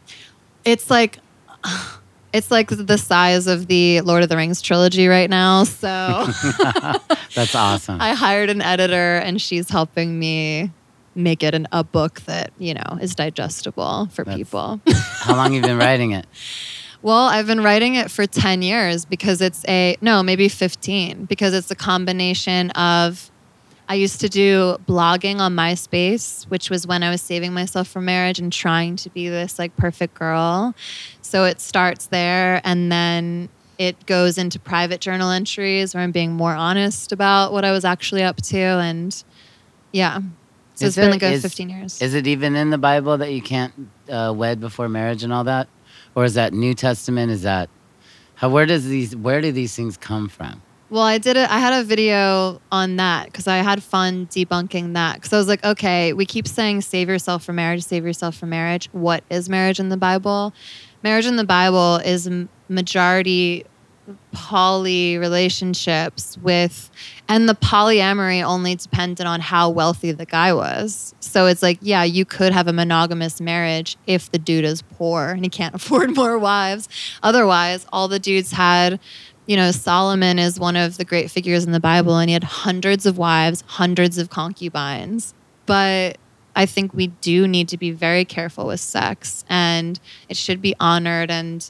It's 0.66 0.90
like, 0.90 1.20
it's 2.34 2.52
like 2.52 2.70
the 2.70 2.98
size 2.98 3.48
of 3.48 3.68
the 3.68 4.02
Lord 4.02 4.22
of 4.22 4.30
the 4.30 4.38
Rings 4.38 4.62
trilogy 4.62 5.08
right 5.08 5.30
now. 5.30 5.64
So 5.64 5.88
That's 7.36 7.56
awesome. 7.56 7.98
I 8.02 8.14
hired 8.14 8.50
an 8.50 8.62
editor 8.62 9.16
and 9.16 9.42
she's 9.42 9.70
helping 9.70 10.20
me 10.20 10.72
make 11.24 11.44
it 11.44 11.54
an, 11.54 11.68
a 11.72 11.84
book 11.84 12.22
that 12.22 12.52
you 12.58 12.74
know 12.74 12.98
is 13.02 13.16
digestible 13.16 14.08
for 14.12 14.24
That's- 14.24 14.38
people. 14.38 14.82
How 15.22 15.36
long 15.36 15.54
have 15.54 15.54
you 15.54 15.62
been 15.62 15.78
writing 15.78 16.12
it? 16.12 16.26
well, 17.02 17.28
I've 17.28 17.48
been 17.48 17.64
writing 17.64 17.96
it 17.96 18.12
for 18.12 18.26
10 18.26 18.62
years 18.62 19.06
because 19.06 19.42
it's 19.42 19.64
a 19.68 19.96
no, 20.02 20.22
maybe 20.22 20.50
15 20.50 21.26
because 21.26 21.54
it's 21.54 21.72
a 21.72 21.76
combination 21.76 22.72
of 22.72 23.32
I 23.88 23.96
used 23.96 24.20
to 24.22 24.30
do 24.30 24.78
blogging 24.88 25.40
on 25.40 25.56
MySpace, 25.56 26.44
which 26.46 26.70
was 26.70 26.86
when 26.86 27.02
I 27.02 27.10
was 27.10 27.22
saving 27.24 27.54
myself 27.54 27.88
for 27.88 28.02
marriage 28.02 28.38
and 28.38 28.54
trying 28.54 28.98
to 28.98 29.10
be 29.10 29.30
this 29.30 29.58
like 29.58 29.76
perfect 29.78 30.14
girl. 30.14 30.76
So 31.22 31.46
it 31.46 31.60
starts 31.60 32.06
there 32.08 32.62
and 32.64 32.92
then 32.92 33.50
it 33.80 34.06
goes 34.06 34.38
into 34.38 34.60
private 34.60 35.00
journal 35.02 35.32
entries 35.32 35.96
where 35.96 36.04
I'm 36.04 36.12
being 36.12 36.34
more 36.34 36.54
honest 36.54 37.12
about 37.12 37.52
what 37.52 37.64
I 37.66 37.72
was 37.72 37.84
actually 37.86 38.24
up 38.24 38.36
to 38.44 38.58
and 38.58 39.24
yeah. 39.92 40.20
So 40.80 40.86
Is 40.86 40.98
it's 40.98 41.04
been 41.04 41.12
like 41.12 41.24
a 41.24 41.32
is- 41.32 41.42
15 41.42 41.70
years. 41.70 42.02
Is 42.02 42.14
it 42.14 42.26
even 42.26 42.56
in 42.56 42.70
the 42.70 42.78
Bible 42.78 43.18
that 43.18 43.34
you 43.34 43.42
can't 43.42 43.74
uh, 44.10 44.34
wed 44.34 44.62
before 44.62 44.88
marriage 44.88 45.24
and 45.24 45.34
all 45.34 45.44
that, 45.44 45.68
or 46.16 46.24
is 46.24 46.36
that 46.36 46.54
New 46.54 46.74
Testament? 46.74 47.34
Is 47.34 47.42
that 47.42 47.70
how? 48.36 48.48
Where 48.50 48.66
does 48.66 48.86
these? 48.88 49.14
Where 49.14 49.42
do 49.42 49.52
these 49.52 49.76
things 49.76 49.98
come 49.98 50.30
from? 50.30 50.62
Well, 50.90 51.04
I 51.04 51.18
did 51.18 51.36
it. 51.36 51.52
I 51.52 51.60
had 51.60 51.74
a 51.74 51.84
video 51.84 52.62
on 52.72 52.96
that 52.96 53.26
because 53.26 53.46
I 53.46 53.58
had 53.58 53.84
fun 53.84 54.28
debunking 54.28 54.94
that. 54.94 55.16
Because 55.16 55.34
I 55.34 55.38
was 55.38 55.50
like, 55.50 55.64
okay, 55.66 56.14
we 56.14 56.26
keep 56.26 56.48
saying 56.48 56.80
save 56.82 57.10
yourself 57.10 57.44
for 57.44 57.52
marriage, 57.52 57.84
save 57.84 58.06
yourself 58.06 58.38
for 58.38 58.46
marriage. 58.46 58.88
What 58.94 59.26
is 59.30 59.50
marriage 59.50 59.82
in 59.82 59.90
the 59.90 59.98
Bible? 59.98 60.54
Marriage 61.04 61.26
in 61.26 61.36
the 61.36 61.44
Bible 61.44 61.98
is 61.98 62.30
majority 62.70 63.66
poly 64.32 65.18
relationships 65.18 66.38
with, 66.42 66.90
and 67.28 67.48
the 67.48 67.56
polyamory 67.56 68.44
only 68.44 68.76
depended 68.76 69.26
on 69.26 69.40
how 69.40 69.70
wealthy 69.70 70.12
the 70.12 70.26
guy 70.26 70.54
was. 70.54 71.14
So 71.20 71.46
it's 71.48 71.62
like, 71.62 71.80
yeah, 71.82 72.04
you 72.04 72.26
could 72.26 72.54
have 72.54 72.68
a 72.68 72.74
monogamous 72.74 73.40
marriage 73.40 73.98
if 74.08 74.32
the 74.32 74.40
dude 74.40 74.66
is 74.66 74.82
poor 74.82 75.30
and 75.30 75.44
he 75.44 75.50
can't 75.50 75.76
afford 75.80 76.16
more 76.16 76.38
wives. 76.38 76.90
Otherwise, 77.24 77.86
all 77.92 78.08
the 78.08 78.20
dudes 78.20 78.52
had 78.52 79.00
you 79.46 79.56
know, 79.56 79.72
Solomon 79.72 80.38
is 80.38 80.60
one 80.60 80.76
of 80.76 80.98
the 80.98 81.04
great 81.04 81.32
figures 81.32 81.66
in 81.66 81.72
the 81.72 81.80
Bible, 81.80 82.20
and 82.20 82.30
he 82.30 82.34
had 82.34 82.44
hundreds 82.44 83.08
of 83.08 83.18
wives, 83.18 83.64
hundreds 83.66 84.20
of 84.20 84.30
concubines. 84.30 85.34
But 85.66 86.20
I 86.56 86.68
think 86.68 86.94
we 86.94 87.08
do 87.08 87.48
need 87.48 87.68
to 87.70 87.78
be 87.78 87.90
very 87.90 88.26
careful 88.26 88.68
with 88.68 88.80
sex, 88.80 89.44
and 89.50 90.00
it 90.28 90.38
should 90.38 90.62
be 90.62 90.76
honored 90.80 91.32
and 91.32 91.68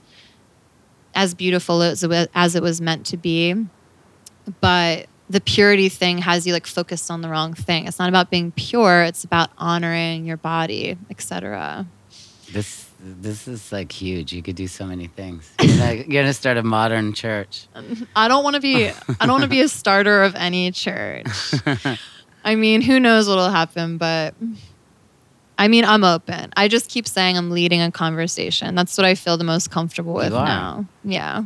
as 1.19 1.33
beautiful 1.33 1.83
as 1.83 2.01
it 2.01 2.09
was, 2.09 2.27
as 2.33 2.55
it 2.55 2.63
was 2.63 2.79
meant 2.79 3.05
to 3.07 3.17
be. 3.17 3.53
But 4.61 5.07
the 5.29 5.41
purity 5.41 5.89
thing 5.89 6.19
has 6.19 6.47
you 6.47 6.53
like 6.53 6.65
focused 6.65 7.11
on 7.11 7.21
the 7.21 7.27
wrong 7.27 7.53
thing. 7.53 7.87
It's 7.87 7.99
not 7.99 8.07
about 8.07 8.31
being 8.31 8.53
pure; 8.53 9.03
it's 9.03 9.25
about 9.25 9.49
honoring 9.57 10.25
your 10.25 10.37
body, 10.37 10.97
etc. 11.09 11.85
This 12.53 12.87
this 13.01 13.49
is 13.49 13.69
like 13.73 13.91
huge. 13.91 14.31
You 14.31 14.41
could 14.41 14.55
do 14.55 14.67
so 14.67 14.85
many 14.85 15.07
things. 15.07 15.51
You're 15.61 15.77
gonna, 15.77 15.93
you're 15.95 16.23
gonna 16.23 16.33
start 16.33 16.55
a 16.55 16.63
modern 16.63 17.11
church. 17.11 17.67
I 18.15 18.29
don't 18.29 18.43
want 18.45 18.55
to 18.55 18.61
be 18.61 18.87
I 18.87 19.25
don't 19.25 19.31
want 19.31 19.43
to 19.43 19.49
be 19.49 19.61
a 19.61 19.67
starter 19.67 20.23
of 20.23 20.35
any 20.35 20.71
church. 20.71 21.27
I 22.45 22.55
mean, 22.55 22.79
who 22.81 23.01
knows 23.01 23.27
what'll 23.27 23.49
happen, 23.49 23.97
but 23.97 24.35
I 25.59 25.67
mean, 25.67 25.83
I'm 25.83 26.05
open. 26.05 26.51
I 26.55 26.69
just 26.69 26.89
keep 26.89 27.05
saying 27.05 27.37
I'm 27.37 27.51
leading 27.51 27.81
a 27.81 27.91
conversation. 27.91 28.75
That's 28.75 28.97
what 28.97 29.03
I 29.03 29.13
feel 29.13 29.35
the 29.35 29.43
most 29.43 29.69
comfortable 29.69 30.13
with 30.13 30.31
now. 30.31 30.85
Yeah. 31.03 31.43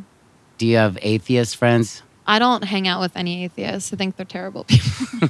Do 0.59 0.67
you 0.67 0.77
have 0.77 0.99
atheist 1.01 1.57
friends? 1.57 2.03
I 2.27 2.37
don't 2.37 2.63
hang 2.63 2.87
out 2.87 3.01
with 3.01 3.17
any 3.17 3.43
atheists. 3.43 3.91
I 3.91 3.95
think 3.97 4.15
they're 4.15 4.25
terrible 4.25 4.65
people. 4.65 5.27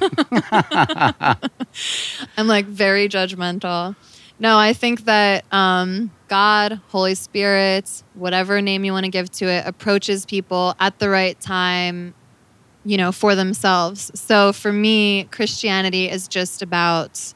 I'm 2.36 2.46
like 2.46 2.66
very 2.66 3.08
judgmental. 3.08 3.96
No, 4.38 4.58
I 4.58 4.74
think 4.74 5.06
that 5.06 5.50
um, 5.50 6.10
God, 6.28 6.78
Holy 6.88 7.14
Spirit, 7.14 8.02
whatever 8.12 8.60
name 8.60 8.84
you 8.84 8.92
want 8.92 9.04
to 9.04 9.10
give 9.10 9.30
to 9.32 9.46
it, 9.46 9.66
approaches 9.66 10.26
people 10.26 10.76
at 10.78 10.98
the 10.98 11.08
right 11.08 11.40
time, 11.40 12.12
you 12.84 12.98
know, 12.98 13.12
for 13.12 13.34
themselves. 13.34 14.10
So 14.14 14.52
for 14.52 14.72
me, 14.72 15.24
Christianity 15.30 16.10
is 16.10 16.28
just 16.28 16.60
about 16.60 17.32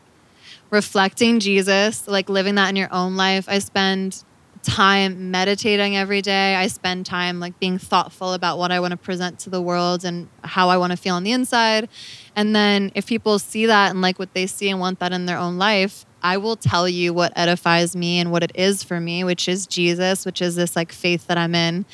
reflecting 0.70 1.40
Jesus, 1.40 2.06
like 2.06 2.28
living 2.28 2.56
that 2.56 2.68
in 2.68 2.76
your 2.76 2.92
own 2.92 3.16
life. 3.16 3.48
I 3.48 3.58
spend 3.58 4.24
time 4.62 5.30
meditating 5.30 5.96
every 5.96 6.20
day. 6.20 6.54
I 6.54 6.66
spend 6.66 7.06
time 7.06 7.40
like 7.40 7.58
being 7.58 7.78
thoughtful 7.78 8.32
about 8.32 8.58
what 8.58 8.70
I 8.70 8.80
want 8.80 8.90
to 8.90 8.96
present 8.96 9.38
to 9.40 9.50
the 9.50 9.62
world 9.62 10.04
and 10.04 10.28
how 10.44 10.68
I 10.68 10.76
want 10.76 10.90
to 10.90 10.96
feel 10.96 11.14
on 11.14 11.24
the 11.24 11.32
inside. 11.32 11.88
And 12.36 12.54
then 12.54 12.92
if 12.94 13.06
people 13.06 13.38
see 13.38 13.66
that 13.66 13.90
and 13.90 14.02
like 14.02 14.18
what 14.18 14.34
they 14.34 14.46
see 14.46 14.68
and 14.68 14.80
want 14.80 14.98
that 15.00 15.12
in 15.12 15.26
their 15.26 15.38
own 15.38 15.58
life, 15.58 16.04
I 16.22 16.36
will 16.36 16.56
tell 16.56 16.88
you 16.88 17.14
what 17.14 17.32
edifies 17.36 17.94
me 17.94 18.18
and 18.18 18.30
what 18.32 18.42
it 18.42 18.52
is 18.54 18.82
for 18.82 19.00
me, 19.00 19.24
which 19.24 19.48
is 19.48 19.66
Jesus, 19.66 20.26
which 20.26 20.42
is 20.42 20.56
this 20.56 20.74
like 20.74 20.92
faith 20.92 21.26
that 21.28 21.38
I'm 21.38 21.54
in. 21.54 21.86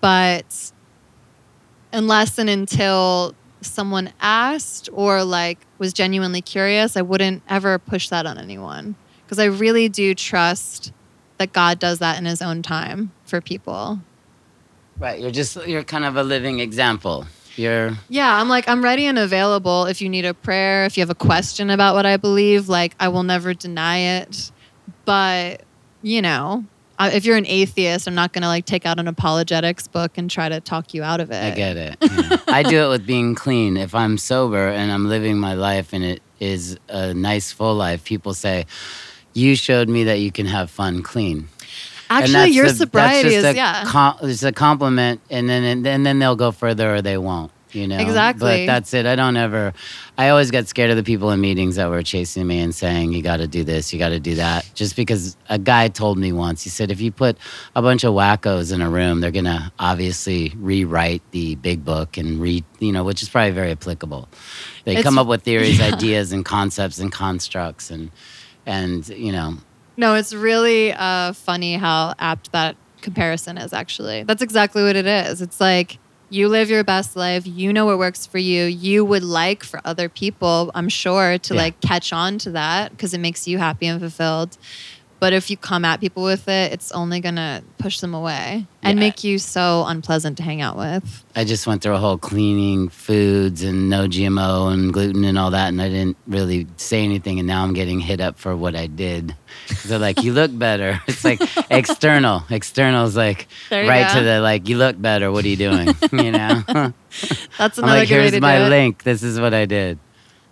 But 0.00 0.72
unless 1.92 2.38
and 2.38 2.48
until 2.48 3.34
someone 3.66 4.12
asked 4.20 4.88
or 4.92 5.24
like 5.24 5.58
was 5.78 5.92
genuinely 5.92 6.40
curious, 6.40 6.96
I 6.96 7.02
wouldn't 7.02 7.42
ever 7.48 7.78
push 7.78 8.08
that 8.08 8.26
on 8.26 8.38
anyone 8.38 8.94
because 9.24 9.38
I 9.38 9.46
really 9.46 9.88
do 9.88 10.14
trust 10.14 10.92
that 11.38 11.52
God 11.52 11.78
does 11.78 11.98
that 11.98 12.18
in 12.18 12.24
his 12.24 12.40
own 12.40 12.62
time 12.62 13.12
for 13.24 13.40
people. 13.40 14.00
Right. 14.98 15.20
You're 15.20 15.30
just 15.30 15.56
you're 15.66 15.84
kind 15.84 16.04
of 16.04 16.16
a 16.16 16.22
living 16.22 16.60
example. 16.60 17.26
You're 17.56 17.96
Yeah, 18.08 18.38
I'm 18.40 18.48
like, 18.48 18.68
I'm 18.68 18.82
ready 18.82 19.06
and 19.06 19.18
available 19.18 19.86
if 19.86 20.00
you 20.00 20.08
need 20.08 20.24
a 20.24 20.34
prayer, 20.34 20.84
if 20.84 20.96
you 20.96 21.02
have 21.02 21.10
a 21.10 21.14
question 21.14 21.70
about 21.70 21.94
what 21.94 22.06
I 22.06 22.16
believe, 22.16 22.68
like, 22.68 22.94
I 23.00 23.08
will 23.08 23.22
never 23.22 23.54
deny 23.54 24.20
it. 24.20 24.50
But, 25.04 25.62
you 26.02 26.20
know, 26.20 26.64
I- 26.98 27.10
if 27.12 27.24
you're 27.24 27.36
an 27.36 27.46
atheist, 27.46 28.06
I'm 28.06 28.14
not 28.14 28.32
going 28.32 28.42
to 28.42 28.48
like 28.48 28.64
take 28.64 28.86
out 28.86 28.98
an 28.98 29.08
apologetics 29.08 29.86
book 29.88 30.16
and 30.16 30.30
try 30.30 30.48
to 30.48 30.60
talk 30.60 30.94
you 30.94 31.02
out 31.02 31.20
of 31.20 31.30
it. 31.30 31.42
I 31.42 31.50
get 31.54 31.76
it. 31.76 31.96
yeah. 32.00 32.36
I 32.48 32.62
do 32.62 32.84
it 32.84 32.88
with 32.88 33.06
being 33.06 33.34
clean. 33.34 33.76
If 33.76 33.94
I'm 33.94 34.18
sober 34.18 34.68
and 34.68 34.90
I'm 34.92 35.06
living 35.08 35.38
my 35.38 35.54
life 35.54 35.92
and 35.92 36.02
it 36.04 36.22
is 36.40 36.78
a 36.88 37.12
nice 37.14 37.52
full 37.52 37.74
life, 37.74 38.04
people 38.04 38.34
say, 38.34 38.66
"You 39.34 39.56
showed 39.56 39.88
me 39.88 40.04
that 40.04 40.20
you 40.20 40.30
can 40.32 40.46
have 40.46 40.70
fun 40.70 41.02
clean." 41.02 41.48
Actually, 42.08 42.32
that's 42.34 42.54
your 42.54 42.64
a- 42.66 42.68
that's 42.68 42.78
sobriety 42.78 43.22
just 43.30 43.36
is, 43.38 43.44
a 43.44 43.54
yeah. 43.56 43.84
com- 43.86 44.16
it's 44.22 44.42
a 44.42 44.52
compliment, 44.52 45.20
and 45.30 45.48
then 45.48 45.64
and 45.64 45.84
then, 45.84 46.02
then 46.04 46.18
they'll 46.18 46.36
go 46.36 46.52
further 46.52 46.94
or 46.94 47.02
they 47.02 47.18
won't. 47.18 47.50
You 47.76 47.86
know. 47.86 47.98
Exactly. 47.98 48.66
But 48.66 48.72
that's 48.72 48.92
it. 48.94 49.06
I 49.06 49.14
don't 49.14 49.36
ever. 49.36 49.72
I 50.18 50.30
always 50.30 50.50
got 50.50 50.66
scared 50.66 50.90
of 50.90 50.96
the 50.96 51.02
people 51.04 51.30
in 51.30 51.40
meetings 51.40 51.76
that 51.76 51.88
were 51.90 52.02
chasing 52.02 52.46
me 52.46 52.58
and 52.60 52.74
saying, 52.74 53.12
"You 53.12 53.22
got 53.22 53.36
to 53.36 53.46
do 53.46 53.62
this, 53.62 53.92
you 53.92 53.98
got 53.98 54.08
to 54.08 54.18
do 54.18 54.34
that." 54.36 54.68
Just 54.74 54.96
because 54.96 55.36
a 55.48 55.58
guy 55.58 55.88
told 55.88 56.18
me 56.18 56.32
once, 56.32 56.64
he 56.64 56.70
said, 56.70 56.90
"If 56.90 57.00
you 57.00 57.12
put 57.12 57.36
a 57.76 57.82
bunch 57.82 58.02
of 58.02 58.14
wackos 58.14 58.72
in 58.72 58.80
a 58.80 58.90
room, 58.90 59.20
they're 59.20 59.30
gonna 59.30 59.70
obviously 59.78 60.52
rewrite 60.56 61.22
the 61.30 61.54
big 61.56 61.84
book 61.84 62.16
and 62.16 62.40
read, 62.40 62.64
you 62.80 62.90
know, 62.92 63.04
which 63.04 63.22
is 63.22 63.28
probably 63.28 63.52
very 63.52 63.70
applicable. 63.72 64.28
They 64.84 64.92
It's- 64.92 65.04
come 65.04 65.18
up 65.18 65.26
with 65.26 65.42
theories, 65.42 65.78
yeah. 65.78 65.86
ideas, 65.94 66.32
and 66.32 66.44
concepts 66.44 66.98
and 66.98 67.12
constructs, 67.12 67.90
and 67.90 68.10
and 68.64 69.06
you 69.08 69.30
know, 69.32 69.58
No, 69.98 70.14
it's 70.14 70.34
really 70.34 70.92
uh, 70.92 71.32
funny 71.32 71.74
how 71.76 72.14
apt 72.18 72.52
that 72.52 72.76
comparison 73.00 73.56
is, 73.58 73.72
actually. 73.72 74.24
That's 74.24 74.42
exactly 74.42 74.82
what 74.82 74.96
it 74.96 75.06
is. 75.06 75.40
It's 75.40 75.60
like 75.60 75.98
you 76.28 76.48
live 76.48 76.70
your 76.70 76.82
best 76.84 77.14
life, 77.16 77.46
you 77.46 77.72
know 77.72 77.86
what 77.86 77.98
works 77.98 78.26
for 78.26 78.38
you. 78.38 78.64
You 78.64 79.04
would 79.04 79.22
like 79.22 79.62
for 79.62 79.80
other 79.84 80.08
people, 80.08 80.70
I'm 80.74 80.88
sure, 80.88 81.38
to 81.38 81.54
Yeah. 81.54 81.60
like 81.62 81.80
catch 81.80 82.12
on 82.12 82.38
to 82.38 82.50
that 82.52 82.90
because 82.90 83.14
it 83.14 83.18
makes 83.18 83.46
you 83.46 83.58
happy 83.58 83.86
and 83.86 84.00
fulfilled. 84.00 84.58
But 85.18 85.32
if 85.32 85.48
you 85.50 85.56
come 85.56 85.84
at 85.86 85.98
people 86.00 86.22
with 86.24 86.46
it, 86.46 86.72
it's 86.72 86.92
only 86.92 87.20
going 87.20 87.36
to 87.36 87.62
push 87.78 88.00
them 88.00 88.12
away 88.14 88.66
and 88.82 88.98
Yeah. 88.98 89.06
make 89.06 89.24
you 89.24 89.38
so 89.38 89.84
unpleasant 89.86 90.36
to 90.36 90.42
hang 90.42 90.60
out 90.60 90.76
with. 90.76 91.24
I 91.34 91.44
just 91.44 91.66
went 91.66 91.80
through 91.80 91.94
a 91.94 91.98
whole 91.98 92.18
cleaning 92.18 92.90
foods 92.90 93.62
and 93.62 93.88
no 93.88 94.06
GMO 94.08 94.72
and 94.72 94.92
gluten 94.92 95.24
and 95.24 95.38
all 95.38 95.50
that, 95.52 95.68
and 95.68 95.80
I 95.80 95.88
didn't 95.88 96.18
really 96.26 96.66
say 96.76 97.02
anything. 97.02 97.38
And 97.38 97.48
now 97.48 97.62
I'm 97.64 97.72
getting 97.72 97.98
hit 97.98 98.20
up 98.20 98.38
for 98.38 98.54
what 98.54 98.76
I 98.76 98.88
did. 98.88 99.34
They're 99.86 99.98
like, 99.98 100.22
"You 100.22 100.32
look 100.34 100.56
better." 100.56 101.00
It's 101.08 101.24
like 101.24 101.40
external. 101.70 102.44
External 102.50 103.06
is 103.06 103.16
like 103.16 103.48
right 103.70 104.06
go. 104.12 104.18
to 104.18 104.24
the 104.24 104.40
like, 104.40 104.68
"You 104.68 104.76
look 104.76 105.00
better." 105.00 105.32
What 105.32 105.44
are 105.44 105.48
you 105.48 105.56
doing? 105.56 105.88
you 106.12 106.30
know. 106.32 106.62
I'm 106.68 106.94
That's 107.56 107.78
another 107.78 108.00
like, 108.00 108.08
good 108.08 108.14
way 108.16 108.20
"Here's 108.20 108.32
to 108.32 108.40
my 108.40 108.58
do 108.58 108.64
it. 108.64 108.68
link. 108.68 109.02
This 109.02 109.22
is 109.22 109.40
what 109.40 109.54
I 109.54 109.64
did." 109.64 109.98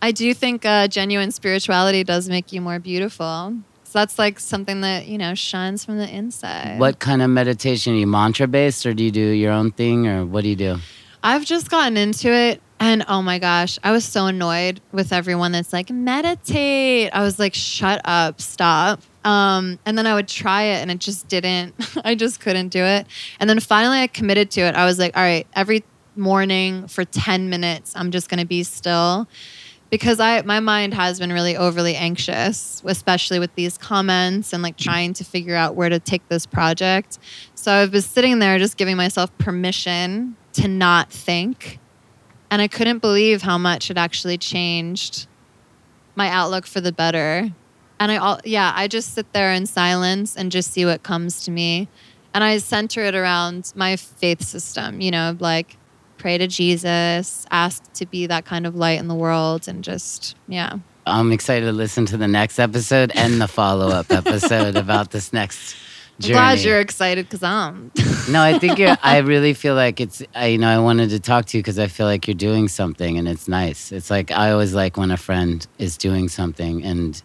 I 0.00 0.10
do 0.12 0.32
think 0.34 0.64
uh, 0.64 0.88
genuine 0.88 1.30
spirituality 1.32 2.02
does 2.04 2.28
make 2.28 2.52
you 2.52 2.60
more 2.62 2.78
beautiful. 2.78 3.54
So 3.95 4.01
that's 4.01 4.18
like 4.18 4.40
something 4.40 4.80
that, 4.80 5.07
you 5.07 5.18
know, 5.18 5.36
shines 5.36 5.84
from 5.84 5.99
the 5.99 6.12
inside. 6.12 6.80
What 6.80 6.99
kind 6.99 7.22
of 7.22 7.30
meditation? 7.30 7.92
Are 7.92 7.97
you 7.97 8.09
mantra 8.09 8.49
based, 8.49 8.84
or 8.86 8.92
do 8.92 9.05
you 9.05 9.12
do 9.12 9.20
your 9.20 9.53
own 9.53 9.70
thing, 9.70 10.09
or 10.09 10.26
what 10.26 10.42
do 10.42 10.49
you 10.49 10.57
do? 10.57 10.78
I've 11.22 11.45
just 11.45 11.70
gotten 11.70 11.97
into 11.97 12.28
it 12.28 12.61
and 12.80 13.05
oh 13.09 13.22
my 13.22 13.38
gosh, 13.38 13.78
I 13.84 13.92
was 13.92 14.05
so 14.05 14.26
annoyed 14.26 14.80
with 14.90 15.12
everyone 15.12 15.53
that's 15.53 15.72
like 15.72 15.90
meditate. 15.90 17.11
I 17.12 17.22
was 17.22 17.38
like 17.38 17.55
shut 17.55 18.01
up, 18.05 18.40
stop. 18.40 19.01
Um, 19.24 19.78
and 19.86 19.97
then 19.97 20.09
I 20.09 20.16
would 20.16 20.26
try 20.26 20.62
it 20.62 20.82
and 20.82 20.90
it 20.90 20.99
just 20.99 21.28
didn't 21.28 21.76
I 22.05 22.16
just 22.16 22.40
couldn't 22.40 22.70
do 22.70 22.82
it. 22.82 23.07
And 23.38 23.49
then 23.49 23.61
finally 23.61 24.01
I 24.01 24.09
committed 24.09 24.51
to 24.51 24.62
it. 24.62 24.74
I 24.74 24.86
was 24.86 24.99
like, 24.99 25.16
all 25.16 25.22
right, 25.22 25.47
every 25.55 25.84
morning 26.16 26.88
for 26.88 27.05
10 27.05 27.49
minutes 27.49 27.92
I'm 27.95 28.11
just 28.11 28.28
going 28.28 28.40
to 28.40 28.47
be 28.47 28.64
still 28.64 29.28
because 29.95 30.18
I 30.18 30.42
my 30.42 30.59
mind 30.59 30.92
has 30.92 31.20
been 31.20 31.32
really 31.32 31.57
overly 31.57 31.95
anxious, 31.95 32.82
especially 32.84 33.38
with 33.38 33.55
these 33.55 33.78
comments 33.78 34.53
and 34.53 34.61
like 34.61 34.76
trying 34.76 35.12
to 35.12 35.24
figure 35.24 35.55
out 35.55 35.76
where 35.76 35.88
to 35.88 36.01
take 36.01 36.28
this 36.28 36.47
project. 36.47 37.20
So 37.55 37.72
I've 37.72 37.92
been 37.92 38.03
sitting 38.03 38.40
there 38.40 38.59
just 38.59 38.76
giving 38.76 38.97
myself 38.97 39.30
permission 39.38 40.34
to 40.55 40.66
not 40.66 41.12
think. 41.12 41.78
And 42.51 42.61
I 42.61 42.66
couldn't 42.66 42.99
believe 42.99 43.42
how 43.42 43.57
much 43.57 43.88
it 43.88 43.97
actually 43.97 44.36
changed 44.36 45.28
my 46.16 46.28
outlook 46.28 46.66
for 46.66 46.80
the 46.80 46.90
better. 46.90 47.53
And 48.01 48.11
I 48.11 48.16
all 48.16 48.40
yeah, 48.45 48.72
I 48.74 48.88
just 48.88 49.14
sit 49.14 49.32
there 49.32 49.53
in 49.53 49.64
silence 49.64 50.36
and 50.36 50.51
just 50.51 50.72
see 50.72 50.84
what 50.84 51.05
comes 51.05 51.45
to 51.45 51.53
me. 51.53 51.86
And 52.34 52.42
I 52.42 52.59
center 52.59 53.03
it 53.03 53.14
around 53.14 53.72
my 53.76 53.95
faith 53.95 54.42
system, 54.42 55.01
you 55.01 55.12
know, 55.12 55.36
like 55.38 55.76
pray 56.25 56.39
to 56.39 56.47
Jesus, 56.47 57.45
ask 57.51 57.83
to 57.93 58.07
be 58.07 58.27
that 58.27 58.47
kind 58.47 58.66
of 58.66 58.75
light 58.75 58.99
in 58.99 59.09
the 59.09 59.14
world 59.14 59.68
and 59.68 59.85
just 59.85 60.35
yeah. 60.49 60.79
I'm 61.07 61.33
excited 61.33 61.66
to 61.66 61.72
listen 61.72 62.07
to 62.07 62.16
the 62.16 62.27
next 62.27 62.59
episode 62.59 63.12
and 63.14 63.43
the 63.43 63.47
follow 63.47 63.89
up 63.89 64.07
episode 64.11 64.75
about 64.75 65.11
this 65.11 65.35
next 65.35 65.77
journey. 66.20 66.39
I'm 66.39 66.57
glad 66.57 66.64
you're 66.64 66.81
excited 66.81 67.27
because 67.27 67.43
I'm 67.43 67.93
No, 68.31 68.41
I 68.41 68.59
think 68.59 68.79
you're. 68.79 68.97
I 69.03 69.18
really 69.18 69.53
feel 69.53 69.75
like 69.75 70.01
it's. 70.01 70.22
I, 70.35 70.47
you 70.47 70.57
know, 70.57 70.68
I 70.68 70.79
wanted 70.79 71.11
to 71.11 71.20
talk 71.20 71.45
to 71.49 71.59
you 71.59 71.62
because 71.62 71.79
I 71.79 71.89
feel 71.89 72.07
like 72.07 72.27
you're 72.27 72.35
doing 72.35 72.68
something, 72.68 73.18
and 73.18 73.29
it's 73.29 73.47
nice. 73.47 73.93
It's 73.93 74.09
like 74.09 74.31
I 74.31 74.51
always 74.51 74.72
like 74.72 74.97
when 74.97 75.11
a 75.11 75.18
friend 75.18 75.66
is 75.77 75.99
doing 75.99 76.31
something, 76.31 76.83
and 76.85 77.20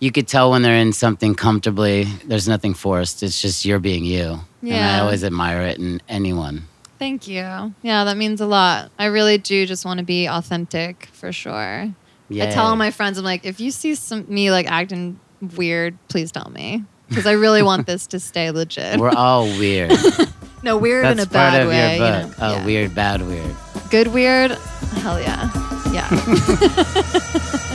you 0.00 0.12
could 0.12 0.28
tell 0.28 0.50
when 0.50 0.60
they're 0.60 0.76
in 0.76 0.92
something 0.92 1.34
comfortably. 1.34 2.04
There's 2.26 2.46
nothing 2.46 2.74
forced. 2.74 3.22
It's 3.22 3.40
just 3.40 3.64
you're 3.64 3.78
being 3.78 4.04
you, 4.04 4.40
and 4.60 4.74
I 4.74 5.00
always 5.00 5.24
admire 5.24 5.62
it 5.62 5.78
in 5.78 6.02
anyone. 6.10 6.68
Thank 6.98 7.26
you. 7.28 7.74
Yeah, 7.82 8.04
that 8.04 8.16
means 8.16 8.40
a 8.40 8.46
lot. 8.46 8.90
I 8.98 9.06
really 9.06 9.38
do 9.38 9.66
just 9.66 9.84
want 9.84 9.98
to 9.98 10.04
be 10.04 10.26
authentic 10.26 11.06
for 11.12 11.32
sure. 11.32 11.92
I 12.30 12.46
tell 12.50 12.66
all 12.66 12.76
my 12.76 12.90
friends, 12.90 13.18
I'm 13.18 13.24
like, 13.24 13.44
if 13.44 13.60
you 13.60 13.70
see 13.70 13.94
some 13.94 14.24
me 14.28 14.50
like 14.50 14.66
acting 14.70 15.20
weird, 15.56 15.96
please 16.08 16.32
tell 16.32 16.50
me. 16.50 16.84
Because 17.08 17.26
I 17.26 17.32
really 17.32 17.62
want 17.62 17.86
this 17.86 18.06
to 18.08 18.18
stay 18.20 18.50
legit. 18.50 18.98
We're 18.98 19.10
all 19.10 19.44
weird. 19.58 19.92
no, 20.62 20.76
weird 20.78 21.04
in 21.06 21.20
a 21.20 21.26
bad 21.26 21.68
way. 21.68 21.94
you 21.94 22.00
know? 22.00 22.32
Oh, 22.40 22.52
Yeah. 22.54 22.64
weird, 22.64 22.94
bad, 22.94 23.22
weird. 23.26 23.54
Good 23.90 24.08
weird? 24.08 24.52
Hell 24.52 25.20
yeah. 25.20 25.50
Yeah. 25.92 26.08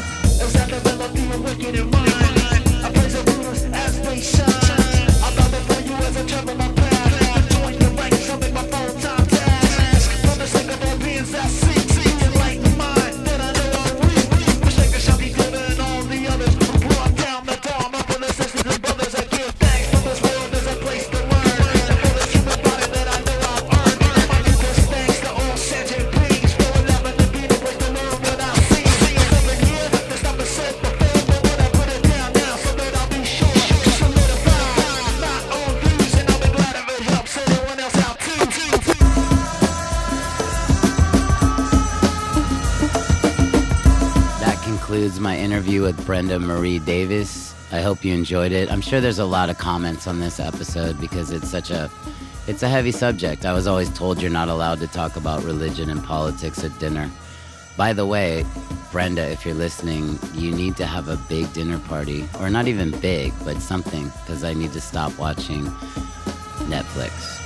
Brenda 46.10 46.40
Marie 46.40 46.80
Davies. 46.80 47.54
I 47.72 47.82
hope 47.82 48.04
you 48.04 48.16
enjoyed 48.16 48.52
it. 48.52 48.72
I'm 48.72 48.82
sure 48.82 49.00
there's 49.00 49.20
a 49.20 49.26
lot 49.26 49.52
of 49.52 49.60
comments 49.60 50.08
on 50.08 50.20
this 50.20 50.40
episode 50.40 51.00
because 51.00 51.30
it's 51.30 51.48
such 51.48 51.70
a 51.70 51.88
it's 52.48 52.64
a 52.64 52.68
heavy 52.68 52.92
subject. 52.92 53.46
I 53.46 53.54
was 53.54 53.68
always 53.68 53.92
told 53.92 54.20
you're 54.20 54.32
not 54.32 54.50
allowed 54.50 54.80
to 54.80 54.88
talk 54.88 55.18
about 55.18 55.44
religion 55.44 55.88
and 55.92 56.04
politics 56.04 56.64
at 56.64 56.80
dinner. 56.80 57.12
By 57.78 57.94
the 57.94 58.08
way, 58.08 58.44
Brenda, 58.92 59.30
if 59.30 59.46
you're 59.46 59.54
listening, 59.54 60.18
you 60.34 60.50
need 60.50 60.78
to 60.78 60.88
have 60.88 61.10
a 61.10 61.18
big 61.30 61.54
dinner 61.54 61.78
party 61.78 62.28
or 62.40 62.50
not 62.50 62.68
even 62.68 62.90
big, 63.02 63.32
but 63.46 63.62
something 63.62 64.12
because 64.22 64.44
I 64.44 64.56
need 64.56 64.74
to 64.74 64.82
stop 64.82 65.16
watching 65.20 65.66
Netflix. 66.74 67.38